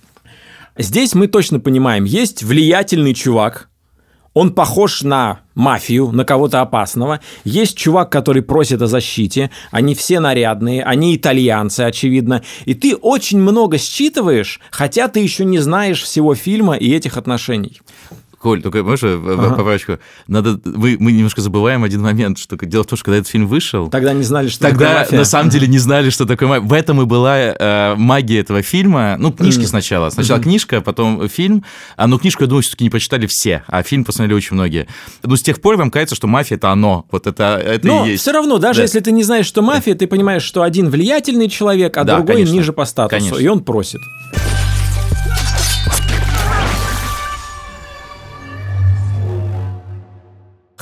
Здесь 0.77 1.13
мы 1.13 1.27
точно 1.27 1.59
понимаем, 1.59 2.05
есть 2.05 2.41
влиятельный 2.41 3.13
чувак, 3.13 3.69
он 4.33 4.53
похож 4.53 5.03
на 5.03 5.41
мафию, 5.55 6.11
на 6.11 6.25
кого-то 6.25 6.61
опасного. 6.61 7.19
Есть 7.43 7.77
чувак, 7.77 8.11
который 8.11 8.41
просит 8.41 8.81
о 8.81 8.87
защите. 8.87 9.51
Они 9.71 9.93
все 9.95 10.19
нарядные, 10.19 10.83
они 10.83 11.15
итальянцы, 11.15 11.81
очевидно. 11.81 12.43
И 12.65 12.73
ты 12.73 12.95
очень 12.95 13.39
много 13.39 13.77
считываешь, 13.77 14.59
хотя 14.71 15.07
ты 15.07 15.19
еще 15.19 15.45
не 15.45 15.59
знаешь 15.59 16.01
всего 16.01 16.33
фильма 16.35 16.75
и 16.75 16.91
этих 16.91 17.17
отношений. 17.17 17.81
Коль, 18.43 18.61
только 18.61 18.83
можешь 18.83 19.03
ага. 19.03 19.51
поправочку? 19.51 19.99
Надо, 20.27 20.59
мы, 20.65 20.97
мы 20.99 21.13
немножко 21.13 21.39
забываем 21.39 21.85
один 21.85 22.01
момент, 22.01 22.37
что 22.37 22.57
дело 22.57 22.83
в 22.83 22.87
том, 22.87 22.97
что 22.97 23.05
когда 23.05 23.19
этот 23.19 23.29
фильм 23.29 23.47
вышел... 23.47 23.89
Тогда 23.89 24.11
не 24.11 24.23
знали, 24.23 24.49
что 24.49 24.59
тогда 24.59 24.87
такое 24.87 24.99
мафия. 24.99 25.17
на 25.19 25.23
самом 25.23 25.49
деле 25.49 25.67
не 25.67 25.77
знали, 25.77 26.09
что 26.09 26.25
такое 26.25 26.49
мафия. 26.49 26.67
В 26.67 26.73
этом 26.73 27.01
и 27.01 27.05
была 27.05 27.37
э, 27.37 27.95
магия 27.95 28.41
этого 28.41 28.61
фильма. 28.61 29.15
Ну, 29.17 29.31
книжки 29.31 29.61
mm. 29.61 29.67
сначала. 29.67 30.09
Сначала 30.09 30.39
mm-hmm. 30.39 30.43
книжка, 30.43 30.81
потом 30.81 31.29
фильм. 31.29 31.63
А 31.95 32.05
ну, 32.05 32.19
книжку, 32.19 32.43
я 32.43 32.47
думаю, 32.47 32.63
все-таки 32.63 32.83
не 32.83 32.89
почитали 32.89 33.27
все, 33.27 33.63
а 33.67 33.81
фильм 33.81 34.03
посмотрели 34.03 34.35
очень 34.35 34.55
многие. 34.55 34.87
Ну, 35.23 35.37
с 35.37 35.41
тех 35.41 35.61
пор 35.61 35.77
вам 35.77 35.89
кажется, 35.89 36.15
что 36.15 36.27
мафия— 36.27 36.57
это 36.57 36.69
оно. 36.69 37.05
Вот 37.11 37.27
это, 37.27 37.61
это 37.63 37.87
Но 37.87 38.05
и 38.05 38.09
есть. 38.09 38.23
все 38.23 38.33
равно, 38.33 38.57
даже 38.57 38.79
да. 38.79 38.83
если 38.83 38.99
ты 38.99 39.13
не 39.13 39.23
знаешь, 39.23 39.45
что 39.45 39.61
мафия, 39.61 39.95
ты 39.95 40.05
понимаешь, 40.05 40.43
что 40.43 40.63
один 40.63 40.89
влиятельный 40.89 41.47
человек, 41.47 41.95
а 41.95 42.03
да, 42.03 42.17
другой 42.17 42.35
конечно. 42.35 42.55
ниже 42.55 42.73
по 42.73 42.83
статусу, 42.83 43.21
конечно. 43.21 43.41
и 43.41 43.47
он 43.47 43.63
просит. 43.63 44.01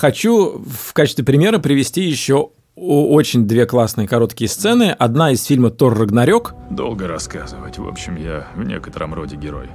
Хочу 0.01 0.63
в 0.65 0.93
качестве 0.93 1.23
примера 1.23 1.59
привести 1.59 2.01
еще 2.01 2.53
очень 2.75 3.45
две 3.45 3.67
классные 3.67 4.07
короткие 4.07 4.49
сцены. 4.49 4.89
Одна 4.97 5.29
из 5.29 5.43
фильма 5.43 5.69
«Тор 5.69 5.95
Рагнарёк». 5.95 6.55
Долго 6.71 7.07
рассказывать. 7.07 7.77
В 7.77 7.87
общем, 7.87 8.15
я 8.15 8.47
в 8.55 8.63
некотором 8.63 9.13
роде 9.13 9.35
герой. 9.35 9.69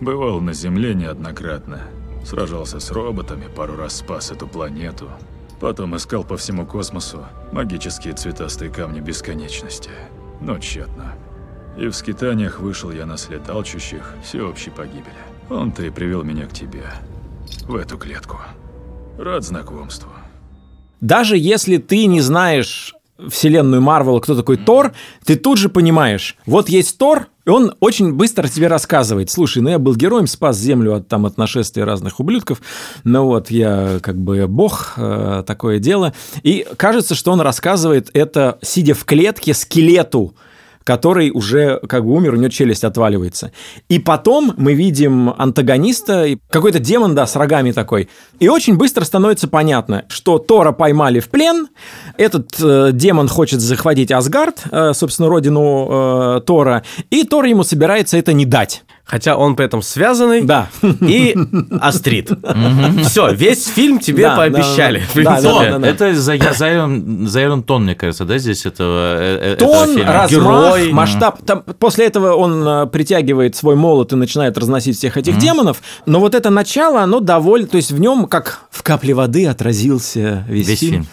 Бывал 0.00 0.40
на 0.40 0.54
Земле 0.54 0.94
неоднократно. 0.94 1.82
Сражался 2.24 2.80
с 2.80 2.90
роботами, 2.90 3.48
пару 3.54 3.76
раз 3.76 3.98
спас 3.98 4.30
эту 4.30 4.46
планету. 4.48 5.10
Потом 5.60 5.94
искал 5.94 6.24
по 6.24 6.38
всему 6.38 6.64
космосу 6.64 7.26
магические 7.52 8.14
цветастые 8.14 8.70
камни 8.70 9.00
бесконечности. 9.00 9.90
Но 10.40 10.58
тщетно. 10.58 11.16
И 11.76 11.86
в 11.86 11.92
скитаниях 11.92 12.60
вышел 12.60 12.90
я 12.92 13.04
на 13.04 13.18
след 13.18 13.46
алчущих 13.50 14.14
всеобщей 14.24 14.70
погибели. 14.70 15.20
Он-то 15.50 15.82
и 15.82 15.90
привел 15.90 16.22
меня 16.22 16.46
к 16.46 16.54
тебе. 16.54 16.84
В 17.68 17.76
эту 17.76 17.98
клетку. 17.98 18.38
Рад 19.20 19.44
знакомству. 19.44 20.08
Даже 21.02 21.36
если 21.36 21.76
ты 21.76 22.06
не 22.06 22.22
знаешь 22.22 22.94
вселенную 23.28 23.82
Марвел, 23.82 24.18
кто 24.18 24.34
такой 24.34 24.56
Тор, 24.56 24.92
ты 25.26 25.36
тут 25.36 25.58
же 25.58 25.68
понимаешь, 25.68 26.38
вот 26.46 26.70
есть 26.70 26.96
Тор, 26.96 27.26
и 27.44 27.50
он 27.50 27.74
очень 27.80 28.14
быстро 28.14 28.48
тебе 28.48 28.68
рассказывает, 28.68 29.30
слушай, 29.30 29.60
ну 29.60 29.68
я 29.68 29.78
был 29.78 29.94
героем, 29.94 30.26
спас 30.26 30.56
Землю 30.56 30.94
от, 30.94 31.08
там, 31.08 31.26
от 31.26 31.36
нашествия 31.36 31.84
разных 31.84 32.18
ублюдков, 32.18 32.62
ну 33.04 33.26
вот 33.26 33.50
я 33.50 33.98
как 34.00 34.16
бы 34.16 34.46
бог, 34.46 34.94
э, 34.96 35.44
такое 35.46 35.80
дело. 35.80 36.14
И 36.42 36.66
кажется, 36.78 37.14
что 37.14 37.30
он 37.32 37.42
рассказывает 37.42 38.08
это, 38.14 38.58
сидя 38.62 38.94
в 38.94 39.04
клетке 39.04 39.52
скелету, 39.52 40.34
который 40.84 41.30
уже 41.30 41.80
как 41.88 42.04
бы 42.04 42.12
умер, 42.12 42.34
у 42.34 42.36
него 42.36 42.48
челюсть 42.48 42.84
отваливается. 42.84 43.52
И 43.88 43.98
потом 43.98 44.54
мы 44.56 44.74
видим 44.74 45.30
антагониста, 45.36 46.26
какой-то 46.48 46.78
демон, 46.78 47.14
да, 47.14 47.26
с 47.26 47.36
рогами 47.36 47.72
такой. 47.72 48.08
И 48.38 48.48
очень 48.48 48.76
быстро 48.76 49.04
становится 49.04 49.48
понятно, 49.48 50.04
что 50.08 50.38
Тора 50.38 50.72
поймали 50.72 51.20
в 51.20 51.28
плен, 51.28 51.68
этот 52.16 52.56
э, 52.60 52.90
демон 52.92 53.28
хочет 53.28 53.60
захватить 53.60 54.10
Асгард, 54.12 54.62
э, 54.70 54.92
собственно, 54.94 55.28
родину 55.28 55.88
э, 56.36 56.40
Тора, 56.46 56.82
и 57.10 57.24
Тор 57.24 57.44
ему 57.44 57.64
собирается 57.64 58.16
это 58.16 58.32
не 58.32 58.46
дать. 58.46 58.82
Хотя 59.10 59.36
он 59.36 59.56
при 59.56 59.66
этом 59.66 59.82
связанный 59.82 60.42
да. 60.42 60.68
и 61.00 61.36
острит. 61.80 62.30
Все, 63.02 63.32
весь 63.32 63.66
фильм 63.66 63.98
тебе 63.98 64.28
пообещали. 64.28 65.02
Это 65.84 66.14
Зайрон 66.14 67.64
Тон, 67.64 67.82
мне 67.82 67.96
кажется, 67.96 68.24
да, 68.24 68.38
здесь 68.38 68.66
этого 68.66 69.16
э, 69.18 69.56
Тон, 69.58 70.00
размах, 70.00 70.92
масштаб. 70.92 71.40
После 71.80 72.06
этого 72.06 72.34
он 72.34 72.64
э, 72.64 72.86
притягивает 72.86 73.56
свой 73.56 73.74
молот 73.74 74.12
и 74.12 74.16
начинает 74.16 74.56
разносить 74.56 74.96
всех 74.96 75.16
этих 75.16 75.38
демонов. 75.38 75.82
Но 76.06 76.20
вот 76.20 76.36
это 76.36 76.50
начало, 76.50 77.02
оно 77.02 77.18
довольно... 77.18 77.66
То 77.66 77.78
есть 77.78 77.90
в 77.90 77.98
нем, 77.98 78.26
как 78.26 78.60
в 78.70 78.84
капле 78.84 79.14
воды, 79.14 79.44
отразился 79.46 80.44
весь 80.48 80.78
фильм. 80.78 81.08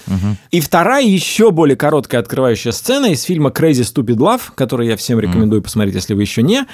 И 0.52 0.62
вторая, 0.62 1.04
еще 1.04 1.50
более 1.50 1.76
короткая 1.76 2.22
открывающая 2.22 2.74
сцена 2.74 3.08
из 3.08 3.24
фильма 3.24 3.50
Crazy 3.50 3.82
Stupid 3.82 4.18
Love, 4.18 4.42
который 4.54 4.88
я 4.88 4.98
всем 4.98 5.20
рекомендую 5.20 5.64
посмотреть, 5.64 5.96
если 5.96 6.14
вы 6.14 6.22
еще 6.22 6.44
не. 6.44 6.68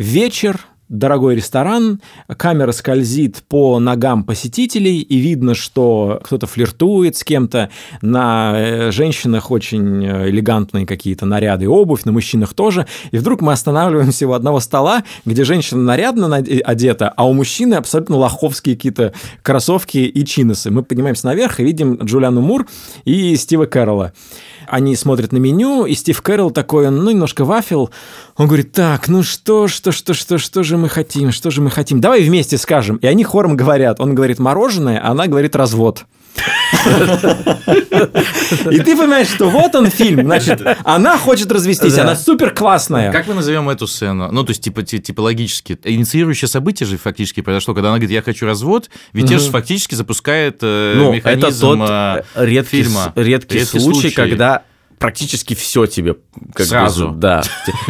Вечер, 0.00 0.60
дорогой 0.88 1.36
ресторан, 1.36 2.00
камера 2.38 2.72
скользит 2.72 3.42
по 3.46 3.78
ногам 3.78 4.24
посетителей, 4.24 5.00
и 5.00 5.18
видно, 5.18 5.54
что 5.54 6.22
кто-то 6.24 6.46
флиртует 6.46 7.18
с 7.18 7.22
кем-то. 7.22 7.68
На 8.00 8.54
э, 8.56 8.92
женщинах 8.92 9.50
очень 9.50 10.06
э, 10.06 10.30
элегантные 10.30 10.86
какие-то 10.86 11.26
наряды 11.26 11.66
и 11.66 11.68
обувь, 11.68 12.04
на 12.04 12.12
мужчинах 12.12 12.54
тоже. 12.54 12.86
И 13.10 13.18
вдруг 13.18 13.42
мы 13.42 13.52
останавливаемся 13.52 14.26
у 14.26 14.32
одного 14.32 14.60
стола, 14.60 15.04
где 15.26 15.44
женщина 15.44 15.82
нарядно 15.82 16.34
одета, 16.34 17.12
а 17.14 17.28
у 17.28 17.34
мужчины 17.34 17.74
абсолютно 17.74 18.16
лоховские 18.16 18.76
какие-то 18.76 19.12
кроссовки 19.42 19.98
и 19.98 20.24
чиносы. 20.24 20.70
Мы 20.70 20.82
поднимаемся 20.82 21.26
наверх 21.26 21.60
и 21.60 21.62
видим 21.62 21.96
Джулиану 21.96 22.40
Мур 22.40 22.66
и 23.04 23.36
Стива 23.36 23.66
Кэрролла 23.66 24.14
они 24.70 24.94
смотрят 24.94 25.32
на 25.32 25.38
меню, 25.38 25.84
и 25.84 25.94
Стив 25.94 26.22
Кэрролл 26.22 26.50
такой, 26.50 26.90
ну, 26.90 27.10
немножко 27.10 27.44
вафел. 27.44 27.90
Он 28.36 28.46
говорит, 28.46 28.72
так, 28.72 29.08
ну 29.08 29.22
что, 29.22 29.66
что, 29.66 29.90
что, 29.90 30.14
что, 30.14 30.38
что 30.38 30.62
же 30.62 30.76
мы 30.76 30.88
хотим, 30.88 31.32
что 31.32 31.50
же 31.50 31.60
мы 31.60 31.70
хотим? 31.70 32.00
Давай 32.00 32.22
вместе 32.22 32.56
скажем. 32.56 32.96
И 32.96 33.06
они 33.06 33.24
хором 33.24 33.56
говорят. 33.56 34.00
Он 34.00 34.14
говорит 34.14 34.38
мороженое, 34.38 35.00
а 35.02 35.10
она 35.10 35.26
говорит 35.26 35.56
развод. 35.56 36.04
И 38.70 38.78
ты 38.78 38.96
понимаешь, 38.96 39.28
что 39.28 39.50
вот 39.50 39.74
он 39.74 39.90
фильм, 39.90 40.24
значит, 40.24 40.62
она 40.84 41.18
хочет 41.18 41.50
развестись, 41.52 41.98
она 41.98 42.16
супер 42.16 42.54
классная. 42.54 43.12
Как 43.12 43.26
мы 43.26 43.34
назовем 43.34 43.68
эту 43.68 43.86
сцену? 43.86 44.30
Ну, 44.30 44.44
то 44.44 44.50
есть, 44.50 44.62
типа, 44.62 44.82
типологически. 44.82 45.78
Инициирующее 45.84 46.48
событие 46.48 46.86
же 46.86 46.96
фактически 46.96 47.40
произошло, 47.40 47.74
когда 47.74 47.88
она 47.90 47.98
говорит, 47.98 48.12
я 48.12 48.22
хочу 48.22 48.46
развод, 48.46 48.90
ведь 49.12 49.28
же 49.28 49.50
фактически 49.50 49.94
запускает 49.94 50.58
э, 50.62 50.94
ну, 50.96 51.12
механизм 51.12 51.46
это 51.46 51.60
тот 51.60 51.78
э, 51.88 52.22
редкий, 52.46 52.82
фильма. 52.82 53.12
Редкий, 53.14 53.64
случай, 53.64 54.10
когда 54.10 54.62
практически 54.98 55.54
все 55.54 55.86
тебе 55.86 56.16
как 56.54 56.66
сразу 56.66 57.08
бы, 57.08 57.16
да 57.16 57.42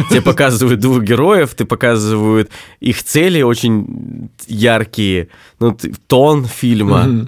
тебе 0.09 0.21
показывают 0.23 0.79
двух 0.79 1.03
героев 1.03 1.53
ты 1.53 1.65
показывают 1.65 2.49
их 2.79 3.03
цели 3.03 3.41
очень 3.41 4.29
яркие 4.47 5.27
ну 5.59 5.77
тон 6.07 6.45
фильма 6.45 7.27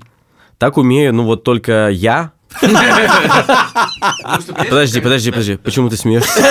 так 0.64 0.78
умею, 0.78 1.14
ну 1.14 1.24
вот 1.24 1.44
только 1.44 1.90
я 1.90 2.32
Подожди, 4.70 5.02
подожди, 5.02 5.32
подожди. 5.32 5.58
Почему 5.58 5.90
ты 5.90 5.98
смеешься? 5.98 6.42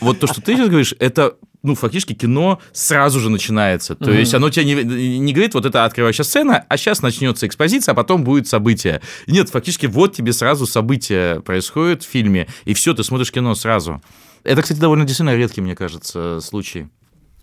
Вот 0.00 0.18
то, 0.20 0.26
что 0.26 0.40
ты 0.40 0.56
сейчас 0.56 0.68
говоришь, 0.68 0.94
это 0.98 1.34
ну, 1.62 1.74
фактически 1.74 2.14
кино 2.14 2.58
сразу 2.72 3.20
же 3.20 3.28
начинается. 3.28 3.94
То 3.96 4.10
mm-hmm. 4.10 4.18
есть 4.18 4.32
оно 4.32 4.48
тебе 4.48 4.82
не, 4.82 5.18
не 5.18 5.32
говорит, 5.34 5.52
вот 5.52 5.66
это 5.66 5.84
открывающая 5.84 6.24
сцена, 6.24 6.64
а 6.66 6.76
сейчас 6.78 7.02
начнется 7.02 7.46
экспозиция, 7.46 7.92
а 7.92 7.94
потом 7.94 8.24
будет 8.24 8.48
событие. 8.48 9.02
Нет, 9.26 9.50
фактически 9.50 9.84
вот 9.84 10.16
тебе 10.16 10.32
сразу 10.32 10.66
событие 10.66 11.42
происходит 11.42 12.02
в 12.02 12.08
фильме, 12.08 12.48
и 12.64 12.72
все, 12.72 12.94
ты 12.94 13.04
смотришь 13.04 13.30
кино 13.30 13.54
сразу. 13.54 14.00
Это, 14.42 14.62
кстати, 14.62 14.78
довольно 14.78 15.04
действительно 15.04 15.36
редкий, 15.36 15.60
мне 15.60 15.76
кажется, 15.76 16.40
случай. 16.40 16.88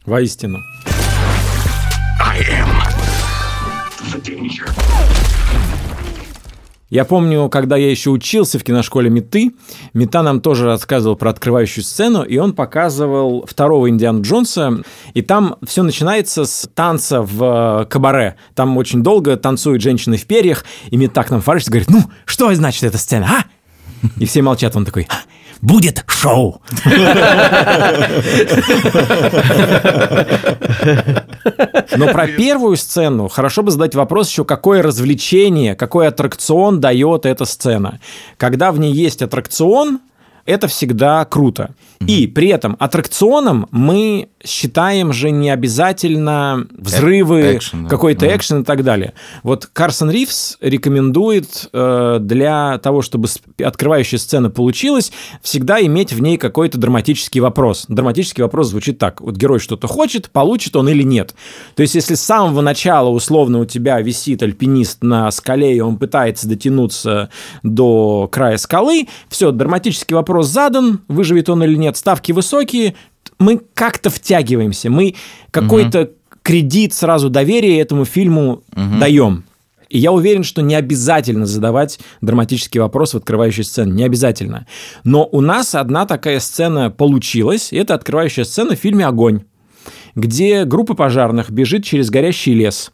Воистину. 0.06 0.58
I 2.20 2.42
am. 2.42 2.99
Я 6.90 7.06
помню, 7.06 7.50
когда 7.50 7.78
я 7.78 7.92
еще 7.92 8.10
учился 8.10 8.58
в 8.58 8.64
киношколе 8.64 9.12
Меты, 9.12 9.52
Мета 9.94 10.24
нам 10.24 10.42
тоже 10.42 10.66
рассказывал 10.66 11.16
про 11.16 11.30
открывающую 11.30 11.84
сцену, 11.84 12.24
и 12.24 12.38
он 12.40 12.54
показывал 12.54 13.46
второго 13.48 13.90
Индиана 13.90 14.22
Джонса, 14.22 14.82
и 15.14 15.22
там 15.22 15.58
все 15.68 15.84
начинается 15.84 16.46
с 16.46 16.68
танца 16.74 17.22
в 17.22 17.84
э, 17.84 17.86
кабаре. 17.86 18.38
Там 18.56 18.76
очень 18.78 19.04
долго 19.04 19.38
танцуют 19.38 19.84
женщины 19.84 20.18
в 20.18 20.26
перьях, 20.26 20.66
и 20.90 20.98
Мета 20.98 21.24
к 21.24 21.30
нам 21.30 21.42
и 21.42 21.44
говорит, 21.44 21.90
ну, 21.92 22.10
что 22.26 22.52
значит 22.56 22.84
эта 22.84 22.98
сцена, 22.98 23.28
а? 23.30 23.46
И 24.18 24.26
все 24.26 24.42
молчат, 24.42 24.76
он 24.76 24.86
такой, 24.86 25.08
будет 25.62 26.04
шоу. 26.08 26.62
Но 31.96 32.08
про 32.12 32.28
первую 32.28 32.78
сцену 32.78 33.28
хорошо 33.28 33.64
бы 33.64 33.72
задать 33.72 33.96
вопрос 33.96 34.30
еще, 34.30 34.46
какое 34.46 34.82
развлечение, 34.82 35.76
какой 35.76 36.08
аттракцион 36.08 36.80
дает 36.80 37.26
эта 37.26 37.46
сцена. 37.46 38.00
Когда 38.38 38.72
в 38.72 38.80
ней 38.80 38.94
есть 38.94 39.22
аттракцион, 39.22 40.00
это 40.46 40.68
всегда 40.68 41.24
круто. 41.26 41.72
И 42.08 42.28
при 42.28 42.48
этом 42.48 42.78
аттракционом 42.80 43.68
мы 43.72 44.30
считаем 44.44 45.12
же 45.12 45.32
не 45.32 45.50
обязательно 45.50 46.66
взрывы, 46.72 47.58
экшен, 47.58 47.84
да. 47.84 47.90
какой-то 47.90 48.26
mm. 48.26 48.36
экшен 48.38 48.62
и 48.62 48.64
так 48.64 48.84
далее. 48.84 49.14
Вот 49.44 49.66
Карсон 49.66 50.10
Ривз 50.10 50.58
рекомендует 50.62 51.70
э, 51.74 52.18
для 52.22 52.78
того, 52.78 53.02
чтобы 53.02 53.28
открывающая 53.62 54.18
сцена 54.18 54.50
получилась, 54.50 55.12
всегда 55.42 55.82
иметь 55.86 56.14
в 56.14 56.22
ней 56.22 56.38
какой-то 56.38 56.78
драматический 56.78 57.42
вопрос. 57.42 57.86
Драматический 57.90 58.44
вопрос 58.44 58.70
звучит 58.70 58.98
так. 58.98 59.20
Вот 59.20 59.36
герой 59.36 59.60
что-то 59.60 59.88
хочет, 59.88 60.30
получит 60.30 60.78
он 60.78 60.88
или 60.88 61.04
нет. 61.04 61.36
То 61.76 61.82
есть 61.82 61.96
если 61.96 62.16
с 62.16 62.22
самого 62.22 62.62
начала 62.62 63.10
условно 63.10 63.60
у 63.60 63.66
тебя 63.66 64.00
висит 64.00 64.42
альпинист 64.42 65.04
на 65.04 65.30
скале, 65.32 65.76
и 65.76 65.82
он 65.82 65.98
пытается 65.98 66.48
дотянуться 66.48 67.30
до 67.62 68.30
края 68.32 68.58
скалы, 68.58 69.08
все, 69.28 69.52
драматический 69.52 70.16
вопрос 70.16 70.48
задан, 70.48 71.02
выживет 71.10 71.50
он 71.50 71.64
или 71.64 71.76
нет, 71.76 71.89
ставки 71.98 72.32
высокие, 72.32 72.96
мы 73.40 73.62
как-то 73.74 74.10
втягиваемся, 74.10 74.90
мы 74.90 75.16
какой-то 75.52 76.02
угу. 76.02 76.10
кредит 76.42 76.94
сразу 76.94 77.30
доверия 77.30 77.80
этому 77.80 78.06
фильму 78.06 78.64
угу. 78.76 79.00
даем. 79.00 79.46
И 79.90 79.98
я 79.98 80.12
уверен, 80.12 80.44
что 80.44 80.62
не 80.62 80.76
обязательно 80.76 81.46
задавать 81.46 82.00
драматический 82.22 82.80
вопрос 82.80 83.14
в 83.14 83.18
открывающей 83.18 83.64
сцене. 83.64 83.92
Не 83.92 84.04
обязательно. 84.04 84.68
Но 85.04 85.28
у 85.32 85.42
нас 85.42 85.74
одна 85.74 86.06
такая 86.06 86.40
сцена 86.40 86.92
получилась. 86.92 87.74
Это 87.74 87.96
открывающая 87.96 88.44
сцена 88.44 88.76
в 88.76 88.80
фильме 88.80 89.06
«Огонь» 89.06 89.42
где 90.16 90.66
группа 90.66 90.96
пожарных 90.96 91.50
бежит 91.52 91.84
через 91.84 92.10
горящий 92.10 92.54
лес. 92.54 92.92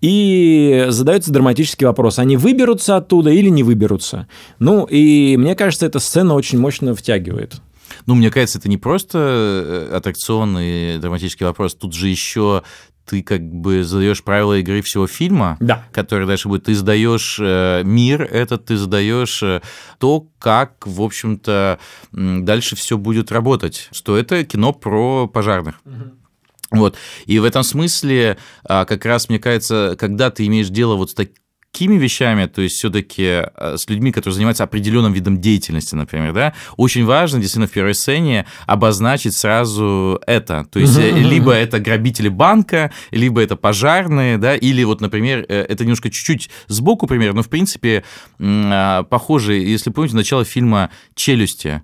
И 0.00 0.86
задается 0.88 1.32
драматический 1.32 1.86
вопрос, 1.86 2.18
они 2.18 2.36
выберутся 2.36 2.96
оттуда 2.96 3.30
или 3.30 3.48
не 3.48 3.62
выберутся. 3.62 4.26
Ну, 4.58 4.84
и 4.84 5.36
мне 5.36 5.54
кажется, 5.54 5.86
эта 5.86 5.98
сцена 5.98 6.34
очень 6.34 6.58
мощно 6.58 6.94
втягивает. 6.94 7.60
Ну, 8.06 8.14
мне 8.14 8.30
кажется, 8.30 8.58
это 8.58 8.68
не 8.68 8.78
просто 8.78 9.18
э, 9.18 9.96
аттракционный 9.96 10.98
драматический 10.98 11.46
вопрос, 11.46 11.74
тут 11.74 11.94
же 11.94 12.08
еще 12.08 12.62
ты 13.06 13.22
как 13.22 13.42
бы 13.42 13.84
задаешь 13.84 14.22
правила 14.22 14.58
игры 14.58 14.80
всего 14.82 15.06
фильма, 15.06 15.56
да. 15.60 15.84
который 15.92 16.26
дальше 16.26 16.48
будет. 16.48 16.64
Ты 16.64 16.74
задаешь 16.74 17.38
э, 17.40 17.82
мир 17.84 18.22
этот, 18.22 18.66
ты 18.66 18.76
задаешь 18.76 19.42
э, 19.42 19.60
то, 19.98 20.26
как, 20.38 20.86
в 20.86 21.02
общем-то, 21.02 21.78
дальше 22.12 22.76
все 22.76 22.96
будет 22.96 23.30
работать. 23.30 23.88
Что 23.92 24.16
это 24.16 24.42
кино 24.44 24.72
про 24.72 25.26
пожарных. 25.26 25.80
Угу. 25.84 26.78
Вот. 26.78 26.96
И 27.26 27.38
в 27.38 27.44
этом 27.44 27.62
смысле, 27.62 28.38
а, 28.64 28.84
как 28.84 29.04
раз, 29.04 29.28
мне 29.28 29.38
кажется, 29.38 29.96
когда 29.98 30.30
ты 30.30 30.46
имеешь 30.46 30.68
дело 30.68 30.96
вот 30.96 31.10
с 31.10 31.14
таким 31.14 31.43
такими 31.74 31.96
вещами, 31.96 32.46
то 32.46 32.62
есть 32.62 32.76
все-таки 32.76 33.42
э, 33.56 33.76
с 33.76 33.88
людьми, 33.90 34.12
которые 34.12 34.34
занимаются 34.34 34.62
определенным 34.62 35.12
видом 35.12 35.40
деятельности, 35.40 35.96
например, 35.96 36.32
да, 36.32 36.54
очень 36.76 37.04
важно 37.04 37.40
действительно 37.40 37.66
в 37.66 37.72
первой 37.72 37.94
сцене 37.94 38.46
обозначить 38.66 39.34
сразу 39.34 40.20
это. 40.24 40.66
То 40.70 40.78
есть 40.78 40.96
либо 40.96 41.52
это 41.52 41.80
грабители 41.80 42.28
банка, 42.28 42.92
либо 43.10 43.42
это 43.42 43.56
пожарные, 43.56 44.38
да, 44.38 44.54
или 44.54 44.84
вот, 44.84 45.00
например, 45.00 45.44
э, 45.48 45.66
это 45.68 45.82
немножко 45.82 46.10
чуть-чуть 46.10 46.48
сбоку 46.68 47.08
пример, 47.08 47.34
но 47.34 47.42
в 47.42 47.48
принципе 47.48 48.04
а, 48.38 49.02
похоже, 49.02 49.54
если 49.54 49.90
помните 49.90 50.14
начало 50.14 50.44
фильма 50.44 50.90
«Челюсти», 51.16 51.82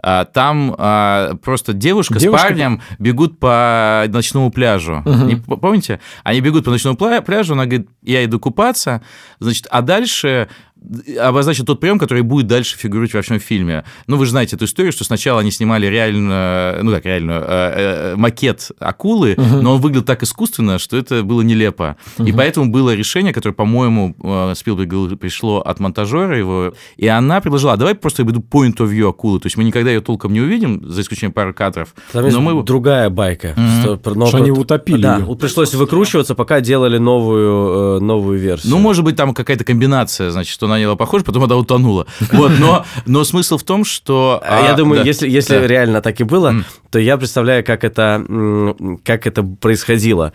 там 0.00 0.74
а, 0.76 1.34
просто 1.36 1.72
девушка, 1.72 2.18
девушка 2.18 2.38
с 2.38 2.42
парнем 2.42 2.82
бегут 2.98 3.38
по 3.38 4.04
ночному 4.08 4.50
пляжу. 4.50 5.02
Угу. 5.04 5.24
Не, 5.24 5.36
помните? 5.36 6.00
Они 6.22 6.40
бегут 6.40 6.64
по 6.64 6.70
ночному 6.70 6.96
пляжу, 6.96 7.54
она 7.54 7.66
говорит, 7.66 7.88
я 8.02 8.24
иду 8.24 8.38
купаться, 8.38 9.02
значит, 9.38 9.66
а 9.70 9.82
дальше 9.82 10.48
обозначит 11.18 11.66
тот 11.66 11.80
прием, 11.80 11.98
который 11.98 12.22
будет 12.22 12.46
дальше 12.46 12.76
фигурировать 12.76 13.14
во 13.14 13.22
всем 13.22 13.40
фильме. 13.40 13.84
Ну, 14.06 14.16
вы 14.16 14.26
же 14.26 14.32
знаете 14.32 14.56
эту 14.56 14.66
историю, 14.66 14.92
что 14.92 15.04
сначала 15.04 15.40
они 15.40 15.50
снимали 15.50 15.86
реально, 15.86 16.78
ну 16.82 16.92
как 16.92 17.04
реально, 17.06 17.32
э, 17.32 17.42
э, 18.12 18.16
макет 18.16 18.70
акулы, 18.78 19.34
угу. 19.36 19.62
но 19.62 19.74
он 19.74 19.80
выглядел 19.80 20.04
так 20.04 20.22
искусственно, 20.22 20.78
что 20.78 20.96
это 20.96 21.22
было 21.22 21.42
нелепо. 21.42 21.96
Угу. 22.18 22.28
И 22.28 22.32
поэтому 22.32 22.70
было 22.70 22.94
решение, 22.94 23.32
которое, 23.32 23.54
по-моему, 23.54 24.14
э, 24.22 24.52
Спилберг 24.54 25.18
пришло 25.18 25.60
от 25.60 25.80
монтажера 25.80 26.36
его, 26.36 26.74
и 26.96 27.06
она 27.06 27.40
предложила, 27.40 27.72
а 27.72 27.76
давай 27.76 27.94
просто 27.94 28.22
я 28.22 28.26
буду 28.26 28.40
point 28.40 28.76
of 28.76 28.90
view 28.90 29.08
акулы, 29.08 29.40
то 29.40 29.46
есть 29.46 29.56
мы 29.56 29.64
никогда 29.64 29.90
ее 29.90 30.00
толком 30.00 30.32
не 30.32 30.40
увидим, 30.40 30.88
за 30.88 31.00
исключением 31.00 31.32
пары 31.32 31.52
кадров. 31.52 31.94
Там 32.12 32.28
но 32.28 32.40
мы... 32.40 32.62
другая 32.62 33.10
байка. 33.10 33.54
Угу. 33.56 33.96
Что, 33.96 34.14
но... 34.14 34.26
что 34.26 34.36
они 34.38 34.50
утопили 34.50 35.02
Да, 35.02 35.18
ее. 35.18 35.36
пришлось 35.36 35.74
выкручиваться, 35.74 36.34
пока 36.34 36.60
делали 36.60 36.98
новую, 36.98 38.00
новую 38.00 38.38
версию. 38.38 38.70
Ну, 38.72 38.78
может 38.78 39.04
быть, 39.04 39.16
там 39.16 39.34
какая-то 39.34 39.64
комбинация, 39.64 40.30
значит, 40.30 40.52
что 40.52 40.66
на 40.74 40.80
него 40.80 40.96
похоже, 40.96 41.24
потом 41.24 41.44
она 41.44 41.56
утонула. 41.56 42.06
Вот, 42.32 42.52
но, 42.58 42.84
но 43.06 43.24
смысл 43.24 43.58
в 43.58 43.62
том, 43.62 43.84
что... 43.84 44.42
А, 44.44 44.66
я 44.66 44.74
думаю, 44.74 45.02
да, 45.02 45.06
если, 45.06 45.28
если 45.28 45.58
да. 45.58 45.66
реально 45.66 46.00
так 46.00 46.20
и 46.20 46.24
было, 46.24 46.52
mm. 46.52 46.64
то 46.90 46.98
я 46.98 47.16
представляю, 47.16 47.64
как 47.64 47.84
это, 47.84 48.24
как 49.04 49.26
это 49.26 49.42
происходило. 49.42 50.32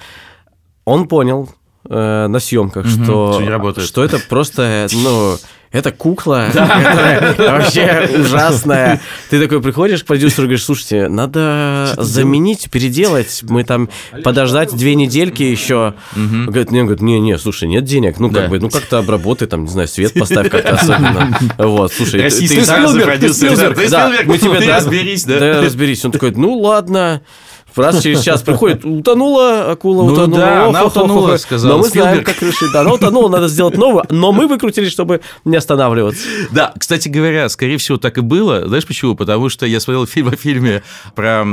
Он 0.85 1.07
понял 1.07 1.49
э, 1.87 2.27
на 2.27 2.39
съемках, 2.39 2.85
mm-hmm, 2.85 3.03
что, 3.03 3.71
что, 3.73 3.81
что 3.81 4.03
это 4.03 4.19
просто, 4.27 4.87
ну 4.91 5.37
это 5.71 5.91
кукла, 5.91 6.47
вообще 7.37 8.09
ужасная. 8.17 9.01
Ты 9.29 9.39
такой 9.39 9.61
приходишь 9.61 10.03
к 10.03 10.07
продюсеру 10.07 10.43
и 10.43 10.47
говоришь, 10.47 10.63
слушайте, 10.63 11.07
надо 11.09 11.93
заменить, 11.97 12.71
переделать, 12.71 13.41
мы 13.43 13.63
там 13.63 13.89
подождать 14.23 14.75
две 14.75 14.95
недельки 14.95 15.43
еще. 15.43 15.93
Говорит, 16.15 16.71
не, 16.71 16.81
говорит, 16.81 17.01
не, 17.01 17.19
не, 17.19 17.37
слушай, 17.37 17.67
нет 17.67 17.83
денег, 17.83 18.19
ну 18.19 18.31
как 18.31 18.49
бы, 18.49 18.59
ну 18.59 18.69
как-то 18.69 18.97
обработай, 18.97 19.47
там, 19.47 19.65
не 19.65 19.69
знаю, 19.69 19.87
свет 19.87 20.13
поставь 20.13 20.49
как-то 20.49 20.73
особенно. 20.73 21.37
Вот, 21.57 21.93
слушай, 21.93 22.21
ты 22.21 22.31
Спилберг, 22.31 23.19
ты 23.19 23.33
Спилберг, 23.33 23.77
мы 24.25 24.37
тебе, 24.37 24.75
разберись, 24.75 25.23
да? 25.25 25.39
Да, 25.39 25.61
разберись. 25.61 26.03
Он 26.03 26.11
такой, 26.11 26.31
ну 26.31 26.57
ладно, 26.57 27.21
Раз 27.75 28.01
через 28.01 28.21
час 28.21 28.41
приходит, 28.41 28.85
утонула 28.85 29.71
акула, 29.71 30.03
ну, 30.03 30.13
утонула. 30.13 30.39
Да, 30.39 30.67
она 30.67 30.83
утонула, 30.85 31.37
сказал. 31.37 31.71
Но 31.71 31.77
мы 31.79 31.89
знаем, 31.89 32.23
как 32.23 32.41
решить. 32.41 32.71
Да, 32.73 32.81
она 32.81 32.93
утонула, 32.93 33.29
надо 33.29 33.47
сделать 33.47 33.77
новую, 33.77 34.03
но 34.09 34.31
мы 34.31 34.47
выкрутились, 34.47 34.91
чтобы 34.91 35.21
не 35.45 35.55
останавливаться. 35.57 36.25
Да, 36.51 36.73
кстати 36.77 37.09
говоря, 37.09 37.49
скорее 37.49 37.77
всего, 37.77 37.97
так 37.97 38.17
и 38.17 38.21
было. 38.21 38.67
Знаешь 38.67 38.85
почему? 38.85 39.15
Потому 39.15 39.49
что 39.49 39.65
я 39.65 39.79
смотрел 39.79 40.05
фильм 40.05 40.29
о 40.29 40.35
фильме 40.35 40.83
про 41.15 41.45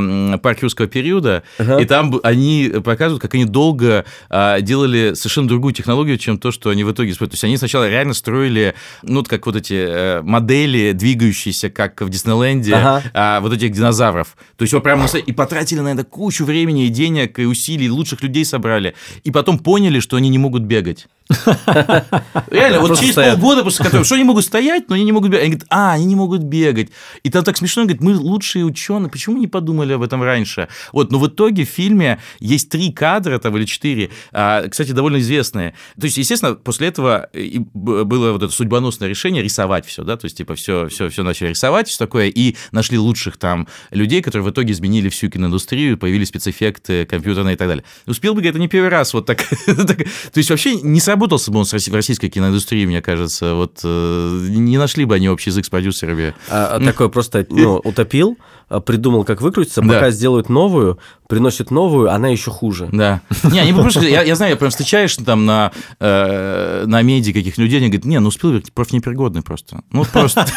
парк 0.43 0.63
юрского 0.63 0.87
периода, 0.87 1.43
ага. 1.59 1.79
и 1.79 1.85
там 1.85 2.19
они 2.23 2.73
показывают, 2.85 3.23
как 3.23 3.35
они 3.35 3.45
долго 3.45 4.05
а, 4.29 4.61
делали 4.61 5.15
совершенно 5.15 5.49
другую 5.49 5.75
технологию, 5.75 6.19
чем 6.19 6.39
то, 6.39 6.51
что 6.51 6.71
они 6.71 6.85
в 6.85 6.93
итоге 6.93 7.11
используют. 7.11 7.33
То 7.33 7.35
есть 7.35 7.45
они 7.45 7.57
сначала 7.57 7.89
реально 7.89 8.15
строили, 8.15 8.75
ну, 9.03 9.23
как 9.25 9.47
вот 9.47 9.57
эти 9.57 9.75
э, 9.75 10.23
модели, 10.23 10.93
двигающиеся, 10.93 11.71
как 11.71 12.01
в 12.01 12.09
Диснейленде, 12.09 12.75
ага. 12.75 13.03
а, 13.15 13.41
вот 13.41 13.53
этих 13.53 13.73
динозавров. 13.73 14.37
То 14.57 14.63
есть 14.63 14.73
вот 14.73 14.83
прямо 14.83 15.07
и 15.15 15.33
потратили 15.33 15.81
на 15.81 15.93
это 15.93 16.06
кучу 16.11 16.45
времени 16.45 16.87
и 16.87 16.89
денег, 16.91 17.39
и 17.39 17.45
усилий, 17.45 17.91
лучших 17.91 18.23
людей 18.23 18.45
собрали, 18.45 18.95
и 19.25 19.31
потом 19.31 19.59
поняли, 19.59 20.01
что 20.01 20.17
они 20.17 20.29
не 20.29 20.39
могут 20.39 20.63
бегать. 20.63 21.07
Реально, 22.51 22.81
вот 22.81 22.99
через 23.01 23.15
полгода 23.15 23.65
после 23.65 23.85
которого, 23.85 24.05
что 24.05 24.15
они 24.15 24.25
могут 24.25 24.45
стоять, 24.45 24.89
но 24.89 24.95
они 24.95 25.05
не 25.05 25.13
могут 25.13 25.31
бегать. 25.31 25.43
Они 25.43 25.51
говорят, 25.53 25.67
а, 25.71 25.93
они 25.93 26.05
не 26.05 26.15
могут 26.15 26.43
бегать. 26.43 26.91
И 27.25 27.31
там 27.31 27.43
так 27.43 27.57
смешно, 27.57 27.83
говорит, 27.83 28.01
мы 28.01 28.17
лучшие 28.17 28.65
ученые, 28.65 29.11
почему 29.11 29.37
не 29.39 29.49
подумали 29.49 29.93
об 29.93 30.03
этом 30.03 30.23
раньше? 30.23 30.69
Вот, 30.93 31.11
но 31.11 31.19
в 31.19 31.27
итоге 31.27 31.65
в 31.65 31.69
фильме 31.69 32.21
есть 32.39 32.69
три 32.69 32.93
кадра 32.93 33.39
там 33.39 33.57
или 33.57 33.65
четыре, 33.65 34.11
а, 34.33 34.69
кстати, 34.69 34.93
довольно 34.93 35.19
известные. 35.19 35.75
То 35.99 36.05
есть, 36.05 36.17
естественно, 36.17 36.55
после 36.55 36.89
этого 36.89 37.29
было 37.35 38.33
вот 38.33 38.43
это 38.45 38.53
судьбоносное 38.53 39.09
решение 39.09 39.43
рисовать 39.43 39.85
все, 39.85 40.05
да, 40.05 40.17
то 40.17 40.27
есть, 40.27 40.37
типа, 40.37 40.55
все, 40.55 40.89
все, 40.89 41.09
все 41.09 41.25
начали 41.25 41.49
рисовать, 41.49 41.89
все 41.89 41.99
такое, 41.99 42.29
и 42.29 42.57
нашли 42.71 42.99
лучших 42.99 43.37
там 43.37 43.67
людей, 43.91 44.23
которые 44.23 44.47
в 44.47 44.51
итоге 44.51 44.73
изменили 44.73 45.09
всю 45.09 45.29
киноиндустрию, 45.29 45.99
появились 45.99 46.29
спецэффекты 46.29 47.05
компьютерные 47.05 47.55
и 47.55 47.59
так 47.59 47.67
далее. 47.67 47.85
У 48.07 48.13
Спилберга 48.13 48.51
это 48.51 48.59
не 48.61 48.69
первый 48.69 48.91
раз 48.91 49.13
вот 49.13 49.27
так. 49.27 49.39
то 49.67 49.97
есть, 50.37 50.51
вообще 50.51 50.77
не 50.77 51.01
сразу 51.01 51.16
сработался 51.17 51.51
бы 51.51 51.59
он 51.59 51.65
в 51.65 51.95
российской 51.95 52.29
киноиндустрии, 52.29 52.85
мне 52.85 53.01
кажется. 53.01 53.55
Вот 53.55 53.81
э, 53.83 54.47
не 54.51 54.77
нашли 54.77 55.07
бы 55.07 55.15
они 55.15 55.31
общий 55.31 55.49
язык 55.49 55.65
с 55.65 55.71
продюсерами. 55.71 56.35
А, 56.51 56.77
а 56.77 56.81
такой 56.81 57.09
просто 57.09 57.47
ну, 57.49 57.77
утопил, 57.85 58.37
а, 58.69 58.81
придумал, 58.81 59.25
как 59.25 59.41
выкрутиться, 59.41 59.81
пока 59.81 60.01
да. 60.01 60.11
сделают 60.11 60.51
новую, 60.51 60.99
приносит 61.29 61.71
новую, 61.71 62.13
она 62.13 62.29
еще 62.29 62.51
хуже. 62.51 62.89
Да. 62.93 63.23
Не, 63.45 63.61
они 63.61 63.73
просто, 63.73 64.01
я, 64.01 64.23
я 64.23 64.35
знаю, 64.35 64.53
я 64.53 64.57
прям 64.57 64.71
встречаешь 64.71 65.17
там 65.17 65.47
на, 65.47 65.73
э, 66.01 66.85
на 66.87 67.01
меди 67.03 67.33
каких 67.33 67.57
людей, 67.59 67.79
они 67.79 67.89
говорят, 67.89 68.05
не, 68.05 68.21
ну 68.21 68.31
Спилберг 68.31 68.71
профнепригодный 68.73 69.43
просто. 69.43 69.81
Ну 69.91 70.05
просто. 70.05 70.47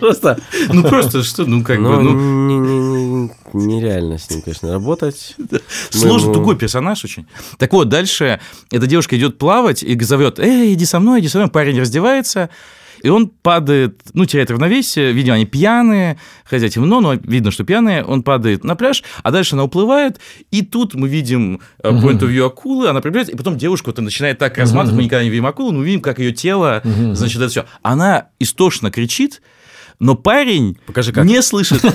Просто? 0.00 0.38
Ну 0.68 0.82
просто 0.82 1.22
что, 1.22 1.44
ну 1.44 1.62
как 1.62 1.80
бы, 1.80 2.02
ну... 2.02 2.61
Нереально 3.54 4.18
с 4.18 4.30
ним, 4.30 4.42
конечно, 4.42 4.72
работать. 4.72 5.36
Сложный, 5.90 6.34
тугой 6.34 6.56
персонаж 6.56 7.04
очень. 7.04 7.26
Так 7.58 7.72
вот, 7.72 7.88
дальше 7.88 8.40
эта 8.70 8.86
девушка 8.86 9.16
идет 9.16 9.38
плавать 9.38 9.82
и 9.82 9.98
зовет, 10.00 10.38
эй, 10.38 10.74
иди 10.74 10.84
со 10.84 11.00
мной, 11.00 11.20
иди 11.20 11.28
со 11.28 11.38
мной, 11.38 11.50
парень 11.50 11.80
раздевается, 11.80 12.50
и 13.02 13.08
он 13.08 13.28
падает, 13.28 14.00
ну, 14.14 14.24
теряет 14.26 14.50
равновесие, 14.50 15.12
видимо, 15.12 15.36
они 15.36 15.44
пьяные, 15.44 16.18
хотя 16.44 16.68
темно, 16.68 17.00
но 17.00 17.14
видно, 17.14 17.50
что 17.50 17.64
пьяные, 17.64 18.04
он 18.04 18.22
падает 18.22 18.64
на 18.64 18.76
пляж, 18.76 19.02
а 19.22 19.30
дальше 19.30 19.54
она 19.54 19.64
уплывает, 19.64 20.20
и 20.50 20.62
тут 20.62 20.94
мы 20.94 21.08
видим 21.08 21.60
uh 21.82 22.00
point 22.00 22.20
of 22.20 22.30
view 22.30 22.46
акулы, 22.46 22.88
она 22.88 23.00
приближается, 23.00 23.34
и 23.34 23.36
потом 23.36 23.58
девушка 23.58 23.86
вот 23.88 23.98
начинает 23.98 24.38
так 24.38 24.56
разматывать, 24.56 24.96
мы 24.96 25.04
никогда 25.04 25.24
не 25.24 25.30
видим 25.30 25.46
акулу, 25.46 25.72
но 25.72 25.80
мы 25.80 25.84
видим, 25.84 26.00
как 26.00 26.18
ее 26.18 26.32
тело, 26.32 26.82
значит, 26.84 27.36
это 27.38 27.48
все. 27.48 27.66
Она 27.82 28.28
истошно 28.38 28.90
кричит, 28.90 29.42
но 30.02 30.16
парень 30.16 30.76
Покажи 30.84 31.12
как. 31.12 31.24
не 31.24 31.40
слышит. 31.42 31.80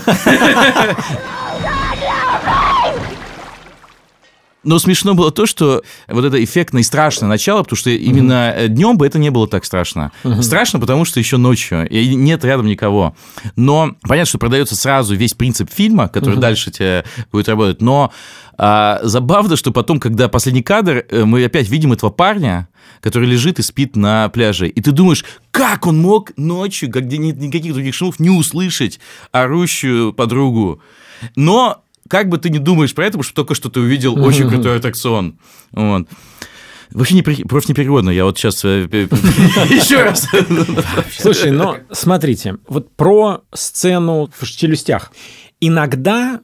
Но 4.67 4.79
смешно 4.79 5.13
было 5.13 5.31
то, 5.31 5.45
что 5.45 5.81
вот 6.09 6.25
это 6.25 6.43
эффектное 6.43 6.81
и 6.81 6.83
страшное 6.83 7.29
начало, 7.29 7.63
потому 7.63 7.77
что 7.77 7.89
именно 7.89 8.53
mm-hmm. 8.53 8.67
днем 8.67 8.97
бы 8.97 9.07
это 9.07 9.17
не 9.17 9.31
было 9.31 9.47
так 9.47 9.63
страшно. 9.63 10.11
Mm-hmm. 10.25 10.41
Страшно, 10.41 10.79
потому 10.81 11.05
что 11.05 11.21
еще 11.21 11.37
ночью, 11.37 11.87
и 11.89 12.15
нет 12.15 12.43
рядом 12.43 12.65
никого. 12.65 13.15
Но 13.55 13.95
понятно, 14.01 14.27
что 14.27 14.39
продается 14.39 14.75
сразу 14.75 15.15
весь 15.15 15.33
принцип 15.33 15.71
фильма, 15.71 16.09
который 16.09 16.35
mm-hmm. 16.35 16.41
дальше 16.41 16.71
тебе 16.71 17.05
будет 17.31 17.47
работать. 17.47 17.81
Но 17.81 18.11
а, 18.57 18.99
забавно, 19.03 19.55
что 19.55 19.71
потом, 19.71 20.01
когда 20.01 20.27
последний 20.27 20.63
кадр, 20.63 21.05
э, 21.09 21.23
мы 21.23 21.45
опять 21.45 21.69
видим 21.69 21.93
этого 21.93 22.09
парня, 22.09 22.67
который 22.99 23.29
лежит 23.29 23.59
и 23.59 23.61
спит 23.61 23.95
на 23.95 24.27
пляже. 24.27 24.67
И 24.67 24.81
ты 24.81 24.91
думаешь, 24.91 25.23
как 25.51 25.87
он 25.87 26.01
мог 26.01 26.33
ночью, 26.35 26.89
где 26.89 27.17
нет 27.17 27.37
никаких 27.37 27.71
других 27.71 27.95
шумов, 27.95 28.19
не 28.19 28.31
услышать 28.31 28.99
орущую 29.31 30.11
подругу. 30.11 30.81
Но 31.37 31.83
как 32.09 32.29
бы 32.29 32.37
ты 32.37 32.49
не 32.49 32.59
думаешь 32.59 32.93
про 32.93 33.05
это, 33.05 33.13
потому 33.13 33.23
что 33.23 33.35
только 33.35 33.55
что 33.55 33.69
ты 33.69 33.79
увидел 33.79 34.19
очень 34.23 34.47
крутой 34.49 34.77
аттракцион. 34.77 35.39
Вот. 35.71 36.07
Вообще 36.91 37.15
не, 37.15 37.21
просто 37.21 37.71
непригодно. 37.71 38.09
Я 38.09 38.23
вот 38.25 38.37
сейчас 38.37 38.63
э, 38.63 38.87
еще 38.91 40.03
раз. 40.03 40.27
Слушай, 41.17 41.51
но 41.51 41.77
смотрите, 41.91 42.57
вот 42.67 42.95
про 42.95 43.41
сцену 43.53 44.29
в 44.33 44.45
челюстях. 44.45 45.11
Иногда 45.59 46.39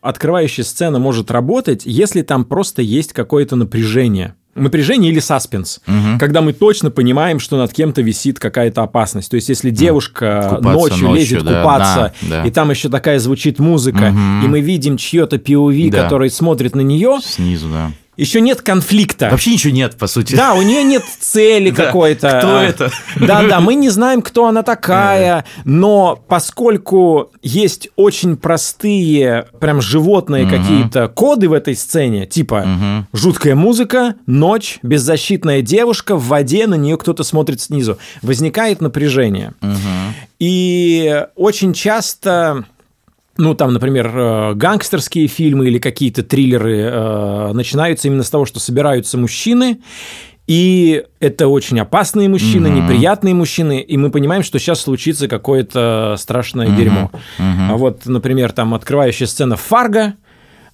открывающая 0.00 0.64
сцена 0.64 0.98
может 0.98 1.30
работать, 1.30 1.82
если 1.84 2.22
там 2.22 2.44
просто 2.44 2.82
есть 2.82 3.12
какое-то 3.12 3.56
напряжение 3.56 4.34
напряжение 4.58 5.10
или 5.12 5.20
саспенс, 5.20 5.80
угу. 5.86 6.18
когда 6.18 6.40
мы 6.40 6.52
точно 6.52 6.90
понимаем, 6.90 7.40
что 7.40 7.56
над 7.56 7.72
кем-то 7.72 8.02
висит 8.02 8.38
какая-то 8.38 8.82
опасность. 8.82 9.30
То 9.30 9.36
есть, 9.36 9.48
если 9.48 9.70
девушка 9.70 10.56
купаться 10.56 10.78
ночью, 10.78 11.08
ночью 11.08 11.14
лезет 11.14 11.44
да, 11.44 11.62
купаться, 11.62 12.12
да, 12.22 12.42
да. 12.42 12.46
и 12.46 12.50
там 12.50 12.70
еще 12.70 12.88
такая 12.88 13.18
звучит 13.18 13.58
музыка, 13.58 14.10
угу. 14.10 14.44
и 14.44 14.48
мы 14.48 14.60
видим 14.60 14.96
чье-то 14.96 15.36
POV, 15.36 15.90
да. 15.90 16.02
который 16.02 16.30
смотрит 16.30 16.74
на 16.74 16.80
нее. 16.80 17.18
Снизу, 17.22 17.68
да 17.68 17.92
еще 18.18 18.40
нет 18.40 18.62
конфликта. 18.62 19.28
Вообще 19.30 19.52
ничего 19.52 19.72
нет, 19.72 19.96
по 19.96 20.08
сути. 20.08 20.34
Да, 20.34 20.54
у 20.54 20.62
нее 20.62 20.82
нет 20.82 21.04
цели 21.20 21.70
какой-то. 21.74 22.38
Кто 22.38 22.58
это? 22.58 22.90
Да, 23.16 23.44
да, 23.44 23.60
мы 23.60 23.76
не 23.76 23.88
знаем, 23.88 24.22
кто 24.22 24.46
она 24.46 24.62
такая, 24.62 25.44
но 25.64 26.20
поскольку 26.28 27.30
есть 27.42 27.88
очень 27.94 28.36
простые, 28.36 29.46
прям 29.60 29.80
животные 29.80 30.46
какие-то 30.46 31.08
коды 31.08 31.48
в 31.48 31.52
этой 31.52 31.76
сцене, 31.76 32.26
типа 32.26 33.06
жуткая 33.12 33.54
музыка, 33.54 34.16
ночь, 34.26 34.80
беззащитная 34.82 35.62
девушка 35.62 36.16
в 36.16 36.26
воде, 36.26 36.66
на 36.66 36.74
нее 36.74 36.98
кто-то 36.98 37.22
смотрит 37.22 37.60
снизу, 37.60 37.98
возникает 38.22 38.80
напряжение. 38.80 39.54
И 40.40 41.24
очень 41.36 41.72
часто 41.72 42.64
ну, 43.38 43.54
там, 43.54 43.72
например, 43.72 44.10
э, 44.12 44.54
гангстерские 44.54 45.28
фильмы 45.28 45.68
или 45.68 45.78
какие-то 45.78 46.24
триллеры 46.24 46.80
э, 46.80 47.52
начинаются 47.52 48.08
именно 48.08 48.24
с 48.24 48.30
того, 48.30 48.44
что 48.44 48.58
собираются 48.58 49.16
мужчины, 49.16 49.80
и 50.48 51.04
это 51.20 51.46
очень 51.46 51.78
опасные 51.78 52.28
мужчины, 52.28 52.66
mm-hmm. 52.66 52.82
неприятные 52.82 53.34
мужчины, 53.34 53.80
и 53.80 53.96
мы 53.96 54.10
понимаем, 54.10 54.42
что 54.42 54.58
сейчас 54.58 54.80
случится 54.80 55.28
какое-то 55.28 56.16
страшное 56.18 56.66
mm-hmm. 56.66 56.76
дерьмо. 56.76 57.10
А 57.38 57.76
вот, 57.76 58.06
например, 58.06 58.50
там 58.50 58.74
открывающая 58.74 59.28
сцена 59.28 59.56
Фарго, 59.56 60.14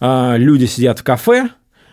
э, 0.00 0.34
люди 0.38 0.64
сидят 0.64 1.00
в 1.00 1.02
кафе, 1.02 1.50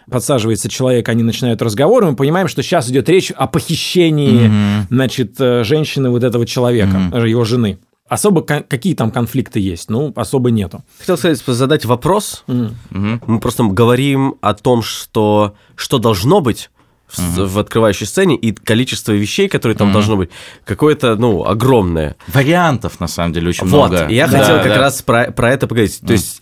подсаживается 0.10 0.70
человек, 0.70 1.10
они 1.10 1.24
начинают 1.24 1.62
разговор, 1.62 2.04
и 2.04 2.08
мы 2.08 2.16
понимаем, 2.16 2.48
что 2.48 2.64
сейчас 2.64 2.90
идет 2.90 3.10
речь 3.10 3.32
о 3.32 3.48
похищении, 3.48 4.48
mm-hmm. 4.48 4.86
значит, 4.90 5.38
женщины 5.66 6.10
вот 6.10 6.24
этого 6.24 6.46
человека, 6.46 7.10
mm-hmm. 7.12 7.28
его 7.28 7.44
жены. 7.44 7.78
Особо 8.12 8.42
какие 8.42 8.94
там 8.94 9.10
конфликты 9.10 9.62
есть? 9.62 9.90
Ну, 9.90 10.12
особо 10.18 10.52
нету. 10.52 10.84
Хотел 11.00 11.16
сказать, 11.16 11.42
задать 11.46 11.86
вопрос. 11.86 12.44
Mm. 12.48 12.74
hmm 12.90 13.24
Мы 13.26 13.40
просто 13.40 13.64
говорим 13.64 14.36
о 14.42 14.54
том, 14.54 14.82
что, 14.82 15.56
что 15.78 15.98
должно 15.98 16.42
быть 16.42 16.72
в, 17.08 17.20
mm-hmm. 17.20 17.46
в 17.46 17.60
открывающей 17.60 18.06
сцене, 18.06 18.36
и 18.36 18.52
количество 18.52 19.14
вещей, 19.14 19.48
которые 19.48 19.78
там 19.78 19.88
mm-hmm. 19.88 19.94
должно 19.94 20.18
быть, 20.18 20.30
какое-то, 20.66 21.16
ну, 21.16 21.46
огромное. 21.46 22.18
Вариантов, 22.28 23.00
на 23.00 23.08
самом 23.08 23.32
деле, 23.32 23.48
очень 23.48 23.68
вот, 23.68 23.92
много. 23.92 24.10
я 24.10 24.28
да, 24.28 24.40
хотел 24.40 24.58
да. 24.58 24.64
как 24.64 24.78
раз 24.78 25.02
про, 25.04 25.32
про 25.32 25.54
это 25.54 25.68
поговорить. 25.68 26.02
Mm. 26.02 26.08
То 26.08 26.12
есть, 26.12 26.42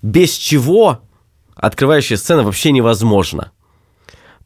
без 0.00 0.32
чего 0.32 1.00
открывающая 1.54 2.16
сцена 2.16 2.44
вообще 2.44 2.72
невозможно. 2.72 3.52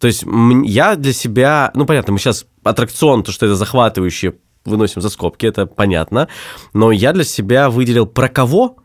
То 0.01 0.09
есть, 0.09 0.25
я 0.65 0.97
для 0.97 1.13
себя, 1.13 1.71
ну, 1.75 1.87
понятно, 1.87 2.15
мы 2.15 2.19
сейчас 2.19 2.47
аттракцион, 2.65 3.23
то, 3.23 3.31
что 3.31 3.47
это 3.47 3.55
захватывающее 3.55 4.35
выносим 4.65 5.01
за 5.01 5.11
скобки, 5.11 5.47
это 5.47 5.67
понятно. 5.67 6.29
Но 6.73 6.91
я 6.93 7.13
для 7.13 7.25
себя 7.25 7.71
выделил 7.71 8.07
про 8.07 8.29
кого 8.29 8.77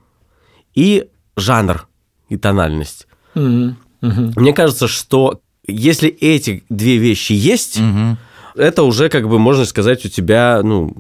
и 0.76 1.10
жанр 1.36 1.88
и 2.30 2.38
тональность. 2.38 3.08
Mm-hmm. 3.36 3.74
Mm-hmm. 4.02 4.34
Мне 4.36 4.54
кажется, 4.54 4.88
что 4.88 5.42
если 5.68 6.10
эти 6.10 6.64
две 6.70 6.98
вещи 6.98 7.34
есть, 7.34 7.78
mm-hmm. 7.78 8.16
это 8.56 8.84
уже, 8.84 9.10
как 9.10 9.28
бы, 9.28 9.40
можно 9.40 9.66
сказать, 9.66 10.06
у 10.06 10.10
тебя, 10.10 10.62
ну, 10.64 10.96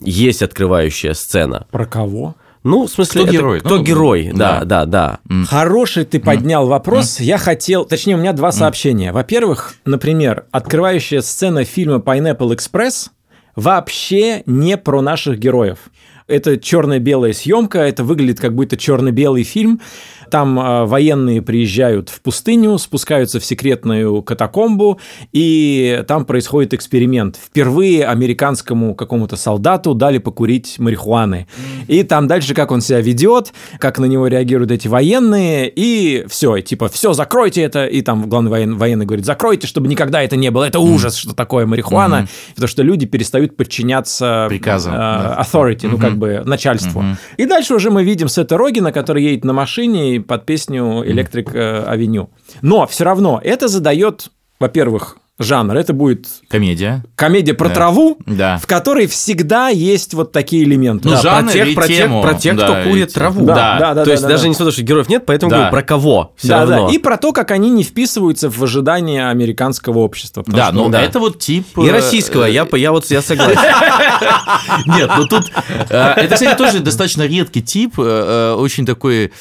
есть 0.00 0.42
открывающая 0.42 1.14
сцена. 1.14 1.66
Про 1.70 1.86
кого? 1.86 2.34
Ну, 2.62 2.86
в 2.86 2.90
смысле, 2.90 3.22
кто 3.22 3.32
герой? 3.32 3.60
Кто 3.60 3.76
ну, 3.76 3.84
герой, 3.84 4.30
да, 4.34 4.64
да, 4.64 4.86
да. 4.86 5.20
да. 5.24 5.44
Хороший 5.44 6.04
ты 6.04 6.18
поднял 6.18 6.66
вопрос. 6.66 7.20
Я 7.20 7.38
хотел, 7.38 7.84
точнее, 7.84 8.16
у 8.16 8.18
меня 8.18 8.32
два 8.32 8.50
сообщения. 8.50 9.12
Во-первых, 9.12 9.74
например, 9.84 10.46
открывающая 10.50 11.20
сцена 11.20 11.64
фильма 11.64 11.98
Pineapple 11.98 12.56
Express 12.56 13.10
вообще 13.56 14.42
не 14.46 14.76
про 14.76 15.00
наших 15.00 15.38
героев. 15.38 15.90
Это 16.28 16.58
черно-белая 16.58 17.32
съемка, 17.32 17.78
это 17.78 18.02
выглядит 18.02 18.40
как 18.40 18.54
будто 18.54 18.76
черно-белый 18.76 19.44
фильм. 19.44 19.80
Там 20.28 20.58
э, 20.58 20.84
военные 20.84 21.40
приезжают 21.40 22.08
в 22.08 22.20
пустыню, 22.20 22.78
спускаются 22.78 23.38
в 23.38 23.44
секретную 23.44 24.22
катакомбу, 24.22 24.98
и 25.32 26.02
там 26.08 26.24
происходит 26.24 26.74
эксперимент. 26.74 27.36
Впервые 27.36 28.04
американскому 28.06 28.96
какому-то 28.96 29.36
солдату 29.36 29.94
дали 29.94 30.18
покурить 30.18 30.80
марихуаны. 30.80 31.46
И 31.86 32.02
там 32.02 32.26
дальше, 32.26 32.54
как 32.54 32.72
он 32.72 32.80
себя 32.80 33.00
ведет, 33.00 33.52
как 33.78 34.00
на 34.00 34.06
него 34.06 34.26
реагируют 34.26 34.72
эти 34.72 34.88
военные, 34.88 35.72
и 35.74 36.26
все, 36.28 36.58
типа, 36.58 36.88
все, 36.88 37.12
закройте 37.12 37.62
это. 37.62 37.86
И 37.86 38.02
там 38.02 38.28
главный 38.28 38.50
воен, 38.50 38.76
военный 38.76 39.06
говорит, 39.06 39.26
закройте, 39.26 39.68
чтобы 39.68 39.86
никогда 39.86 40.22
это 40.22 40.34
не 40.34 40.50
было. 40.50 40.64
Это 40.64 40.80
ужас, 40.80 41.14
что 41.16 41.34
такое 41.34 41.66
марихуана. 41.66 42.26
Потому 42.54 42.68
что 42.68 42.82
люди 42.82 43.06
перестают 43.06 43.56
подчиняться 43.56 44.46
приказам, 44.48 44.94
э, 44.94 44.96
authority, 45.40 45.86
ну, 45.88 45.98
как 45.98 46.15
как 46.16 46.20
бы 46.20 46.42
начальству. 46.48 47.04
И 47.36 47.46
дальше 47.46 47.74
уже 47.74 47.90
мы 47.90 48.04
видим 48.04 48.28
Сета 48.28 48.56
Рогина, 48.56 48.92
который 48.92 49.22
едет 49.22 49.44
на 49.44 49.52
машине 49.52 50.20
под 50.20 50.46
песню 50.46 51.02
«Электрик 51.04 51.54
Авеню». 51.54 52.30
Но 52.62 52.86
все 52.86 53.04
равно 53.04 53.40
это 53.42 53.68
задает, 53.68 54.30
во-первых, 54.58 55.18
жанр. 55.38 55.76
Это 55.76 55.92
будет 55.92 56.26
комедия. 56.48 57.04
Комедия 57.14 57.52
про 57.54 57.68
Да. 57.68 57.74
траву, 57.74 58.16
Да. 58.26 58.56
в 58.58 58.66
которой 58.66 59.06
всегда 59.06 59.68
есть 59.68 60.14
вот 60.14 60.32
такие 60.32 60.64
элементы. 60.64 61.08
Ну, 61.08 61.14
Да, 61.14 61.20
жанр 61.20 61.44
про 61.48 61.52
тех, 61.52 61.68
и 61.68 61.74
про 61.74 61.86
тех, 61.88 61.96
тему. 61.98 62.22
про 62.22 62.34
тех, 62.34 62.56
Да, 62.56 62.64
кто 62.80 62.88
курит 62.90 63.12
траву. 63.12 63.44
Да, 63.46 63.78
да, 63.78 63.94
да, 63.94 64.04
То 64.04 64.10
есть 64.12 64.22
да, 64.22 64.28
даже 64.30 64.44
да. 64.44 64.48
не 64.48 64.54
то, 64.54 64.70
что 64.70 64.82
героев 64.82 65.08
нет, 65.08 65.24
поэтому 65.26 65.50
Да. 65.50 65.56
говорю 65.56 65.72
про 65.72 65.82
кого. 65.82 66.32
Все 66.36 66.48
да, 66.48 66.60
равно. 66.60 66.88
да. 66.88 66.94
И 66.94 66.98
про 66.98 67.16
то, 67.18 67.32
как 67.32 67.50
они 67.50 67.70
не 67.70 67.82
вписываются 67.82 68.48
в 68.50 68.62
ожидания 68.62 69.28
американского 69.28 69.98
общества. 69.98 70.42
Да, 70.46 70.66
что, 70.68 70.74
ну 70.74 70.88
да. 70.88 71.02
это 71.02 71.18
вот 71.20 71.38
тип... 71.38 71.66
И 71.78 71.86
э, 71.86 71.90
российского, 71.92 72.44
я, 72.46 72.64
по- 72.64 72.76
я 72.76 72.92
вот 72.92 73.04
я 73.10 73.20
согласен. 73.20 73.60
Нет, 74.86 75.10
ну 75.16 75.26
тут... 75.26 75.50
э, 75.90 76.12
Это, 76.16 76.34
кстати, 76.34 76.56
тоже 76.56 76.80
достаточно 76.80 77.26
редкий 77.26 77.62
тип, 77.62 77.94
э, 77.98 78.54
очень 78.58 78.86
такой 78.86 79.32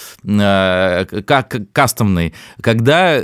как 1.26 1.56
кастомный, 1.72 2.34
когда 2.62 3.22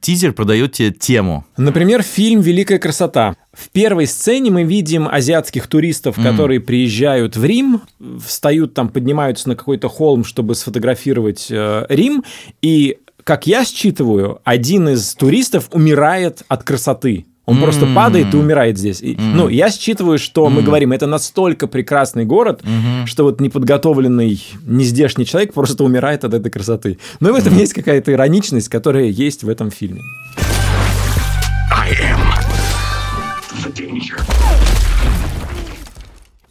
тизер 0.00 0.32
продает 0.32 0.72
тебе 0.72 0.90
тему. 0.90 1.44
Например, 1.56 1.93
фильм 2.02 2.40
«Великая 2.40 2.78
красота». 2.78 3.36
В 3.52 3.68
первой 3.70 4.06
сцене 4.06 4.50
мы 4.50 4.64
видим 4.64 5.08
азиатских 5.08 5.66
туристов, 5.66 6.16
которые 6.16 6.60
приезжают 6.60 7.36
в 7.36 7.44
Рим, 7.44 7.82
встают 8.24 8.74
там, 8.74 8.88
поднимаются 8.88 9.48
на 9.48 9.56
какой-то 9.56 9.88
холм, 9.88 10.24
чтобы 10.24 10.54
сфотографировать 10.54 11.48
э, 11.50 11.86
Рим, 11.88 12.24
и, 12.62 12.98
как 13.22 13.46
я 13.46 13.64
считываю, 13.64 14.40
один 14.44 14.88
из 14.88 15.14
туристов 15.14 15.68
умирает 15.72 16.42
от 16.48 16.62
красоты. 16.64 17.26
Он 17.46 17.60
просто 17.60 17.86
падает 17.94 18.32
и 18.32 18.36
умирает 18.38 18.78
здесь. 18.78 19.02
И, 19.02 19.16
Ну, 19.18 19.48
я 19.48 19.70
считываю, 19.70 20.18
что 20.18 20.48
мы 20.48 20.62
говорим, 20.62 20.92
это 20.92 21.06
настолько 21.06 21.66
прекрасный 21.66 22.24
город, 22.24 22.62
что 23.04 23.24
вот 23.24 23.40
неподготовленный, 23.40 24.42
нездешний 24.66 25.26
человек 25.26 25.52
просто 25.52 25.84
умирает 25.84 26.24
от 26.24 26.32
этой 26.32 26.50
красоты. 26.50 26.98
Но 27.20 27.28
и 27.28 27.32
в 27.32 27.34
этом 27.34 27.56
есть 27.58 27.74
какая-то 27.74 28.12
ироничность, 28.12 28.68
которая 28.68 29.04
есть 29.04 29.44
в 29.44 29.48
этом 29.48 29.70
фильме. 29.70 30.00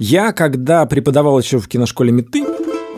Я, 0.06 0.34
когда 0.34 0.86
преподавал 0.86 1.40
еще 1.40 1.60
в 1.60 1.70
киношколе 1.70 2.12
Меты, 2.12 2.44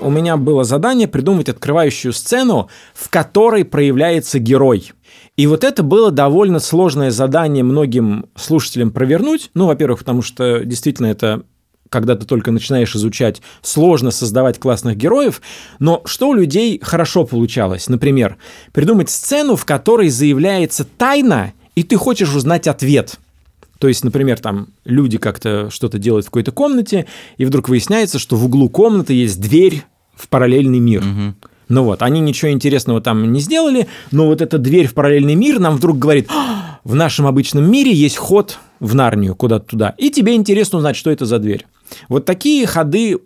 у 0.01 0.09
меня 0.09 0.37
было 0.37 0.63
задание 0.63 1.07
придумать 1.07 1.47
открывающую 1.49 2.11
сцену, 2.11 2.67
в 2.95 3.11
которой 3.11 3.63
проявляется 3.63 4.39
герой. 4.39 4.91
И 5.37 5.45
вот 5.45 5.63
это 5.63 5.83
было 5.83 6.09
довольно 6.09 6.57
сложное 6.57 7.11
задание 7.11 7.63
многим 7.63 8.25
слушателям 8.35 8.89
провернуть. 8.89 9.51
Ну, 9.53 9.67
во-первых, 9.67 9.99
потому 9.99 10.23
что 10.23 10.65
действительно 10.65 11.05
это 11.05 11.43
когда 11.89 12.15
ты 12.15 12.25
только 12.25 12.49
начинаешь 12.49 12.95
изучать, 12.95 13.43
сложно 13.61 14.09
создавать 14.09 14.57
классных 14.57 14.97
героев, 14.97 15.43
но 15.77 16.01
что 16.05 16.29
у 16.29 16.33
людей 16.33 16.79
хорошо 16.81 17.23
получалось? 17.23 17.87
Например, 17.87 18.37
придумать 18.73 19.11
сцену, 19.11 19.55
в 19.55 19.63
которой 19.63 20.09
заявляется 20.09 20.85
тайна, 20.85 21.53
и 21.75 21.83
ты 21.83 21.97
хочешь 21.97 22.33
узнать 22.33 22.67
ответ. 22.67 23.19
То 23.79 23.87
есть, 23.87 24.03
например, 24.03 24.39
там 24.39 24.69
люди 24.85 25.17
как-то 25.17 25.69
что-то 25.69 25.99
делают 25.99 26.25
в 26.25 26.29
какой-то 26.29 26.51
комнате, 26.51 27.05
и 27.37 27.45
вдруг 27.45 27.69
выясняется, 27.69 28.19
что 28.19 28.35
в 28.35 28.45
углу 28.45 28.69
комнаты 28.69 29.13
есть 29.13 29.39
дверь 29.41 29.83
в 30.15 30.29
параллельный 30.29 30.79
мир. 30.79 31.03
Ну 31.67 31.83
вот, 31.83 32.01
они 32.03 32.19
ничего 32.19 32.51
интересного 32.51 33.01
там 33.01 33.31
не 33.31 33.39
сделали, 33.39 33.87
но 34.11 34.27
вот 34.27 34.41
эта 34.41 34.57
дверь 34.57 34.87
в 34.87 34.93
параллельный 34.93 35.35
мир 35.35 35.59
нам 35.59 35.77
вдруг 35.77 35.97
говорит, 35.97 36.29
«А, 36.29 36.79
в 36.83 36.93
нашем 36.93 37.25
обычном 37.25 37.69
мире 37.69 37.91
есть 37.91 38.17
ход 38.17 38.59
в 38.79 38.93
Нарнию 38.93 39.35
куда-то 39.35 39.65
туда, 39.65 39.95
и 39.97 40.11
тебе 40.11 40.35
интересно 40.35 40.77
узнать, 40.77 40.95
что 40.95 41.09
это 41.09 41.25
за 41.25 41.39
дверь. 41.39 41.65
Вот 42.07 42.25
такие 42.25 42.67
ходы 42.67 43.17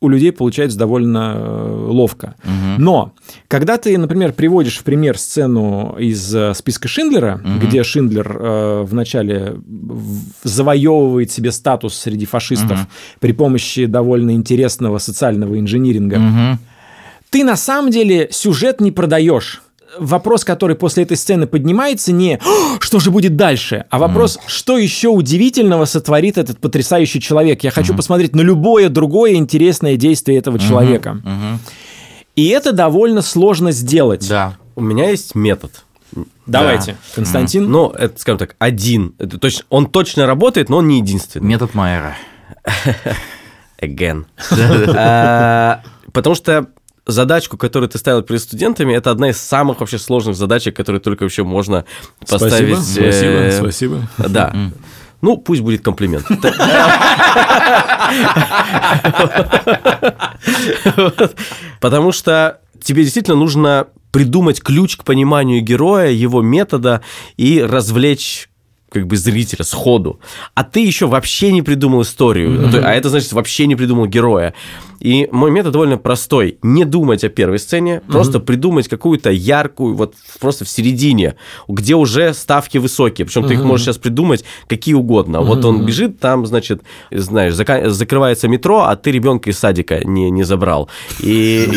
у 0.00 0.08
людей 0.08 0.30
получается 0.30 0.78
довольно 0.78 1.34
э, 1.36 1.86
ловко. 1.88 2.34
Но 2.78 3.12
когда 3.48 3.78
ты, 3.78 3.96
например, 3.96 4.32
приводишь 4.32 4.78
в 4.78 4.84
пример 4.84 5.18
сцену 5.18 5.96
из 5.98 6.34
э, 6.34 6.54
списка 6.54 6.86
Шиндлера, 6.88 7.40
где 7.60 7.82
Шиндлер 7.82 8.36
э, 8.38 8.82
вначале 8.86 9.56
завоевывает 10.42 11.30
себе 11.30 11.50
статус 11.50 11.94
среди 11.94 12.26
фашистов 12.26 12.80
при 13.20 13.32
помощи 13.32 13.86
довольно 13.86 14.32
интересного 14.32 14.98
социального 14.98 15.58
инжиниринга, 15.58 16.58
ты 17.30 17.44
на 17.44 17.56
самом 17.56 17.90
деле 17.90 18.28
сюжет 18.30 18.80
не 18.80 18.92
продаешь. 18.92 19.62
Вопрос, 19.98 20.44
который 20.44 20.76
после 20.76 21.04
этой 21.04 21.16
сцены 21.16 21.46
поднимается, 21.46 22.12
не 22.12 22.36
«О, 22.36 22.80
что 22.80 22.98
же 22.98 23.10
будет 23.10 23.36
дальше, 23.36 23.84
а 23.90 23.98
вопрос, 23.98 24.38
что 24.46 24.78
еще 24.78 25.08
удивительного 25.08 25.84
сотворит 25.84 26.38
этот 26.38 26.58
потрясающий 26.58 27.20
человек. 27.20 27.64
Я 27.64 27.70
хочу 27.70 27.94
посмотреть 27.94 28.34
на 28.34 28.42
любое 28.42 28.88
другое 28.88 29.34
интересное 29.34 29.96
действие 29.96 30.38
этого 30.38 30.58
человека. 30.58 31.20
И 32.34 32.48
это 32.48 32.72
довольно 32.72 33.22
сложно 33.22 33.72
сделать. 33.72 34.28
Да. 34.28 34.56
У 34.74 34.82
меня 34.82 35.08
есть 35.08 35.34
метод. 35.34 35.84
Давайте, 36.44 36.96
Константин. 37.14 37.70
Ну, 37.70 37.90
это, 37.90 38.18
скажем 38.20 38.38
так, 38.38 38.56
один. 38.58 39.14
Это 39.18 39.38
точно, 39.38 39.64
он 39.70 39.86
точно 39.86 40.26
работает, 40.26 40.68
но 40.68 40.78
он 40.78 40.88
не 40.88 40.98
единственный. 40.98 41.46
Метод 41.46 41.74
Майера. 41.74 42.16
Again. 43.80 44.24
А, 44.94 45.82
Потому 46.12 46.34
что 46.34 46.68
задачку, 47.06 47.56
которую 47.56 47.88
ты 47.88 47.98
ставил 47.98 48.22
перед 48.22 48.40
студентами, 48.42 48.92
это 48.94 49.10
одна 49.10 49.30
из 49.30 49.38
самых 49.38 49.80
вообще 49.80 49.98
сложных 49.98 50.36
задачек, 50.36 50.76
которые 50.76 51.00
только 51.00 51.22
вообще 51.22 51.44
можно 51.44 51.84
поставить. 52.28 52.76
э, 53.54 53.58
спасибо. 53.58 54.08
Да. 54.18 54.54
Ну, 55.22 55.38
пусть 55.38 55.62
будет 55.62 55.82
комплимент. 55.82 56.26
Потому 61.80 62.12
что 62.12 62.60
тебе 62.82 63.02
действительно 63.02 63.36
нужно 63.36 63.86
придумать 64.12 64.62
ключ 64.62 64.96
к 64.96 65.04
пониманию 65.04 65.62
героя, 65.62 66.10
его 66.10 66.42
метода 66.42 67.02
и 67.36 67.62
развлечь 67.62 68.48
как 69.00 69.06
бы 69.06 69.16
зрителя 69.16 69.64
сходу. 69.64 70.18
А 70.54 70.64
ты 70.64 70.80
еще 70.80 71.06
вообще 71.06 71.52
не 71.52 71.62
придумал 71.62 72.02
историю. 72.02 72.70
То- 72.70 72.82
А 72.86 72.92
это 72.94 73.08
значит 73.08 73.32
вообще 73.32 73.66
не 73.66 73.76
придумал 73.76 74.06
героя. 74.06 74.54
И 74.98 75.28
мой 75.30 75.50
метод 75.50 75.72
довольно 75.72 75.98
простой. 75.98 76.58
Не 76.62 76.84
думать 76.84 77.22
о 77.24 77.28
первой 77.28 77.58
сцене, 77.58 78.00
просто 78.08 78.40
придумать 78.40 78.88
какую-то 78.88 79.30
яркую, 79.30 79.94
вот 79.94 80.14
просто 80.40 80.64
в 80.64 80.68
середине, 80.68 81.34
где 81.68 81.94
уже 81.94 82.32
ставки 82.34 82.78
высокие. 82.78 83.26
Причем 83.26 83.46
ты 83.46 83.54
их 83.54 83.62
можешь 83.62 83.84
сейчас 83.86 83.98
придумать 83.98 84.44
какие 84.68 84.94
угодно. 84.94 85.42
Вот 85.42 85.64
он 85.64 85.84
бежит, 85.86 86.18
там, 86.18 86.46
значит, 86.46 86.80
знаешь, 87.10 87.52
зака- 87.52 87.88
закрывается 87.90 88.48
метро, 88.48 88.80
а 88.84 88.96
ты 88.96 89.12
ребенка 89.12 89.50
из 89.50 89.58
садика 89.58 90.00
не, 90.04 90.30
не 90.30 90.44
забрал. 90.44 90.88
И. 91.20 91.68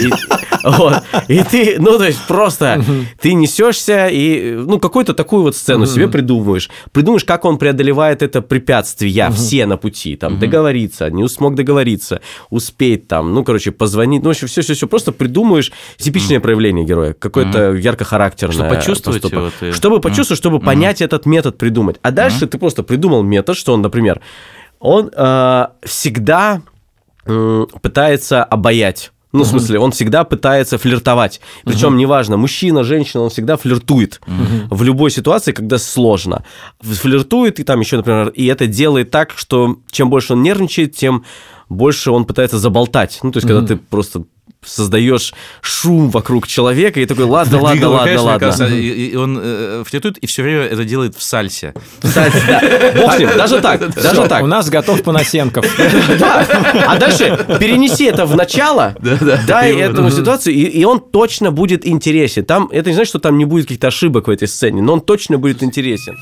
И 1.27 1.43
ты, 1.51 1.75
ну, 1.79 1.97
то 1.97 2.05
есть 2.05 2.19
просто 2.27 2.83
ты 3.21 3.33
несешься 3.33 4.07
и, 4.07 4.53
ну, 4.53 4.79
какую-то 4.79 5.13
такую 5.13 5.43
вот 5.43 5.55
сцену 5.55 5.85
себе 5.85 6.07
придумываешь. 6.07 6.69
Придумаешь, 7.09 7.25
как 7.25 7.45
он 7.45 7.57
преодолевает 7.57 8.21
это 8.21 8.41
препятствие, 8.43 9.29
все 9.31 9.65
на 9.65 9.77
пути, 9.77 10.15
там, 10.15 10.33
договориться, 10.39 11.09
не 11.09 11.27
смог 11.27 11.55
договориться, 11.55 12.21
успеть 12.51 13.07
там, 13.07 13.33
ну, 13.33 13.43
короче, 13.43 13.71
позвонить, 13.71 14.21
ну, 14.21 14.29
в 14.29 14.31
общем, 14.31 14.47
все-все-все, 14.47 14.87
просто 14.87 15.11
придумаешь 15.11 15.71
типичное 15.97 16.39
проявление 16.39 16.85
героя, 16.85 17.13
какое-то 17.13 17.73
ярко-характерное. 17.73 18.53
Чтобы 18.55 18.69
почувствовать 18.75 19.21
поступок. 19.23 19.39
его, 19.61 19.71
ты- 19.71 19.71
Чтобы 19.75 19.99
почувствовать, 20.01 20.37
чтобы 20.39 20.59
понять 20.59 21.01
этот 21.01 21.25
метод 21.25 21.57
придумать. 21.57 21.97
А 22.03 22.11
дальше 22.11 22.45
ты 22.47 22.57
просто 22.59 22.83
придумал 22.83 23.23
метод, 23.23 23.57
что 23.57 23.73
он, 23.73 23.81
например, 23.81 24.21
он 24.79 25.09
э, 25.15 25.65
всегда 25.83 26.61
м, 27.25 27.67
пытается 27.81 28.43
обаять. 28.43 29.11
Ну, 29.31 29.43
в 29.43 29.47
смысле, 29.47 29.79
он 29.79 29.91
всегда 29.91 30.23
пытается 30.23 30.77
флиртовать. 30.77 31.39
Причем, 31.63 31.97
неважно, 31.97 32.37
мужчина, 32.37 32.83
женщина, 32.83 33.23
он 33.23 33.29
всегда 33.29 33.57
флиртует. 33.57 34.21
В 34.69 34.83
любой 34.83 35.11
ситуации, 35.11 35.51
когда 35.51 35.77
сложно. 35.77 36.43
Флиртует, 36.81 37.59
и 37.59 37.63
там 37.63 37.79
еще, 37.79 37.97
например, 37.97 38.29
и 38.29 38.45
это 38.47 38.67
делает 38.67 39.11
так, 39.11 39.33
что 39.35 39.77
чем 39.91 40.09
больше 40.09 40.33
он 40.33 40.41
нервничает, 40.41 40.95
тем 40.95 41.25
больше 41.69 42.09
он 42.11 42.25
пытается 42.25 42.57
заболтать. 42.57 43.19
Ну, 43.21 43.31
то 43.31 43.37
есть, 43.37 43.47
когда 43.47 43.65
ты 43.65 43.75
просто 43.75 44.23
создаешь 44.65 45.33
шум 45.61 46.09
вокруг 46.09 46.47
человека, 46.47 46.99
и 46.99 47.05
такой, 47.05 47.25
ладно, 47.25 47.59
ладно, 47.59 47.71
Двигал 47.71 47.93
ладно, 47.93 48.11
руками, 48.11 48.25
ладно. 48.25 48.39
кажется, 48.39 48.67
И, 48.67 49.07
и 49.07 49.15
он 49.15 49.39
э, 49.41 49.83
флиртует 49.85 50.17
и 50.17 50.27
все 50.27 50.43
время 50.43 50.63
это 50.63 50.83
делает 50.83 51.15
в 51.15 51.23
сальсе. 51.23 51.73
Кстати, 52.01 52.43
да. 52.47 53.01
Бог 53.01 53.13
с 53.13 53.19
ним, 53.19 53.29
даже 53.37 53.61
так, 53.61 53.93
даже 53.95 54.27
так. 54.27 54.43
У 54.43 54.47
нас 54.47 54.69
готов 54.69 55.01
Панасенков. 55.03 55.65
Да. 56.19 56.45
А 56.87 56.97
дальше 56.97 57.45
перенеси 57.59 58.05
это 58.05 58.25
в 58.25 58.35
начало, 58.35 58.95
дай 59.47 59.75
этому 59.75 60.09
ситуацию, 60.11 60.53
и, 60.53 60.63
и 60.63 60.83
он 60.83 60.99
точно 60.99 61.51
будет 61.51 61.85
интересен. 61.87 62.43
Там, 62.43 62.67
это 62.71 62.89
не 62.89 62.95
значит, 62.95 63.09
что 63.09 63.19
там 63.19 63.37
не 63.37 63.45
будет 63.45 63.65
каких-то 63.65 63.87
ошибок 63.87 64.27
в 64.27 64.31
этой 64.31 64.47
сцене, 64.47 64.81
но 64.81 64.93
он 64.93 65.01
точно 65.01 65.37
будет 65.37 65.63
интересен. 65.63 66.17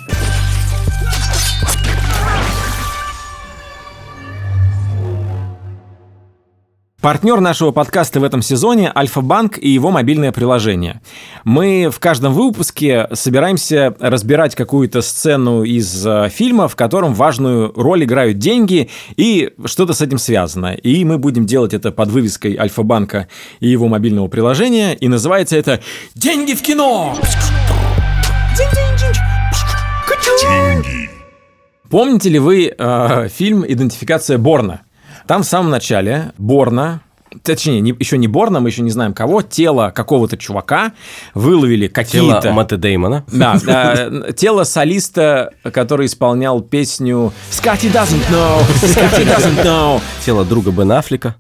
Партнер 7.08 7.39
нашего 7.39 7.72
подкаста 7.72 8.20
в 8.20 8.26
этом 8.26 8.41
сезоне– 8.41 8.91
Альфа-банк 8.97 9.58
и 9.58 9.70
его 9.70 9.91
мобильное 9.91 10.34
приложение. 10.34 10.99
Мы 11.45 11.89
в 11.89 12.01
каждом 12.01 12.34
выпуске 12.34 13.08
собираемся 13.14 13.95
разбирать 14.01 14.55
какую-то 14.55 15.01
сцену 15.01 15.64
из 15.64 16.05
э, 16.05 16.28
фильма, 16.28 16.68
в 16.68 16.76
котором 16.76 17.14
важную 17.14 17.72
роль 17.78 18.03
играют 18.03 18.39
деньги 18.39 18.89
и 19.16 19.53
что-то 19.64 19.93
с 19.93 20.01
этим 20.01 20.18
связано. 20.18 20.74
И 20.74 21.05
мы 21.05 21.18
будем 21.18 21.45
делать 21.45 21.74
это 21.74 21.93
под 21.93 22.10
вывеской 22.10 22.58
Альфа-банка 22.58 23.30
и 23.62 23.70
его 23.70 23.88
мобильного 23.88 24.28
приложения, 24.28 24.93
и 24.93 25.08
называется 25.08 25.55
это 25.55 25.80
«Деньги 26.14 26.55
в 26.55 26.62
кино!» 26.62 27.16
Помните 31.89 32.28
ли 32.28 32.39
вы 32.39 32.76
э, 32.78 33.30
фильм 33.30 33.64
«Идентификация 33.66 34.38
Борна»? 34.38 34.82
Там 35.28 35.43
в 35.43 35.45
самом 35.45 35.69
начале 35.69 36.32
Борна, 36.38 37.01
точнее, 37.43 37.82
не, 37.82 37.93
еще 37.99 38.17
не 38.17 38.28
Борна, 38.30 38.61
мы 38.61 38.69
еще 38.69 38.82
не 38.82 38.91
знаем 38.91 39.13
кого, 39.13 39.41
тело 39.41 39.91
какого-то 39.93 40.38
чувака 40.38 40.93
выловили 41.34 41.88
какие-то... 41.88 42.41
Тело 42.41 42.53
Мэтта 42.53 42.78
Деймона. 42.78 43.25
Да, 43.32 43.59
э, 43.67 44.32
тело 44.36 44.63
солиста, 44.63 45.51
который 45.73 46.05
исполнял 46.05 46.61
песню 46.61 47.34
«Scotty 47.51 47.91
doesn't 47.91 48.23
know, 48.32 48.61
Scotty 48.82 49.28
doesn't 49.28 49.63
know». 49.65 50.01
Тело 50.25 50.45
друга 50.45 50.71
Бен 50.71 50.93
Аффлека. 50.93 51.36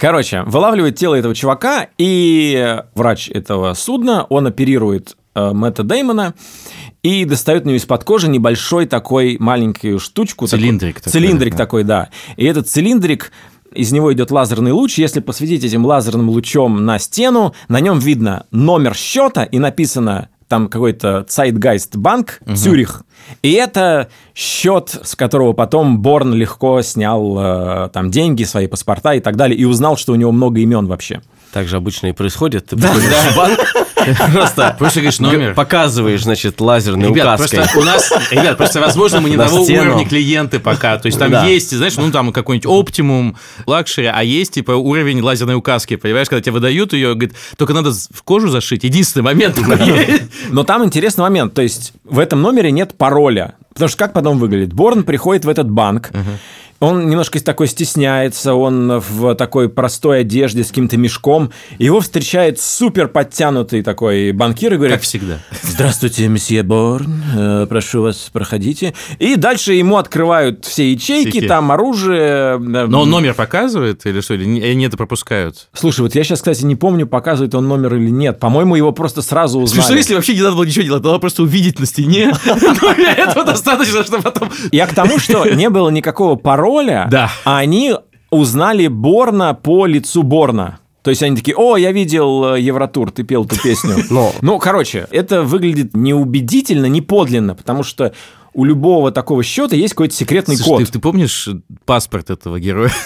Короче, 0.00 0.42
вылавливает 0.42 0.96
тело 0.96 1.14
этого 1.14 1.34
чувака, 1.34 1.86
и 1.98 2.82
врач 2.94 3.28
этого 3.28 3.74
судна, 3.74 4.24
он 4.24 4.46
оперирует 4.46 5.16
э, 5.34 5.52
Мэтта 5.52 5.82
Деймона, 5.82 6.34
и 7.02 7.24
достает 7.24 7.64
у 7.64 7.68
него 7.68 7.76
из-под 7.76 8.04
кожи 8.04 8.28
небольшой 8.28 8.86
такой 8.86 9.36
маленькую 9.38 9.98
штучку. 9.98 10.46
Цилиндрик 10.46 10.96
такой, 10.96 11.04
такой. 11.04 11.12
Цилиндрик 11.12 11.52
да. 11.52 11.58
такой, 11.58 11.84
да. 11.84 12.08
И 12.36 12.44
этот 12.44 12.68
цилиндрик 12.68 13.32
из 13.72 13.92
него 13.92 14.12
идет 14.12 14.30
лазерный 14.30 14.72
луч. 14.72 14.98
Если 14.98 15.20
посветить 15.20 15.64
этим 15.64 15.86
лазерным 15.86 16.28
лучом 16.28 16.84
на 16.84 16.98
стену, 16.98 17.54
на 17.68 17.80
нем 17.80 17.98
видно 17.98 18.46
номер 18.50 18.94
счета 18.94 19.44
и 19.44 19.58
написано 19.58 20.28
там 20.48 20.68
какой-то 20.68 21.26
Zeitgeist 21.28 21.96
банк 21.96 22.40
угу. 22.44 22.56
Цюрих. 22.56 23.04
И 23.42 23.52
это 23.52 24.08
счет, 24.34 24.94
с 25.02 25.14
которого 25.16 25.52
потом 25.52 26.00
Борн 26.00 26.34
легко 26.34 26.82
снял 26.82 27.36
э, 27.38 27.88
там 27.92 28.10
деньги, 28.10 28.44
свои 28.44 28.66
паспорта 28.66 29.14
и 29.14 29.20
так 29.20 29.36
далее, 29.36 29.58
и 29.58 29.64
узнал, 29.64 29.96
что 29.96 30.12
у 30.12 30.16
него 30.16 30.32
много 30.32 30.60
имен 30.60 30.86
вообще. 30.86 31.20
Так 31.52 31.66
же 31.66 31.76
обычно 31.76 32.06
и 32.08 32.12
происходит. 32.12 32.66
Ты 32.66 32.76
да, 32.76 32.94
да. 32.94 33.36
банк, 33.36 33.58
просто, 34.32 34.76
просто 34.78 35.00
говоришь 35.00 35.18
номер. 35.18 35.54
показываешь, 35.54 36.22
значит, 36.22 36.60
лазерной 36.60 37.08
ребят, 37.08 37.40
указкой. 37.40 37.56
Просто 37.58 37.78
у 37.80 37.82
нас, 37.82 38.12
ребят, 38.30 38.56
просто, 38.56 38.80
возможно, 38.80 39.20
мы 39.20 39.30
не 39.30 39.36
на 39.36 39.46
того 39.46 39.64
стену. 39.64 39.90
уровня 39.90 40.08
клиенты 40.08 40.60
пока. 40.60 40.96
То 40.98 41.06
есть 41.06 41.18
там 41.18 41.30
да. 41.32 41.44
есть, 41.46 41.76
знаешь, 41.76 41.96
ну 41.96 42.12
там 42.12 42.32
какой-нибудь 42.32 42.66
оптимум, 42.66 43.36
лакшери, 43.66 44.06
а 44.06 44.22
есть 44.22 44.54
типа 44.54 44.72
уровень 44.72 45.20
лазерной 45.22 45.56
указки. 45.56 45.96
Понимаешь, 45.96 46.28
когда 46.28 46.40
тебе 46.40 46.52
выдают 46.52 46.92
ее, 46.92 47.14
говорит, 47.14 47.34
только 47.56 47.74
надо 47.74 47.90
в 47.92 48.22
кожу 48.22 48.48
зашить. 48.48 48.84
Единственный 48.84 49.22
момент. 49.24 49.58
Но 50.50 50.62
там 50.62 50.84
интересный 50.84 51.22
момент. 51.22 51.54
То 51.54 51.62
есть 51.62 51.94
в 52.04 52.20
этом 52.20 52.42
номере 52.42 52.70
нет 52.70 52.96
пароля. 52.96 53.09
Потому 53.72 53.88
что 53.88 53.98
как 53.98 54.12
потом 54.12 54.38
выглядит? 54.38 54.72
Борн 54.72 55.04
приходит 55.04 55.44
в 55.44 55.48
этот 55.48 55.70
банк, 55.70 56.10
он 56.80 57.10
немножко 57.10 57.38
такой 57.44 57.68
стесняется, 57.68 58.54
он 58.54 59.00
в 59.00 59.34
такой 59.34 59.68
простой 59.68 60.20
одежде 60.20 60.64
с 60.64 60.68
каким-то 60.68 60.96
мешком. 60.96 61.52
Его 61.78 62.00
встречает 62.00 62.58
супер 62.58 63.08
подтянутый 63.08 63.82
такой 63.82 64.32
банкир 64.32 64.72
и 64.72 64.76
говорит... 64.76 64.96
Как 64.96 65.02
всегда. 65.02 65.40
Здравствуйте, 65.62 66.26
месье 66.28 66.62
Борн, 66.62 67.22
э, 67.36 67.66
прошу 67.68 68.02
вас, 68.02 68.30
проходите. 68.32 68.94
И 69.18 69.36
дальше 69.36 69.74
ему 69.74 69.98
открывают 69.98 70.64
все 70.64 70.90
ячейки, 70.90 71.30
Всякие. 71.30 71.48
там 71.48 71.70
оружие. 71.70 72.56
Но 72.58 73.02
он 73.02 73.10
номер 73.10 73.34
показывает 73.34 74.06
или 74.06 74.22
что? 74.22 74.34
Или 74.34 74.44
они 74.44 74.86
это 74.86 74.96
пропускают? 74.96 75.68
Слушай, 75.74 76.00
вот 76.00 76.14
я 76.14 76.24
сейчас, 76.24 76.38
кстати, 76.38 76.64
не 76.64 76.76
помню, 76.76 77.06
показывает 77.06 77.54
он 77.54 77.68
номер 77.68 77.96
или 77.96 78.08
нет. 78.08 78.40
По-моему, 78.40 78.74
его 78.74 78.92
просто 78.92 79.20
сразу 79.20 79.60
узнали. 79.60 79.84
Что 79.84 79.94
если 79.96 80.14
вообще 80.14 80.34
не 80.34 80.40
надо 80.40 80.56
было 80.56 80.64
ничего 80.64 80.84
делать? 80.84 81.04
Надо 81.04 81.18
просто 81.18 81.42
увидеть 81.42 81.78
на 81.78 81.84
стене. 81.84 82.32
Этого 83.18 83.44
достаточно, 83.44 84.02
что 84.02 84.22
потом... 84.22 84.48
Я 84.72 84.86
к 84.86 84.94
тому, 84.94 85.18
что 85.18 85.44
не 85.44 85.68
было 85.68 85.90
никакого 85.90 86.36
пароля, 86.36 86.69
пароля, 86.70 87.08
да. 87.10 87.30
они 87.44 87.94
узнали 88.30 88.86
Борна 88.86 89.54
по 89.54 89.86
лицу 89.86 90.22
Борна. 90.22 90.78
То 91.02 91.10
есть 91.10 91.22
они 91.22 91.34
такие, 91.34 91.56
о, 91.56 91.76
я 91.76 91.92
видел 91.92 92.54
э, 92.54 92.60
Евротур, 92.60 93.10
ты 93.10 93.22
пел 93.22 93.44
эту 93.44 93.60
песню. 93.60 93.96
Но. 94.10 94.32
Ну, 94.42 94.58
короче, 94.58 95.06
это 95.10 95.42
выглядит 95.42 95.96
неубедительно, 95.96 96.86
не 96.86 97.00
подлинно, 97.00 97.54
потому 97.54 97.82
что 97.82 98.12
у 98.52 98.64
любого 98.64 99.10
такого 99.10 99.42
счета 99.42 99.76
есть 99.76 99.94
какой-то 99.94 100.14
секретный 100.14 100.56
Слушай, 100.56 100.68
код. 100.68 100.86
Ты, 100.86 100.92
ты 100.92 100.98
помнишь 100.98 101.48
паспорт 101.86 102.28
этого 102.28 102.60
героя? 102.60 102.92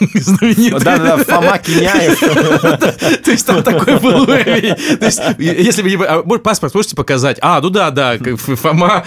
Да-да-да, 0.84 1.16
Фома 1.18 1.58
Киняев. 1.58 2.20
То 3.24 3.30
есть 3.30 3.46
там 3.46 3.62
такой 3.62 3.98
был 3.98 4.22
уровень. 4.22 4.74
То 4.98 5.06
есть, 5.06 5.20
если 5.38 5.82
бы... 5.82 6.04
А, 6.04 6.22
паспорт 6.22 6.74
можете 6.74 6.96
показать? 6.96 7.38
А, 7.40 7.60
ну 7.60 7.70
да, 7.70 7.90
да, 7.90 8.16
Фома 8.18 9.04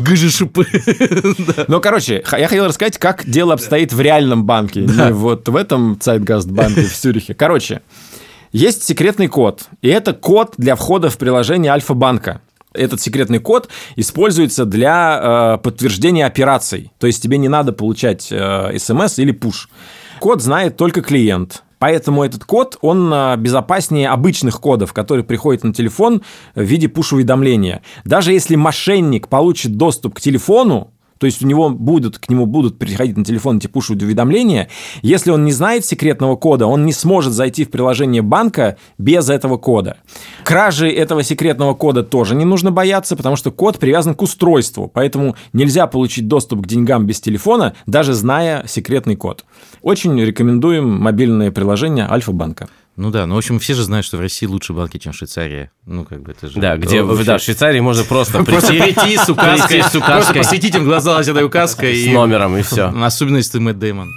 Гжишупы. 0.00 0.66
Ну, 1.68 1.80
короче, 1.80 2.22
я 2.32 2.48
хотел 2.48 2.66
рассказать, 2.66 2.98
как 2.98 3.28
дело 3.28 3.54
обстоит 3.54 3.92
в 3.92 4.00
реальном 4.00 4.44
банке, 4.44 4.80
не 4.80 5.12
вот 5.12 5.48
в 5.48 5.56
этом 5.56 5.94
Zeitgast-банке 5.94 6.82
в 6.82 6.94
Сюрихе. 6.94 7.34
Короче, 7.34 7.82
есть 8.52 8.84
секретный 8.84 9.28
код, 9.28 9.68
и 9.80 9.88
это 9.88 10.12
код 10.12 10.54
для 10.58 10.76
входа 10.76 11.08
в 11.08 11.18
приложение 11.18 11.72
Альфа-банка. 11.72 12.40
Этот 12.74 13.00
секретный 13.00 13.38
код 13.38 13.68
используется 13.96 14.64
для 14.64 15.56
э, 15.56 15.62
подтверждения 15.62 16.26
операций. 16.26 16.90
То 16.98 17.06
есть 17.06 17.22
тебе 17.22 17.38
не 17.38 17.48
надо 17.48 17.72
получать 17.72 18.28
э, 18.30 18.78
смс 18.78 19.18
или 19.18 19.32
пуш. 19.32 19.68
Код 20.22 20.40
знает 20.40 20.76
только 20.76 21.02
клиент. 21.02 21.64
Поэтому 21.80 22.22
этот 22.22 22.44
код, 22.44 22.78
он 22.80 23.12
э, 23.12 23.34
безопаснее 23.38 24.08
обычных 24.08 24.60
кодов, 24.60 24.92
которые 24.92 25.24
приходят 25.24 25.64
на 25.64 25.74
телефон 25.74 26.22
в 26.54 26.62
виде 26.62 26.88
пуш-уведомления. 26.88 27.82
Даже 28.04 28.32
если 28.32 28.54
мошенник 28.54 29.26
получит 29.26 29.76
доступ 29.76 30.14
к 30.14 30.20
телефону, 30.20 30.91
то 31.22 31.26
есть 31.26 31.40
у 31.40 31.46
него 31.46 31.70
будут, 31.70 32.18
к 32.18 32.28
нему 32.28 32.46
будут 32.46 32.80
приходить 32.80 33.16
на 33.16 33.24
телефон 33.24 33.58
эти 33.58 33.68
пуш-уведомления. 33.68 34.68
Если 35.02 35.30
он 35.30 35.44
не 35.44 35.52
знает 35.52 35.84
секретного 35.84 36.34
кода, 36.34 36.66
он 36.66 36.84
не 36.84 36.92
сможет 36.92 37.32
зайти 37.32 37.64
в 37.64 37.70
приложение 37.70 38.22
банка 38.22 38.76
без 38.98 39.30
этого 39.30 39.56
кода. 39.56 39.98
Кражи 40.42 40.90
этого 40.90 41.22
секретного 41.22 41.74
кода 41.74 42.02
тоже 42.02 42.34
не 42.34 42.44
нужно 42.44 42.72
бояться, 42.72 43.14
потому 43.14 43.36
что 43.36 43.52
код 43.52 43.78
привязан 43.78 44.16
к 44.16 44.22
устройству, 44.22 44.90
поэтому 44.92 45.36
нельзя 45.52 45.86
получить 45.86 46.26
доступ 46.26 46.62
к 46.62 46.66
деньгам 46.66 47.06
без 47.06 47.20
телефона, 47.20 47.74
даже 47.86 48.14
зная 48.14 48.64
секретный 48.66 49.14
код. 49.14 49.44
Очень 49.80 50.20
рекомендуем 50.20 50.88
мобильное 50.88 51.52
приложение 51.52 52.08
Альфа-банка. 52.10 52.68
Ну 52.96 53.10
да, 53.10 53.24
ну 53.24 53.36
в 53.36 53.38
общем 53.38 53.58
все 53.58 53.72
же 53.74 53.84
знают, 53.84 54.04
что 54.04 54.18
в 54.18 54.20
России 54.20 54.44
лучше 54.44 54.74
банки, 54.74 54.98
чем 54.98 55.12
в 55.12 55.16
Швейцарии. 55.16 55.70
Ну 55.86 56.04
как 56.04 56.22
бы 56.22 56.32
это 56.32 56.48
же... 56.48 56.60
Да, 56.60 56.76
где 56.76 57.02
вообще... 57.02 57.24
да, 57.24 57.38
в 57.38 57.42
Швейцарии 57.42 57.80
можно 57.80 58.04
просто 58.04 58.44
прийти, 58.44 59.16
с 59.16 59.30
указкой, 59.30 59.82
с 59.82 59.94
указкой, 59.94 60.16
просто 60.16 60.34
посветить 60.34 60.74
им 60.74 60.84
глаза 60.84 61.12
лазерной 61.12 61.44
указкой. 61.44 61.96
С 61.96 62.12
номером 62.12 62.56
и 62.56 62.62
все. 62.62 62.88
Особенно 62.88 63.38
если 63.38 63.52
ты 63.52 63.60
Мэтт 63.60 63.78
Дэймон. 63.78 64.10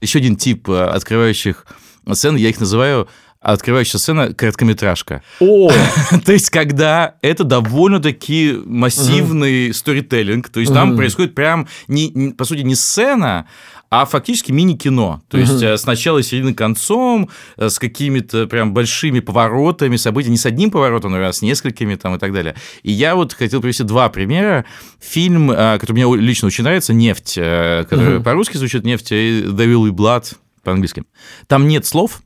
Еще 0.00 0.18
один 0.18 0.36
тип 0.36 0.68
э, 0.68 0.84
открывающих 0.84 1.66
сцен, 2.12 2.36
я 2.36 2.48
их 2.50 2.60
называю 2.60 3.08
открывающая 3.52 4.00
сцена 4.00 4.32
короткометражка. 4.34 5.22
О! 5.38 5.70
то 6.24 6.32
есть, 6.32 6.50
когда 6.50 7.14
это 7.22 7.44
довольно-таки 7.44 8.58
массивный 8.64 9.72
сторителлинг, 9.72 10.48
то 10.48 10.58
есть 10.58 10.74
там 10.74 10.96
происходит 10.96 11.34
прям, 11.34 11.68
не, 11.86 12.32
по 12.36 12.44
сути, 12.44 12.62
не 12.62 12.74
сцена, 12.74 13.46
а 13.88 14.04
фактически 14.04 14.50
мини-кино. 14.50 15.22
То 15.28 15.38
есть 15.38 15.62
uh 15.62 15.76
сначала 15.76 16.22
середины 16.22 16.54
концом, 16.54 17.30
э, 17.56 17.68
с 17.68 17.78
какими-то 17.78 18.46
прям 18.48 18.74
большими 18.74 19.20
поворотами 19.20 19.96
событий, 19.96 20.30
не 20.30 20.38
с 20.38 20.46
одним 20.46 20.72
поворотом, 20.72 21.12
но 21.12 21.24
а 21.24 21.32
с 21.32 21.40
несколькими 21.40 21.94
там 21.94 22.16
и 22.16 22.18
так 22.18 22.32
далее. 22.32 22.56
И 22.82 22.90
я 22.90 23.14
вот 23.14 23.32
хотел 23.32 23.60
привести 23.60 23.84
два 23.84 24.08
примера. 24.08 24.64
Фильм, 25.00 25.52
э, 25.52 25.78
который 25.78 25.92
мне 25.92 26.16
лично 26.16 26.48
очень 26.48 26.64
нравится, 26.64 26.92
«Нефть», 26.92 27.34
который 27.34 28.20
по-русски 28.20 28.56
звучит 28.56 28.84
«Нефть», 28.84 29.12
и 29.12 29.42
«The 29.42 29.66
Will 29.66 29.90
Blood», 29.90 30.34
по-английски. 30.64 31.04
Там 31.46 31.68
нет 31.68 31.86
слов, 31.86 32.22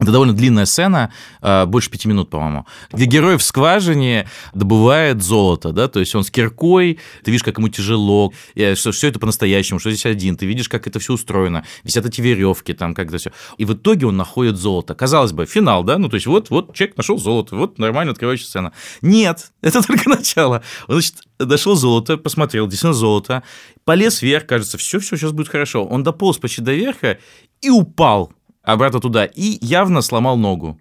это 0.00 0.12
довольно 0.12 0.32
длинная 0.32 0.64
сцена, 0.64 1.12
а, 1.40 1.66
больше 1.66 1.90
пяти 1.90 2.06
минут, 2.06 2.30
по-моему, 2.30 2.66
где 2.92 3.04
герой 3.06 3.36
в 3.36 3.42
скважине 3.42 4.28
добывает 4.54 5.22
золото, 5.22 5.72
да, 5.72 5.88
то 5.88 5.98
есть 5.98 6.14
он 6.14 6.22
с 6.22 6.30
киркой, 6.30 7.00
ты 7.24 7.32
видишь, 7.32 7.42
как 7.42 7.58
ему 7.58 7.68
тяжело, 7.68 8.32
что 8.74 8.92
все 8.92 9.08
это 9.08 9.18
по-настоящему, 9.18 9.80
что 9.80 9.90
здесь 9.90 10.06
один, 10.06 10.36
ты 10.36 10.46
видишь, 10.46 10.68
как 10.68 10.86
это 10.86 11.00
все 11.00 11.14
устроено, 11.14 11.64
висят 11.82 12.06
эти 12.06 12.20
веревки, 12.20 12.74
там 12.74 12.94
как-то 12.94 13.18
все. 13.18 13.32
И 13.56 13.64
в 13.64 13.74
итоге 13.74 14.06
он 14.06 14.16
находит 14.16 14.56
золото. 14.56 14.94
Казалось 14.94 15.32
бы, 15.32 15.46
финал, 15.46 15.82
да, 15.82 15.98
ну 15.98 16.08
то 16.08 16.14
есть 16.14 16.26
вот, 16.26 16.48
вот 16.50 16.74
человек 16.74 16.96
нашел 16.96 17.18
золото, 17.18 17.56
вот 17.56 17.78
нормально 17.78 18.12
открывающая 18.12 18.46
сцена. 18.46 18.72
Нет, 19.02 19.50
это 19.62 19.84
только 19.84 20.08
начало. 20.08 20.62
Он, 20.86 21.00
значит, 21.00 21.16
дошел 21.40 21.74
золото, 21.74 22.18
посмотрел, 22.18 22.68
действительно 22.68 22.94
золото, 22.94 23.42
полез 23.84 24.22
вверх, 24.22 24.46
кажется, 24.46 24.78
все, 24.78 25.00
все, 25.00 25.16
сейчас 25.16 25.32
будет 25.32 25.48
хорошо. 25.48 25.84
Он 25.84 26.04
дополз 26.04 26.38
почти 26.38 26.62
до 26.62 26.72
верха 26.72 27.18
и 27.60 27.70
упал 27.70 28.32
обратно 28.72 29.00
туда, 29.00 29.24
и 29.24 29.58
явно 29.64 30.02
сломал 30.02 30.36
ногу. 30.36 30.78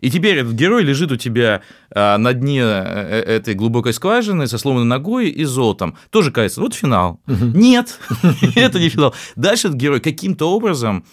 И 0.00 0.10
теперь 0.10 0.38
этот 0.38 0.52
герой 0.52 0.82
лежит 0.82 1.10
у 1.12 1.16
тебя 1.16 1.62
а, 1.90 2.18
на 2.18 2.32
дне 2.32 2.62
э, 2.62 3.22
этой 3.26 3.54
глубокой 3.54 3.92
скважины 3.92 4.46
со 4.46 4.58
сломанной 4.58 4.86
ногой 4.86 5.28
и 5.28 5.44
золотом. 5.44 5.96
Тоже 6.10 6.30
кажется, 6.30 6.60
вот 6.60 6.74
финал. 6.74 7.20
Нет, 7.26 7.98
это 8.54 8.78
не 8.78 8.88
финал. 8.88 9.14
Дальше 9.34 9.68
этот 9.68 9.78
герой 9.78 10.00
каким-то 10.00 10.50
образом 10.50 11.04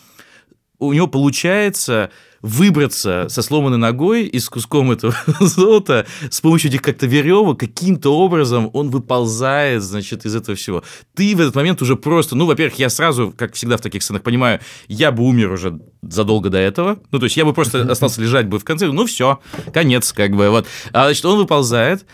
у 0.78 0.94
него 0.94 1.08
получается 1.08 2.12
выбраться 2.46 3.26
со 3.28 3.42
сломанной 3.42 3.80
ногой 3.80 4.26
и 4.26 4.40
с 4.40 4.50
куском 4.50 4.92
этого 4.92 5.16
золота 5.40 6.06
с 6.30 6.42
помощью 6.42 6.70
этих 6.70 6.84
как-то 6.84 7.08
веревок, 7.08 7.60
каким-то 7.60 8.16
образом 8.16 8.70
он 8.74 8.92
выползает, 8.92 9.82
значит, 9.82 10.28
из 10.28 10.36
этого 10.36 10.56
всего. 10.56 10.84
Ты 11.16 11.36
в 11.36 11.42
этот 11.42 11.56
момент 11.56 11.82
уже 11.82 11.96
просто, 11.96 12.36
ну, 12.36 12.46
во-первых, 12.46 12.78
я 12.78 12.90
сразу, 12.90 13.34
как 13.36 13.56
всегда 13.56 13.78
в 13.78 13.82
таких 13.82 14.04
сценах, 14.04 14.22
понимаю, 14.22 14.60
я 14.88 15.12
бы 15.12 15.24
умер 15.24 15.54
уже 15.54 15.80
задолго 16.04 16.52
до 16.52 16.60
этого, 16.60 17.00
ну, 17.10 17.18
то 17.18 17.26
есть 17.26 17.36
я 17.36 17.46
бы 17.46 17.54
просто 17.54 17.82
остался 17.92 18.22
лежать 18.22 18.46
бы 18.46 18.60
в 18.60 18.64
конце, 18.64 18.92
ну, 18.92 19.08
все, 19.08 19.40
конец, 19.74 20.14
как 20.14 20.36
бы, 20.36 20.52
вот. 20.52 20.68
А, 20.94 21.06
значит, 21.06 21.26
он 21.26 21.40
выползает, 21.40 22.06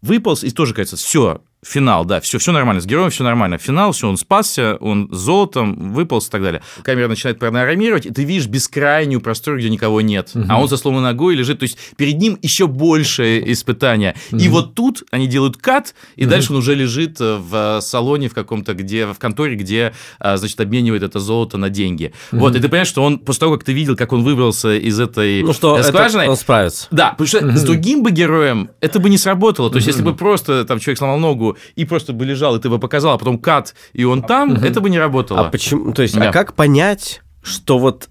выполз, 0.00 0.42
и 0.42 0.50
тоже 0.50 0.72
кажется, 0.72 0.96
все, 0.96 1.42
Финал, 1.66 2.04
да, 2.04 2.20
все, 2.20 2.38
все 2.38 2.52
нормально, 2.52 2.80
с 2.80 2.86
героем 2.86 3.10
все 3.10 3.24
нормально. 3.24 3.58
Финал, 3.58 3.90
все, 3.90 4.08
он 4.08 4.16
спасся, 4.16 4.76
он 4.76 5.08
золотом 5.10 5.92
выполз 5.92 6.28
и 6.28 6.30
так 6.30 6.42
далее. 6.42 6.62
Камера 6.84 7.08
начинает 7.08 7.40
панорамировать, 7.40 8.06
и 8.06 8.10
ты 8.10 8.22
видишь 8.22 8.46
бескрайнюю 8.46 9.20
простору, 9.20 9.58
где 9.58 9.68
никого 9.68 10.00
нет. 10.00 10.30
Угу. 10.34 10.44
А 10.48 10.60
он 10.60 10.68
со 10.68 10.76
сломанной 10.76 11.10
ногой 11.10 11.34
лежит, 11.34 11.58
то 11.58 11.64
есть 11.64 11.76
перед 11.96 12.18
ним 12.18 12.38
еще 12.40 12.68
большее 12.68 13.52
испытание. 13.52 14.14
Угу. 14.30 14.40
И 14.40 14.48
вот 14.48 14.74
тут 14.74 15.02
они 15.10 15.26
делают 15.26 15.56
кат, 15.56 15.94
и 16.14 16.22
угу. 16.22 16.30
дальше 16.30 16.52
он 16.52 16.58
уже 16.58 16.76
лежит 16.76 17.16
в 17.18 17.80
салоне 17.80 18.28
в 18.28 18.34
каком-то, 18.34 18.74
где, 18.74 19.06
в 19.06 19.18
конторе, 19.18 19.56
где, 19.56 19.92
а, 20.20 20.36
значит, 20.36 20.60
обменивает 20.60 21.02
это 21.02 21.18
золото 21.18 21.58
на 21.58 21.68
деньги. 21.68 22.12
Угу. 22.30 22.40
Вот, 22.40 22.54
и 22.54 22.60
ты 22.60 22.68
понимаешь, 22.68 22.88
что 22.88 23.02
он, 23.02 23.18
после 23.18 23.40
того, 23.40 23.54
как 23.54 23.64
ты 23.64 23.72
видел, 23.72 23.96
как 23.96 24.12
он 24.12 24.22
выбрался 24.22 24.76
из 24.76 25.00
этой 25.00 25.42
ну, 25.42 25.52
что 25.52 25.82
скважины... 25.82 26.22
Это 26.22 26.30
он 26.30 26.36
справится. 26.36 26.86
Да, 26.92 27.10
потому 27.10 27.26
что 27.26 27.38
угу. 27.38 27.56
с 27.56 27.62
другим 27.62 28.04
бы 28.04 28.12
героем 28.12 28.70
это 28.80 29.00
бы 29.00 29.10
не 29.10 29.18
сработало. 29.18 29.68
То 29.68 29.76
есть, 29.76 29.88
если 29.88 30.02
бы 30.02 30.14
просто 30.14 30.64
там 30.64 30.78
человек 30.78 30.98
сломал 30.98 31.18
ногу, 31.18 31.55
и 31.74 31.84
просто 31.84 32.12
бы 32.12 32.24
лежал, 32.24 32.56
и 32.56 32.60
ты 32.60 32.68
бы 32.68 32.78
показал, 32.78 33.14
а 33.14 33.18
потом 33.18 33.38
кат, 33.38 33.74
и 33.92 34.04
он 34.04 34.22
там, 34.22 34.52
угу. 34.52 34.64
это 34.64 34.80
бы 34.80 34.90
не 34.90 34.98
работало. 34.98 35.40
А 35.40 35.50
почему? 35.50 35.92
То 35.92 36.02
есть, 36.02 36.16
да. 36.16 36.28
а 36.28 36.32
как 36.32 36.54
понять, 36.54 37.22
что 37.42 37.78
вот 37.78 38.08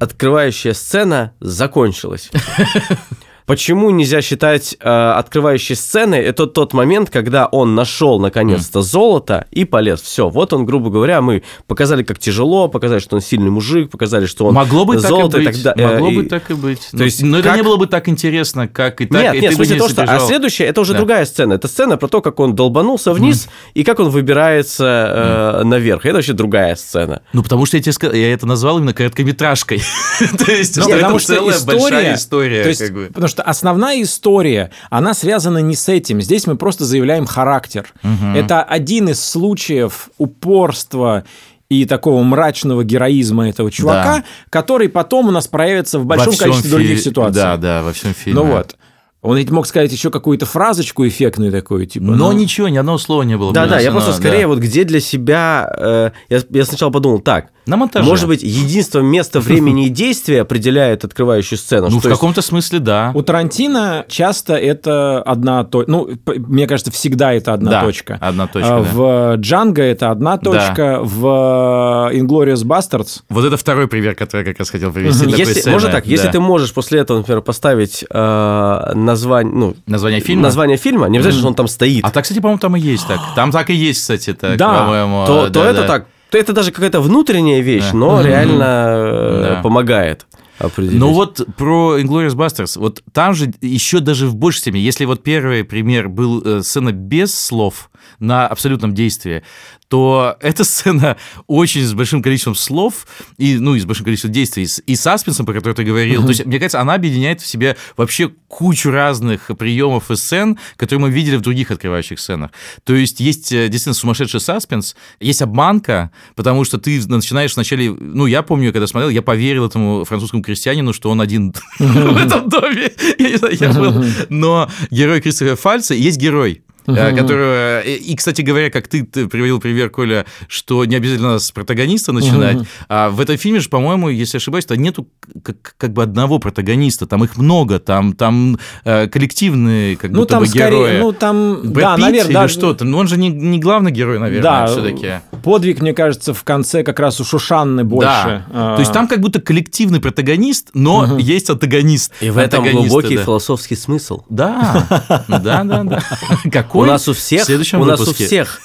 открывающая 0.00 0.74
сцена 0.74 1.32
закончилась? 1.40 2.30
Почему 3.48 3.88
нельзя 3.88 4.20
считать 4.20 4.76
э, 4.78 5.12
открывающей 5.16 5.74
сценой? 5.74 6.18
Это 6.18 6.46
тот 6.46 6.74
момент, 6.74 7.08
когда 7.08 7.46
он 7.46 7.74
нашел 7.74 8.20
наконец-то 8.20 8.80
mm. 8.80 8.82
золото 8.82 9.46
и 9.50 9.64
полез. 9.64 10.02
Все, 10.02 10.28
вот 10.28 10.52
он, 10.52 10.66
грубо 10.66 10.90
говоря, 10.90 11.22
мы 11.22 11.42
показали, 11.66 12.02
как 12.02 12.18
тяжело, 12.18 12.68
показали, 12.68 12.98
что 12.98 13.16
он 13.16 13.22
сильный 13.22 13.50
мужик, 13.50 13.90
показали, 13.90 14.26
что 14.26 14.44
он 14.44 14.54
могло 14.54 14.84
бы 14.84 14.98
золото 14.98 15.38
так 15.38 15.40
и 15.40 15.46
быть. 15.46 15.62
Так, 15.62 15.76
да, 15.78 15.88
могло 15.88 16.10
и, 16.10 16.16
бы 16.16 16.22
так 16.24 16.50
и 16.50 16.54
быть. 16.54 16.90
То 16.92 17.02
есть, 17.02 17.22
но 17.22 17.38
как... 17.38 17.46
это 17.46 17.56
не 17.56 17.62
было 17.62 17.76
бы 17.76 17.86
так 17.86 18.10
интересно, 18.10 18.68
как 18.68 19.00
и 19.00 19.06
так. 19.06 19.22
Нет, 19.22 19.34
и 19.36 19.40
нет, 19.40 19.52
в 19.52 19.56
смысле 19.56 19.78
то, 19.78 19.88
что. 19.88 20.02
А 20.02 20.20
следующее 20.20 20.68
это 20.68 20.82
уже 20.82 20.92
да. 20.92 20.98
другая 20.98 21.24
сцена. 21.24 21.54
Это 21.54 21.68
сцена 21.68 21.96
про 21.96 22.08
то, 22.08 22.20
как 22.20 22.40
он 22.40 22.54
долбанулся 22.54 23.14
вниз 23.14 23.46
mm. 23.46 23.70
и 23.72 23.82
как 23.82 23.98
он 23.98 24.10
выбирается 24.10 24.84
э, 24.84 25.62
mm. 25.62 25.64
наверх. 25.64 26.04
Это 26.04 26.16
вообще 26.16 26.34
другая 26.34 26.76
сцена. 26.76 27.22
Ну 27.32 27.42
потому 27.42 27.64
что 27.64 27.78
я 27.78 27.82
тебе 27.82 27.94
сказал, 27.94 28.14
я 28.14 28.30
это 28.30 28.46
назвал 28.46 28.76
именно 28.76 28.92
короткометражкой. 28.92 29.80
То 30.38 30.52
есть, 30.52 30.76
ну, 30.76 30.90
это 30.90 31.18
целая 31.18 31.58
большая 31.64 32.14
история. 32.14 33.08
Потому 33.08 33.28
что 33.28 33.37
что 33.38 33.42
основная 33.42 34.02
история, 34.02 34.70
она 34.90 35.14
связана 35.14 35.58
не 35.58 35.76
с 35.76 35.88
этим. 35.88 36.20
Здесь 36.20 36.46
мы 36.46 36.56
просто 36.56 36.84
заявляем 36.84 37.24
характер. 37.24 37.86
Угу. 38.02 38.36
Это 38.36 38.62
один 38.62 39.08
из 39.08 39.24
случаев 39.24 40.10
упорства 40.18 41.24
и 41.68 41.84
такого 41.84 42.22
мрачного 42.22 42.82
героизма 42.82 43.48
этого 43.48 43.70
чувака, 43.70 44.16
да. 44.18 44.24
который 44.50 44.88
потом 44.88 45.28
у 45.28 45.30
нас 45.30 45.46
проявится 45.46 46.00
в 46.00 46.06
большом 46.06 46.34
количестве 46.34 46.70
фи... 46.70 46.76
других 46.76 47.00
ситуаций. 47.00 47.40
Да, 47.40 47.56
да, 47.56 47.82
во 47.82 47.92
всем 47.92 48.12
фильме. 48.12 48.40
Ну 48.40 48.46
вот. 48.46 48.76
Он 49.20 49.36
ведь 49.36 49.50
мог 49.50 49.66
сказать 49.66 49.92
еще 49.92 50.10
какую-то 50.10 50.46
фразочку 50.46 51.06
эффектную 51.06 51.52
такую, 51.52 51.86
типа. 51.86 52.06
Но 52.06 52.32
ну... 52.32 52.32
ничего, 52.32 52.68
ни 52.68 52.76
одного 52.76 52.98
слова 52.98 53.22
не 53.22 53.36
было. 53.36 53.52
Да, 53.52 53.66
да, 53.66 53.78
я 53.78 53.92
просто 53.92 54.12
скорее 54.12 54.42
да. 54.42 54.48
вот 54.48 54.58
где 54.58 54.84
для 54.84 55.00
себя. 55.00 55.72
Э, 55.76 56.10
я, 56.28 56.40
я 56.50 56.64
сначала 56.64 56.90
подумал, 56.90 57.20
так, 57.20 57.50
на 57.68 57.76
монтаже. 57.76 58.08
Может 58.08 58.28
быть, 58.28 58.42
единство 58.42 59.00
места, 59.00 59.40
времени 59.40 59.86
и 59.86 59.88
действия 59.90 60.42
определяет 60.42 61.04
открывающую 61.04 61.58
сцену. 61.58 61.88
Ну, 61.90 62.00
в 62.00 62.02
каком-то 62.02 62.42
смысле, 62.42 62.78
да. 62.78 63.12
У 63.14 63.22
Тарантино 63.22 64.04
часто 64.08 64.54
это 64.54 65.22
одна 65.22 65.64
точка. 65.64 65.90
Ну, 65.90 66.08
мне 66.26 66.66
кажется, 66.66 66.90
всегда 66.90 67.32
это 67.32 67.52
одна 67.52 67.70
да, 67.70 67.80
точка. 67.82 68.18
одна 68.20 68.46
точка, 68.46 68.76
а, 68.76 68.80
В 68.80 69.36
Джанго 69.36 69.82
это 69.82 70.10
одна 70.10 70.38
точка, 70.38 70.76
да. 70.76 71.00
в 71.02 72.10
Inglourious 72.14 72.64
Basterds... 72.64 73.20
Вот 73.28 73.44
это 73.44 73.56
второй 73.56 73.86
пример, 73.86 74.14
который 74.14 74.40
я 74.40 74.44
как 74.44 74.58
раз 74.58 74.70
хотел 74.70 74.90
привести. 74.90 75.26
Угу. 75.26 75.36
Если, 75.36 75.70
можно 75.70 75.90
так, 75.90 76.04
да. 76.04 76.10
если 76.10 76.30
ты 76.30 76.40
можешь 76.40 76.72
после 76.72 77.00
этого, 77.00 77.18
например, 77.18 77.42
поставить 77.42 78.04
э, 78.08 78.92
название... 78.94 79.54
Ну, 79.54 79.76
название 79.86 80.20
фильма? 80.20 80.42
Название 80.42 80.78
фильма, 80.78 81.08
не 81.08 81.18
обязательно, 81.18 81.40
что 81.40 81.48
он 81.48 81.54
там 81.54 81.68
стоит. 81.68 82.04
А 82.04 82.10
так, 82.10 82.22
кстати, 82.22 82.38
по-моему, 82.38 82.58
там 82.58 82.76
и 82.76 82.80
есть 82.80 83.06
так. 83.06 83.20
Там 83.36 83.52
так 83.52 83.68
и 83.70 83.74
есть, 83.74 84.00
кстати, 84.00 84.32
так, 84.32 84.56
да, 84.56 84.80
по-моему. 84.80 85.26
То, 85.26 85.42
да, 85.44 85.50
то 85.50 85.62
да. 85.62 85.70
это 85.70 85.86
так 85.86 86.06
это 86.32 86.52
даже 86.52 86.72
какая-то 86.72 87.00
внутренняя 87.00 87.60
вещь, 87.60 87.90
да. 87.92 87.96
но 87.96 88.22
реально 88.22 88.64
да. 88.66 89.60
помогает 89.62 90.26
определить. 90.58 90.98
Ну 90.98 91.12
вот 91.12 91.46
про 91.56 91.98
Inglourious 91.98 92.34
Basterds, 92.34 92.78
вот 92.78 93.02
там 93.12 93.34
же 93.34 93.52
еще 93.60 94.00
даже 94.00 94.26
в 94.26 94.36
большей 94.36 94.60
степени, 94.60 94.80
если 94.80 95.04
вот 95.04 95.22
первый 95.22 95.64
пример 95.64 96.08
был 96.08 96.42
э, 96.44 96.62
сцена 96.62 96.92
без 96.92 97.34
слов 97.34 97.90
на 98.18 98.46
абсолютном 98.46 98.94
действии, 98.94 99.42
то 99.88 100.36
эта 100.40 100.64
сцена 100.68 101.16
очень 101.46 101.82
с 101.82 101.94
большим 101.94 102.22
количеством 102.22 102.54
слов 102.54 103.06
и, 103.36 103.58
ну, 103.58 103.74
и 103.74 103.80
с 103.80 103.84
большим 103.84 104.04
количеством 104.04 104.32
действий, 104.32 104.68
и 104.86 104.96
саспенсом, 104.96 105.46
про 105.46 105.54
который 105.54 105.74
ты 105.74 105.84
говорил. 105.84 106.22
То 106.22 106.28
есть, 106.28 106.44
мне 106.46 106.58
кажется, 106.58 106.80
она 106.80 106.94
объединяет 106.94 107.40
в 107.40 107.46
себе 107.46 107.76
вообще 107.96 108.30
кучу 108.48 108.90
разных 108.90 109.50
приемов 109.58 110.10
и 110.10 110.16
сцен, 110.16 110.58
которые 110.76 111.06
мы 111.06 111.10
видели 111.10 111.36
в 111.36 111.40
других 111.40 111.70
открывающих 111.70 112.20
сценах. 112.20 112.50
То 112.84 112.94
есть, 112.94 113.20
есть 113.20 113.52
э, 113.52 113.68
действительно 113.68 113.94
сумасшедший 113.94 114.40
саспенс, 114.40 114.94
есть 115.20 115.42
обманка, 115.42 116.10
потому 116.34 116.64
что 116.64 116.78
ты 116.78 117.00
начинаешь 117.06 117.54
вначале... 117.54 117.90
Ну, 117.90 118.26
я 118.26 118.42
помню, 118.42 118.72
когда 118.72 118.86
смотрел, 118.86 119.10
я 119.10 119.22
поверил 119.22 119.66
этому 119.66 120.04
французскому 120.04 120.42
крестьянину, 120.42 120.92
что 120.92 121.10
он 121.10 121.20
один 121.20 121.54
в 121.78 122.16
этом 122.16 122.48
доме. 122.48 122.92
Я 123.18 123.30
не 123.30 123.36
знаю, 123.36 123.56
я 123.58 123.72
был. 123.72 124.04
Но 124.28 124.70
герой 124.90 125.20
Кристофера 125.20 125.56
Фальца 125.56 125.94
есть 125.94 126.18
герой, 126.18 126.62
uh 126.88 127.16
которую... 127.18 127.84
И, 127.84 128.14
кстати 128.16 128.42
говоря, 128.42 128.70
как 128.70 128.88
ты, 128.88 129.04
ты 129.04 129.26
приводил 129.28 129.60
пример, 129.60 129.90
Коля, 129.90 130.26
что 130.46 130.84
не 130.84 130.96
обязательно 130.96 131.38
с 131.38 131.50
протагониста 131.50 132.12
начинать, 132.12 132.58
uh 132.58 132.66
а 132.88 133.10
в 133.10 133.20
этом 133.20 133.36
фильме 133.36 133.60
же, 133.60 133.68
по-моему, 133.68 134.08
если 134.08 134.38
ошибаюсь, 134.38 134.66
то 134.66 134.76
нету 134.76 135.08
как, 135.42 135.74
как 135.76 135.92
бы 135.92 136.02
одного 136.02 136.38
протагониста, 136.38 137.06
там 137.06 137.24
их 137.24 137.36
много, 137.36 137.78
там, 137.78 138.12
там 138.12 138.58
э, 138.84 139.08
коллективные 139.08 139.96
как 139.96 140.10
ну, 140.10 140.20
будто 140.20 140.34
там 140.34 140.42
бы 140.42 140.46
скорее, 140.46 140.70
герои. 140.70 140.98
Ну, 141.00 141.12
там, 141.12 141.60
Брэд 141.62 141.84
да, 141.84 141.96
Питт 141.96 142.04
наверное, 142.04 142.26
или 142.26 142.34
да, 142.34 142.48
что-то, 142.48 142.84
но 142.84 142.98
он 142.98 143.08
же 143.08 143.16
не, 143.16 143.28
не 143.28 143.58
главный 143.58 143.90
герой, 143.90 144.18
наверное, 144.18 144.42
да, 144.42 144.66
все-таки. 144.66 145.20
подвиг, 145.42 145.80
мне 145.80 145.92
кажется, 145.92 146.34
в 146.34 146.44
конце 146.44 146.82
как 146.82 147.00
раз 147.00 147.20
у 147.20 147.24
Шушанны 147.24 147.84
больше. 147.84 148.08
Да. 148.08 148.46
А... 148.52 148.76
То 148.76 148.80
есть 148.80 148.92
там 148.92 149.08
как 149.08 149.20
будто 149.20 149.40
коллективный 149.40 150.00
протагонист, 150.00 150.70
но 150.74 151.04
uh 151.04 151.18
есть 151.20 151.50
антагонист. 151.50 152.12
И 152.20 152.30
в 152.30 152.38
этом 152.38 152.64
глубокий 152.64 153.16
да. 153.16 153.24
философский 153.24 153.76
смысл. 153.76 154.22
Да, 154.28 154.86
да, 155.28 155.64
да, 155.64 155.84
да. 155.84 156.02
Какой 156.50 156.77
у 156.78 156.84
нас 156.84 157.08
у 157.08 157.12
всех, 157.12 157.44
у 157.80 157.84
нас 157.84 158.00
у 158.00 158.04
всех 158.26 158.60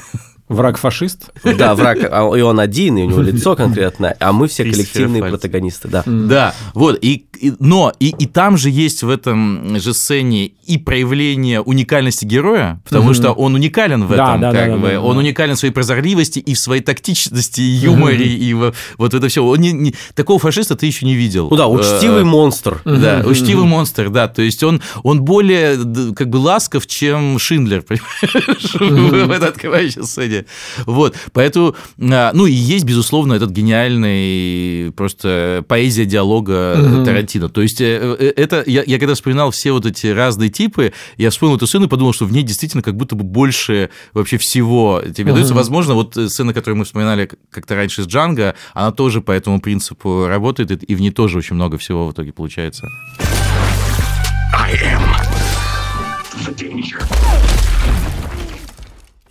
Враг 0.54 0.78
фашист? 0.78 1.32
Да, 1.43 1.76
враг, 1.76 1.97
а, 2.04 2.32
и 2.36 2.41
он 2.41 2.60
один, 2.60 2.97
и 2.97 3.04
у 3.04 3.06
него 3.06 3.22
лицо 3.34 3.56
конкретное, 3.56 4.16
а 4.20 4.32
мы 4.32 4.47
все 4.47 4.64
коллективные 4.64 5.24
протагонисты, 5.24 5.88
да. 5.88 6.04
Да, 6.06 6.56
вот, 6.74 6.99
и, 7.01 7.26
и, 7.39 7.54
но 7.60 7.91
и, 7.99 8.10
и 8.10 8.26
там 8.28 8.58
же 8.58 8.70
есть 8.70 9.04
в 9.04 9.10
этом 9.10 9.80
же 9.80 9.93
сцене 9.93 10.51
и 10.66 10.78
проявление 10.78 11.62
уникальности 11.62 12.26
героя, 12.26 12.82
потому 12.86 13.12
mm-hmm. 13.12 13.16
что 13.16 13.32
он 13.34 13.56
уникален 13.56 14.06
в 14.06 14.12
этом, 14.12 14.41
да, 14.41 14.51
да, 14.51 14.60
как 14.60 14.72
да, 14.72 14.78
бы, 14.78 14.97
он 14.97 15.18
уникален 15.18 15.56
в 15.56 15.60
своей 15.60 15.74
прозорливости 15.74 16.39
и 16.39 16.54
в 16.54 16.60
своей 16.60 16.82
тактичности, 16.82 17.62
и 17.62 17.64
юморе, 17.64 18.26
mm-hmm. 18.26 18.38
и 18.38 18.54
в, 18.54 18.74
вот 18.97 19.14
это 19.14 19.28
все. 19.28 19.43
Он 19.43 19.60
не, 19.60 19.72
не, 19.72 19.95
такого 20.14 20.39
фашиста 20.39 20.76
ты 20.76 20.86
еще 20.86 21.06
не 21.06 21.16
видел. 21.16 21.49
Ну 21.49 21.58
да, 21.58 21.68
учтивый 21.68 22.22
э, 22.22 22.26
монстр. 22.26 22.82
Да, 22.86 23.24
учтивый 23.26 23.66
монстр, 23.66 24.10
да, 24.10 24.28
то 24.28 24.41
есть 24.41 24.64
он, 24.64 24.82
он 25.04 25.24
более 25.24 25.78
как 26.14 26.30
бы 26.30 26.38
ласков, 26.38 26.88
чем 26.88 27.39
Шиндлер, 27.39 27.82
понимаешь, 27.88 29.26
в 29.26 29.32
этой 29.32 29.49
открывающей 29.49 30.04
сцене. 30.04 30.43
Вот, 30.86 31.16
поэтому, 31.32 31.76
а, 32.00 32.32
ну 32.34 32.46
и 32.46 32.52
есть, 32.52 32.86
безусловно, 32.86 33.34
этот 33.34 33.52
гениальный 33.52 34.91
просто 34.91 35.64
поэзия 35.68 36.06
диалога 36.06 36.76
угу. 36.78 37.06
Тарантино. 37.06 37.50
То 37.50 37.62
есть 37.62 37.82
э, 37.82 38.16
э, 38.20 38.34
это, 38.36 38.64
я, 38.66 38.84
я 38.86 39.00
когда 39.00 39.14
вспоминал 39.16 39.52
все 39.52 39.72
вот 39.72 39.86
эти 39.86 40.08
разные 40.08 40.50
типы, 40.50 40.94
я 41.18 41.30
вспомнил 41.30 41.58
эту 41.58 41.68
сцену 41.68 41.86
и 41.86 41.89
подумал, 41.89 42.14
что 42.14 42.26
в 42.26 42.32
ней 42.32 42.44
действительно 42.44 42.84
как 42.84 42.96
будто 42.96 43.16
бы 43.16 43.24
больше 43.24 43.89
вообще 44.14 44.38
всего 44.38 45.02
тебе 45.16 45.32
угу. 45.32 45.38
дается. 45.38 45.54
Возможно, 45.54 45.94
вот 45.94 46.16
сцена, 46.16 46.54
которую 46.54 46.78
мы 46.78 46.86
вспоминали 46.86 47.30
как-то 47.50 47.76
раньше 47.76 48.04
с 48.04 48.08
Джанго, 48.08 48.56
она 48.74 48.91
тоже 48.91 49.22
по 49.22 49.32
этому 49.32 49.62
принципу 49.62 50.28
работает, 50.28 50.84
и 50.84 50.96
в 50.96 51.02
ней 51.02 51.12
тоже 51.12 51.38
очень 51.38 51.56
много 51.56 51.78
всего 51.78 52.08
в 52.08 52.12
итоге 52.12 52.34
получается. 52.34 52.88
I 54.54 54.74
am 54.74 55.02
the 56.46 56.54
danger. 56.54 57.53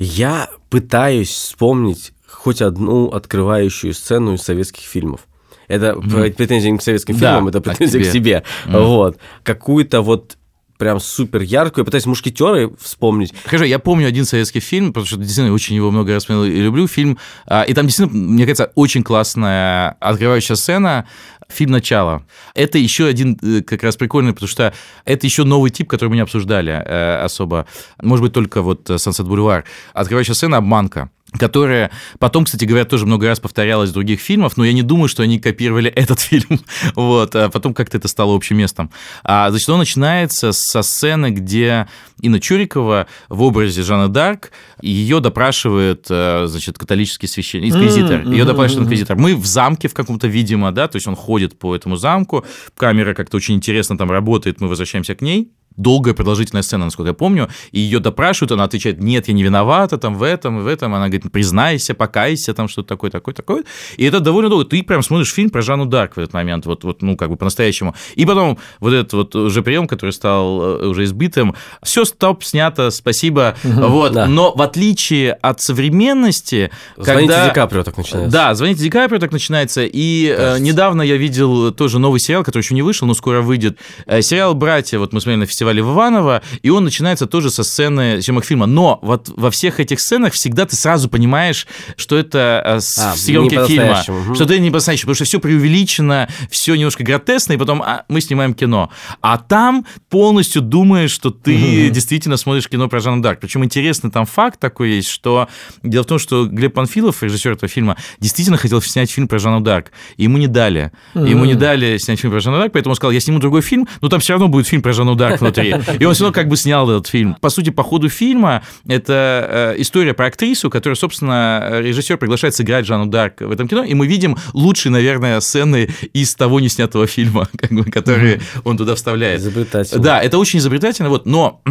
Я 0.03 0.50
пытаюсь 0.68 1.30
вспомнить 1.30 2.12
хоть 2.26 2.61
одну 2.61 3.09
открывающую 3.09 3.94
сцену 3.94 4.34
из 4.34 4.42
советских 4.42 4.82
фильмов. 4.84 5.28
Это 5.68 5.92
mm. 5.92 6.32
претензия 6.32 6.70
не 6.70 6.78
к 6.78 6.82
советским 6.82 7.16
Да, 7.18 7.34
фильмам, 7.34 7.48
это 7.48 7.59
а 7.59 7.61
к 7.61 7.64
претензия 7.64 8.00
к 8.00 8.05
тебе. 8.05 8.12
себе. 8.12 8.42
Мгм. 8.66 8.84
Вот. 8.84 9.18
Какую-то 9.44 10.03
вот 10.03 10.36
прям 10.82 10.98
супер 10.98 11.42
яркую, 11.42 11.82
я 11.82 11.84
пытаюсь 11.84 12.06
мушкетеры 12.06 12.72
вспомнить. 12.80 13.32
Хорошо, 13.44 13.64
я 13.64 13.78
помню 13.78 14.08
один 14.08 14.24
советский 14.24 14.58
фильм, 14.58 14.88
потому 14.88 15.06
что 15.06 15.16
действительно 15.16 15.54
очень 15.54 15.76
его 15.76 15.92
много 15.92 16.12
раз 16.12 16.24
смотрел 16.24 16.44
и 16.44 16.60
люблю 16.60 16.88
фильм. 16.88 17.18
А, 17.46 17.62
И 17.62 17.72
там 17.72 17.86
действительно, 17.86 18.18
мне 18.18 18.44
кажется, 18.44 18.72
очень 18.74 19.04
классная 19.04 19.96
открывающая 20.00 20.56
сцена. 20.56 21.06
Фильм 21.48 21.70
«Начало». 21.70 22.24
Это 22.54 22.78
еще 22.78 23.06
один 23.06 23.38
э, 23.42 23.60
как 23.60 23.82
раз 23.82 23.96
прикольный, 23.96 24.32
потому 24.32 24.48
что 24.48 24.72
это 25.04 25.26
еще 25.26 25.44
новый 25.44 25.70
тип, 25.70 25.88
который 25.88 26.08
мы 26.08 26.16
не 26.16 26.22
обсуждали 26.22 26.72
э, 26.72 27.24
особо. 27.24 27.66
Может 28.00 28.24
быть, 28.24 28.32
только 28.32 28.62
вот 28.62 28.90
«Сансет 28.96 29.28
Бульвар». 29.28 29.64
Открывающая 29.92 30.34
сцена 30.34 30.56
«Обманка» 30.56 31.10
которая 31.38 31.90
потом, 32.18 32.44
кстати 32.44 32.64
говоря, 32.64 32.84
тоже 32.84 33.06
много 33.06 33.26
раз 33.26 33.40
повторялась 33.40 33.90
в 33.90 33.92
других 33.92 34.20
фильмах, 34.20 34.56
но 34.56 34.64
я 34.64 34.72
не 34.72 34.82
думаю, 34.82 35.08
что 35.08 35.22
они 35.22 35.38
копировали 35.38 35.90
этот 35.94 36.20
фильм, 36.20 36.60
вот, 36.94 37.34
а 37.34 37.48
потом 37.48 37.74
как-то 37.74 37.98
это 37.98 38.08
стало 38.08 38.34
общим 38.34 38.58
местом. 38.58 38.90
А, 39.24 39.50
значит, 39.50 39.68
он 39.68 39.78
начинается 39.78 40.52
со 40.52 40.82
сцены, 40.82 41.30
где 41.30 41.88
Инна 42.20 42.40
Чурикова 42.40 43.06
в 43.28 43.42
образе 43.42 43.82
Жанны 43.82 44.08
Дарк, 44.08 44.52
ее 44.80 45.20
допрашивает, 45.20 46.06
э, 46.10 46.46
значит, 46.46 46.78
католический 46.78 47.28
священник, 47.28 47.74
инквизитор, 47.74 48.22
ее 48.28 48.44
допрашивает 48.44 48.84
инквизитор. 48.84 49.16
Мы 49.16 49.34
в 49.36 49.46
замке 49.46 49.88
в 49.88 49.94
каком-то, 49.94 50.26
видимо, 50.26 50.72
да, 50.72 50.88
то 50.88 50.96
есть 50.96 51.06
он 51.06 51.16
ходит 51.16 51.58
по 51.58 51.74
этому 51.74 51.96
замку, 51.96 52.44
камера 52.76 53.14
как-то 53.14 53.36
очень 53.36 53.54
интересно 53.54 53.96
там 53.96 54.10
работает, 54.10 54.60
мы 54.60 54.68
возвращаемся 54.68 55.14
к 55.14 55.22
ней, 55.22 55.50
долгая 55.76 56.14
продолжительная 56.14 56.62
сцена, 56.62 56.84
насколько 56.84 57.08
я 57.08 57.14
помню, 57.14 57.48
и 57.70 57.80
ее 57.80 58.00
допрашивают, 58.00 58.52
она 58.52 58.64
отвечает, 58.64 59.00
нет, 59.00 59.28
я 59.28 59.34
не 59.34 59.42
виновата, 59.42 59.98
там, 59.98 60.16
в 60.16 60.22
этом, 60.22 60.60
в 60.60 60.66
этом, 60.66 60.94
она 60.94 61.08
говорит, 61.08 61.30
признайся, 61.32 61.94
покайся, 61.94 62.54
там, 62.54 62.68
что-то 62.68 62.88
такое, 62.88 63.10
такое, 63.10 63.34
такое, 63.34 63.64
и 63.96 64.04
это 64.04 64.20
довольно 64.20 64.48
долго, 64.48 64.64
ты 64.64 64.82
прям 64.82 65.02
смотришь 65.02 65.32
фильм 65.32 65.50
про 65.50 65.62
Жанну 65.62 65.86
Дарк 65.86 66.16
в 66.16 66.18
этот 66.18 66.32
момент, 66.32 66.66
вот, 66.66 66.84
вот 66.84 67.02
ну, 67.02 67.16
как 67.16 67.30
бы 67.30 67.36
по-настоящему, 67.36 67.94
и 68.14 68.26
потом 68.26 68.58
вот 68.80 68.92
этот 68.92 69.12
вот 69.12 69.34
уже 69.34 69.62
прием, 69.62 69.86
который 69.86 70.10
стал 70.10 70.62
э, 70.62 70.86
уже 70.86 71.04
избитым, 71.04 71.54
все, 71.82 72.04
стоп, 72.04 72.44
снято, 72.44 72.90
спасибо, 72.90 73.56
вот, 73.62 74.12
да. 74.12 74.26
но 74.26 74.52
в 74.54 74.62
отличие 74.62 75.32
от 75.32 75.60
современности, 75.60 76.70
Звоните 76.96 77.28
когда... 77.28 77.48
Ди 77.48 77.54
Каприо 77.54 77.82
так 77.82 77.96
начинается. 77.96 78.32
Да, 78.32 78.54
«Звоните 78.54 78.82
Ди 78.82 78.90
Каприо» 78.90 79.18
так 79.18 79.32
начинается. 79.32 79.84
И 79.84 80.26
э, 80.26 80.36
Кажется. 80.36 80.62
недавно 80.62 81.02
я 81.02 81.16
видел 81.16 81.72
тоже 81.72 81.98
новый 81.98 82.20
сериал, 82.20 82.44
который 82.44 82.62
еще 82.62 82.74
не 82.74 82.82
вышел, 82.82 83.06
но 83.06 83.14
скоро 83.14 83.40
выйдет. 83.40 83.78
Э, 84.06 84.22
сериал 84.22 84.54
«Братья», 84.54 84.98
вот 84.98 85.12
мы 85.12 85.20
смотрели 85.20 85.40
на 85.40 85.46
фестивале 85.46 85.61
в 85.70 85.92
Иваново, 85.92 86.42
и 86.62 86.70
он 86.70 86.84
начинается 86.84 87.26
тоже 87.26 87.50
со 87.50 87.62
сцены 87.62 88.20
съемок 88.22 88.44
фильма. 88.44 88.66
Но 88.66 88.98
вот 89.02 89.30
во 89.36 89.50
всех 89.50 89.80
этих 89.80 90.00
сценах 90.00 90.32
всегда 90.32 90.66
ты 90.66 90.76
сразу 90.76 91.08
понимаешь, 91.08 91.66
что 91.96 92.16
это 92.16 92.62
э, 92.64 92.76
А, 92.76 92.80
съемки 93.16 93.54
фильма. 93.66 94.02
мгм. 94.06 94.34
Что 94.34 94.44
это 94.44 94.58
не 94.58 94.70
по-настоящему, 94.70 95.06
потому 95.12 95.14
что 95.16 95.24
все 95.24 95.40
преувеличено, 95.40 96.28
все 96.50 96.74
немножко 96.74 97.04
гротескно, 97.04 97.54
и 97.54 97.56
потом 97.56 97.82
а, 97.82 98.04
мы 98.08 98.20
снимаем 98.20 98.54
кино. 98.54 98.90
А 99.20 99.38
там 99.38 99.86
полностью 100.10 100.62
думаешь, 100.62 101.10
что 101.10 101.30
ты 101.30 101.90
действительно 101.90 102.36
смотришь 102.36 102.68
кино 102.68 102.88
про 102.88 103.00
Жанну 103.00 103.22
Дарк. 103.22 103.40
Причем 103.40 103.64
интересный 103.64 104.10
там 104.10 104.26
факт 104.26 104.60
такой 104.60 104.92
есть, 104.92 105.08
что 105.08 105.48
дело 105.82 106.02
в 106.02 106.06
том, 106.06 106.18
что 106.18 106.46
Глеб 106.46 106.74
Панфилов, 106.74 107.22
режиссер 107.22 107.52
этого 107.52 107.68
фильма, 107.68 107.96
действительно 108.20 108.56
хотел 108.56 108.80
снять 108.82 109.10
фильм 109.10 109.28
про 109.28 109.38
Жанну 109.38 109.60
Дарк, 109.60 109.92
и 110.16 110.24
ему 110.24 110.38
не 110.38 110.46
дали. 110.46 110.92
Ему 111.14 111.44
не 111.44 111.54
дали 111.54 111.98
снять 111.98 112.20
фильм 112.20 112.32
про 112.32 112.40
Жанну 112.40 112.58
Дарк, 112.58 112.72
поэтому 112.72 112.92
он 112.92 112.96
сказал, 112.96 113.12
я 113.12 113.20
сниму 113.20 113.38
другой 113.38 113.62
фильм, 113.62 113.86
но 114.00 114.08
там 114.08 114.20
все 114.20 114.32
равно 114.34 114.48
будет 114.48 114.66
фильм 114.66 114.82
про 114.82 114.92
Жанну 114.92 115.14
Дарк 115.14 115.40
внутри. 115.53 115.96
И 115.98 116.05
он 116.05 116.14
все 116.14 116.24
равно 116.24 116.34
как 116.34 116.48
бы 116.48 116.57
снял 116.57 116.88
этот 116.90 117.07
фильм. 117.07 117.36
По 117.40 117.50
сути, 117.50 117.70
по 117.70 117.82
ходу 117.82 118.09
фильма 118.09 118.62
это 118.86 119.74
э, 119.76 119.80
история 119.80 120.14
про 120.14 120.26
актрису, 120.26 120.70
которую, 120.70 120.96
собственно, 120.96 121.80
режиссер 121.80 122.16
приглашает 122.16 122.55
сыграть 122.55 122.86
Жанну 122.86 123.07
Дарк 123.07 123.40
в 123.40 123.50
этом 123.50 123.68
кино, 123.68 123.84
и 123.84 123.94
мы 123.94 124.07
видим 124.07 124.36
лучшие, 124.53 124.92
наверное, 124.92 125.40
сцены 125.40 125.88
из 126.12 126.34
того 126.34 126.61
неснятого 126.61 127.07
фильма, 127.07 127.48
как 127.59 127.70
бы, 127.70 127.84
которые 127.84 128.40
он 128.64 128.76
туда 128.76 128.94
вставляет. 128.94 129.40
Изобретательно. 129.40 130.03
Да, 130.03 130.20
это 130.20 130.38
очень 130.38 130.59
изобретательно, 130.59 131.09
вот, 131.09 131.26
но 131.26 131.62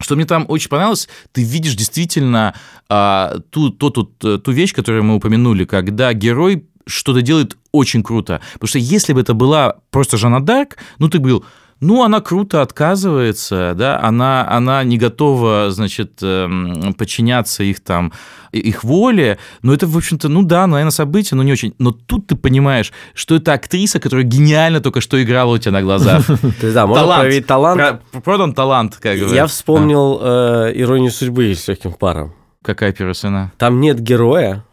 что 0.00 0.16
мне 0.16 0.24
там 0.24 0.44
очень 0.48 0.68
понравилось, 0.68 1.08
ты 1.32 1.42
видишь 1.42 1.74
действительно 1.76 2.54
а, 2.88 3.38
ту, 3.50 3.70
то, 3.70 3.90
тут, 3.90 4.24
э, 4.24 4.38
ту 4.38 4.50
вещь, 4.50 4.74
которую 4.74 5.04
мы 5.04 5.14
упомянули, 5.14 5.64
когда 5.64 6.12
герой 6.12 6.66
что-то 6.86 7.22
делает 7.22 7.56
очень 7.72 8.02
круто. 8.02 8.40
Потому 8.54 8.68
что 8.68 8.78
если 8.78 9.12
бы 9.12 9.20
это 9.20 9.34
была 9.34 9.76
просто 9.90 10.16
Жанна 10.16 10.44
Дарк, 10.44 10.76
ну, 10.98 11.08
ты 11.08 11.18
бы 11.18 11.30
был, 11.30 11.44
ну, 11.84 12.02
она 12.02 12.20
круто 12.20 12.62
отказывается, 12.62 13.74
да, 13.76 14.00
она, 14.00 14.46
она 14.50 14.82
не 14.84 14.96
готова, 14.98 15.70
значит, 15.70 16.12
эм, 16.22 16.94
подчиняться 16.94 17.62
их 17.62 17.80
там, 17.80 18.12
их 18.52 18.84
воле, 18.84 19.38
но 19.62 19.74
это, 19.74 19.86
в 19.86 19.96
общем-то, 19.96 20.28
ну 20.28 20.42
да, 20.42 20.66
наверное, 20.66 20.90
событие, 20.90 21.36
но 21.36 21.42
не 21.42 21.52
очень. 21.52 21.74
Но 21.78 21.90
тут 21.90 22.28
ты 22.28 22.36
понимаешь, 22.36 22.92
что 23.14 23.34
это 23.34 23.52
актриса, 23.52 24.00
которая 24.00 24.24
гениально 24.24 24.80
только 24.80 25.00
что 25.00 25.22
играла 25.22 25.54
у 25.54 25.58
тебя 25.58 25.72
на 25.72 25.82
глазах. 25.82 26.24
Да, 26.74 26.86
можно 26.86 27.18
проявить 27.18 27.46
талант. 27.46 28.00
Про- 28.10 28.20
Продан 28.20 28.54
талант, 28.54 28.96
как 29.00 29.16
говорят. 29.16 29.34
Я 29.34 29.46
вспомнил 29.46 30.18
э, 30.22 30.72
«Иронию 30.74 31.10
судьбы» 31.10 31.54
с 31.54 31.68
легким 31.68 31.92
паром. 31.92 32.32
Какая 32.62 32.92
первая 32.92 33.14
сцена? 33.14 33.52
Там 33.58 33.80
нет 33.80 34.00
героя, 34.00 34.64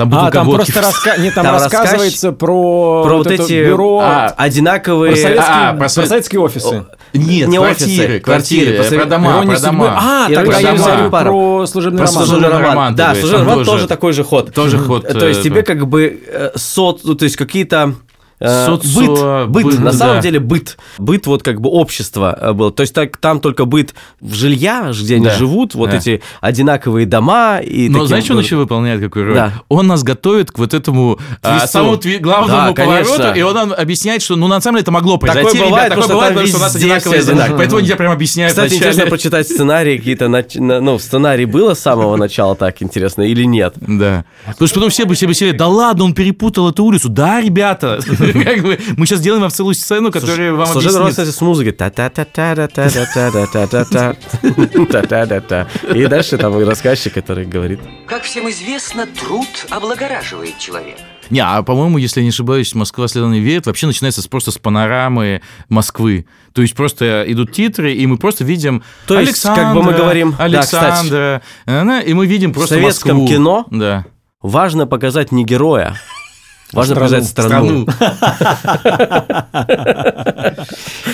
Там 0.00 0.08
А, 0.08 0.16
бутылка 0.16 0.32
там 0.32 0.46
водки. 0.46 0.72
просто 0.72 0.80
раска... 0.88 1.16
Нет, 1.18 1.34
там, 1.34 1.44
Там 1.44 1.54
рассказывается 1.56 2.32
про, 2.32 3.02
про 3.04 3.16
вот 3.18 3.26
это 3.26 3.42
эти 3.42 3.52
бюро, 3.66 4.00
а, 4.02 4.34
одинаковые... 4.34 5.12
про, 5.12 5.20
советские, 5.20 5.54
а, 5.56 5.70
про 5.72 5.78
про 5.80 5.88
совет- 5.90 6.08
советские 6.08 6.40
офисы. 6.40 6.84
Нет, 7.12 7.48
Не 7.48 7.56
квартиры, 7.58 8.04
офисы, 8.14 8.20
квартиры, 8.20 8.74
квартиры, 8.76 9.00
про 9.02 9.10
дома, 9.10 9.42
про 9.42 9.56
судьбы. 9.56 9.66
дома. 9.66 9.98
А, 10.00 10.28
тогда 10.32 10.58
я 10.58 10.72
говорю 10.74 11.10
про 11.10 11.66
служебный 11.66 11.98
Про 11.98 12.06
роман. 12.06 12.24
служебный 12.24 12.48
роман. 12.48 12.64
роман, 12.70 12.94
Да, 12.94 13.14
служебный 13.14 13.38
там 13.38 13.46
роман 13.48 13.58
тоже- 13.58 13.70
тоже 13.70 13.86
такой 13.88 14.12
же 14.14 14.24
ход. 14.24 14.54
Тоже 14.54 14.78
ход. 14.78 15.06
То 15.06 15.26
есть 15.28 15.40
э, 15.40 15.42
тебе 15.42 15.62
как 15.62 15.86
бы 15.86 16.18
э, 16.26 16.50
сот, 16.56 17.00
ну, 17.04 17.14
то 17.14 17.24
есть 17.24 17.36
какие-то 17.36 17.94
э, 18.40 18.66
Социо- 18.68 19.46
быт, 19.46 19.64
быт, 19.64 19.76
бы- 19.76 19.84
на 19.84 19.92
да. 19.92 19.98
самом 19.98 20.20
деле 20.20 20.40
быт, 20.40 20.76
быт 20.98 21.26
вот 21.26 21.42
как 21.42 21.60
бы 21.60 21.68
общество 21.70 22.36
э, 22.40 22.52
было, 22.52 22.72
то 22.72 22.82
есть 22.82 22.94
так, 22.94 23.16
там 23.18 23.40
только 23.40 23.64
быт 23.64 23.94
в 24.20 24.34
жилья, 24.34 24.90
где 24.98 25.16
они 25.16 25.26
Да, 25.26 25.34
живут, 25.34 25.74
вот 25.74 25.90
да. 25.90 25.96
эти 25.98 26.22
одинаковые 26.40 27.06
дома 27.06 27.58
и 27.58 27.88
Но 27.88 27.94
таким 27.98 28.06
знаешь, 28.08 28.30
он 28.30 28.38
еще 28.40 28.56
выполняет 28.56 29.00
какую 29.00 29.26
роль? 29.26 29.34
Да. 29.34 29.52
Он 29.68 29.86
нас 29.86 30.02
готовит 30.02 30.50
к 30.50 30.58
вот 30.58 30.74
этому 30.74 31.18
а, 31.42 31.50
Твисту. 31.58 31.68
самому 31.68 31.94
тви- 31.96 32.18
главному 32.18 32.68
Да, 32.68 32.72
конечно. 32.72 33.14
повороту, 33.16 33.38
и 33.38 33.42
он 33.42 33.54
нам 33.54 33.72
объясняет, 33.72 34.22
что 34.22 34.36
ну 34.36 34.48
на 34.48 34.60
самом 34.60 34.76
деле 34.76 34.82
это 34.82 34.90
могло 34.90 35.16
произойти. 35.18 35.46
Такое 35.50 35.58
ребят, 35.60 35.70
бывает, 35.70 35.88
такое 35.90 36.02
потому 36.02 36.04
что 36.04 36.14
бывает, 36.14 36.32
потому 36.34 36.48
что 36.48 36.56
у 36.56 36.60
нас 36.60 36.74
одинаковые 36.76 37.20
одинаковые. 37.20 37.58
Поэтому 37.58 37.82
тебе 37.82 37.96
прям 37.96 38.12
объясняют 38.12 38.52
Кстати, 38.52 38.70
вначале. 38.72 38.90
интересно 38.90 39.10
прочитать 39.10 39.46
сценарии 39.48 39.96
какие-то, 39.98 40.24
нач- 40.26 40.60
на- 40.60 40.80
ну, 40.80 40.98
сценарий 40.98 41.44
было 41.44 41.74
с 41.74 41.80
самого 41.80 42.16
начала 42.16 42.54
так 42.56 42.80
интересно 42.82 43.22
или 43.22 43.44
нет? 43.44 43.74
Да. 43.76 44.24
Потому 44.46 44.66
что 44.68 44.74
потом 44.76 44.90
все 44.90 45.04
бы 45.04 45.14
сидели, 45.14 45.52
да 45.52 45.68
ладно, 45.68 46.04
он 46.04 46.14
перепутал 46.14 46.70
эту 46.70 46.84
улицу. 46.84 47.08
Да, 47.08 47.40
ребята, 47.40 48.00
как 48.32 48.62
бы 48.62 48.78
мы 48.96 49.06
сейчас 49.06 49.20
делаем 49.20 49.42
вам 49.42 49.50
целую 49.50 49.74
сцену, 49.74 50.10
которая 50.10 50.52
вам 50.52 50.68
объяснит. 50.70 51.10
кстати, 51.10 51.30
с 51.30 51.40
музыкой. 51.40 51.72
Та-та-та-та-та-та-та-та-та-та. 51.72 54.14
Та-та-та-та. 54.90 55.66
И 55.94 56.06
дальше 56.06 56.38
там 56.38 56.58
рассказчик, 56.66 57.16
который 57.16 57.44
говорит. 57.44 57.80
Как 58.06 58.22
всем 58.22 58.48
известно, 58.50 59.06
труд 59.06 59.46
облагораживает 59.70 60.58
человека. 60.58 61.00
Не, 61.30 61.40
а 61.40 61.62
по-моему, 61.62 61.98
если 61.98 62.20
я 62.20 62.24
не 62.24 62.30
ошибаюсь, 62.30 62.74
Москва 62.74 63.06
следом 63.06 63.30
не 63.30 63.38
верит, 63.40 63.66
вообще 63.66 63.86
начинается 63.86 64.28
просто 64.28 64.50
с 64.50 64.58
панорамы 64.58 65.42
Москвы. 65.68 66.26
То 66.52 66.62
есть 66.62 66.74
просто 66.74 67.24
идут 67.28 67.52
титры, 67.52 67.94
и 67.94 68.04
мы 68.06 68.18
просто 68.18 68.42
видим 68.42 68.82
То 69.06 69.20
есть, 69.20 69.40
как 69.44 69.74
бы 69.74 69.82
мы 69.82 69.92
Александра, 69.92 70.02
говорим- 70.02 70.34
да, 70.36 70.44
Александра, 70.44 71.42
э, 71.66 72.02
и 72.04 72.14
мы 72.14 72.26
видим 72.26 72.50
В 72.50 72.54
просто 72.54 72.74
советском 72.74 73.18
Москву. 73.18 73.28
кино 73.36 73.66
Да. 73.70 74.06
важно 74.42 74.88
показать 74.88 75.30
не 75.30 75.44
героя, 75.44 75.94
важно 76.72 76.94
показать 76.94 77.26
страну. 77.26 77.86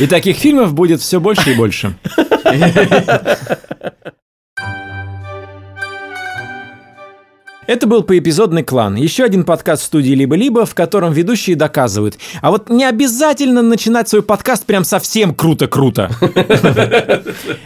И 0.01 0.07
таких 0.07 0.37
фильмов 0.37 0.75
будет 0.75 1.01
все 1.01 1.21
больше 1.21 1.53
и 1.53 1.55
больше. 1.55 1.97
Это 7.67 7.87
был 7.87 8.03
поэпизодный 8.03 8.63
клан. 8.63 8.95
Еще 8.95 9.25
один 9.25 9.45
подкаст 9.45 9.83
в 9.83 9.87
студии 9.87 10.13
«Либо-либо», 10.13 10.65
в 10.65 10.75
котором 10.75 11.13
ведущие 11.13 11.57
доказывают. 11.57 12.19
А 12.41 12.51
вот 12.51 12.71
не 12.71 12.85
обязательно 12.85 13.63
начинать 13.63 14.09
свой 14.09 14.23
подкаст 14.23 14.65
прям 14.67 14.85
совсем 14.85 15.35
круто-круто. 15.35 16.11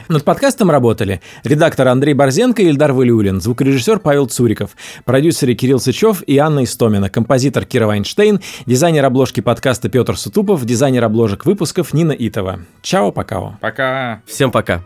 Над 0.09 0.25
подкастом 0.25 0.71
работали 0.71 1.21
редактор 1.45 1.89
Андрей 1.89 2.15
Борзенко 2.15 2.63
и 2.63 2.67
Ильдар 2.67 2.93
Валиулин, 2.93 3.41
звукорежиссер 3.41 3.99
Павел 3.99 4.27
Цуриков, 4.27 4.71
продюсеры 5.05 5.55
Кирилл 5.55 5.81
Сычев 5.81 6.23
и 6.23 6.39
Анна 6.39 6.65
Истомина, 6.65 7.11
композитор 7.11 7.65
Кира 7.65 7.87
Вайнштейн, 7.87 8.41
дизайнер 8.67 9.05
обложки 9.05 9.41
подкаста 9.41 9.89
Петр 9.89 10.17
Сутупов, 10.17 10.65
дизайнер 10.65 11.05
обложек 11.05 11.45
выпусков 11.45 11.93
Нина 11.93 12.13
Итова. 12.13 12.61
Чао, 12.83 13.13
пока. 13.13 13.59
Пока. 13.61 14.23
Всем 14.27 14.51
пока. 14.51 14.83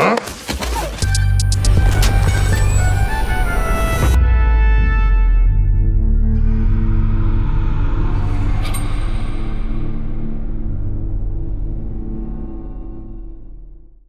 Huh? 0.00 0.37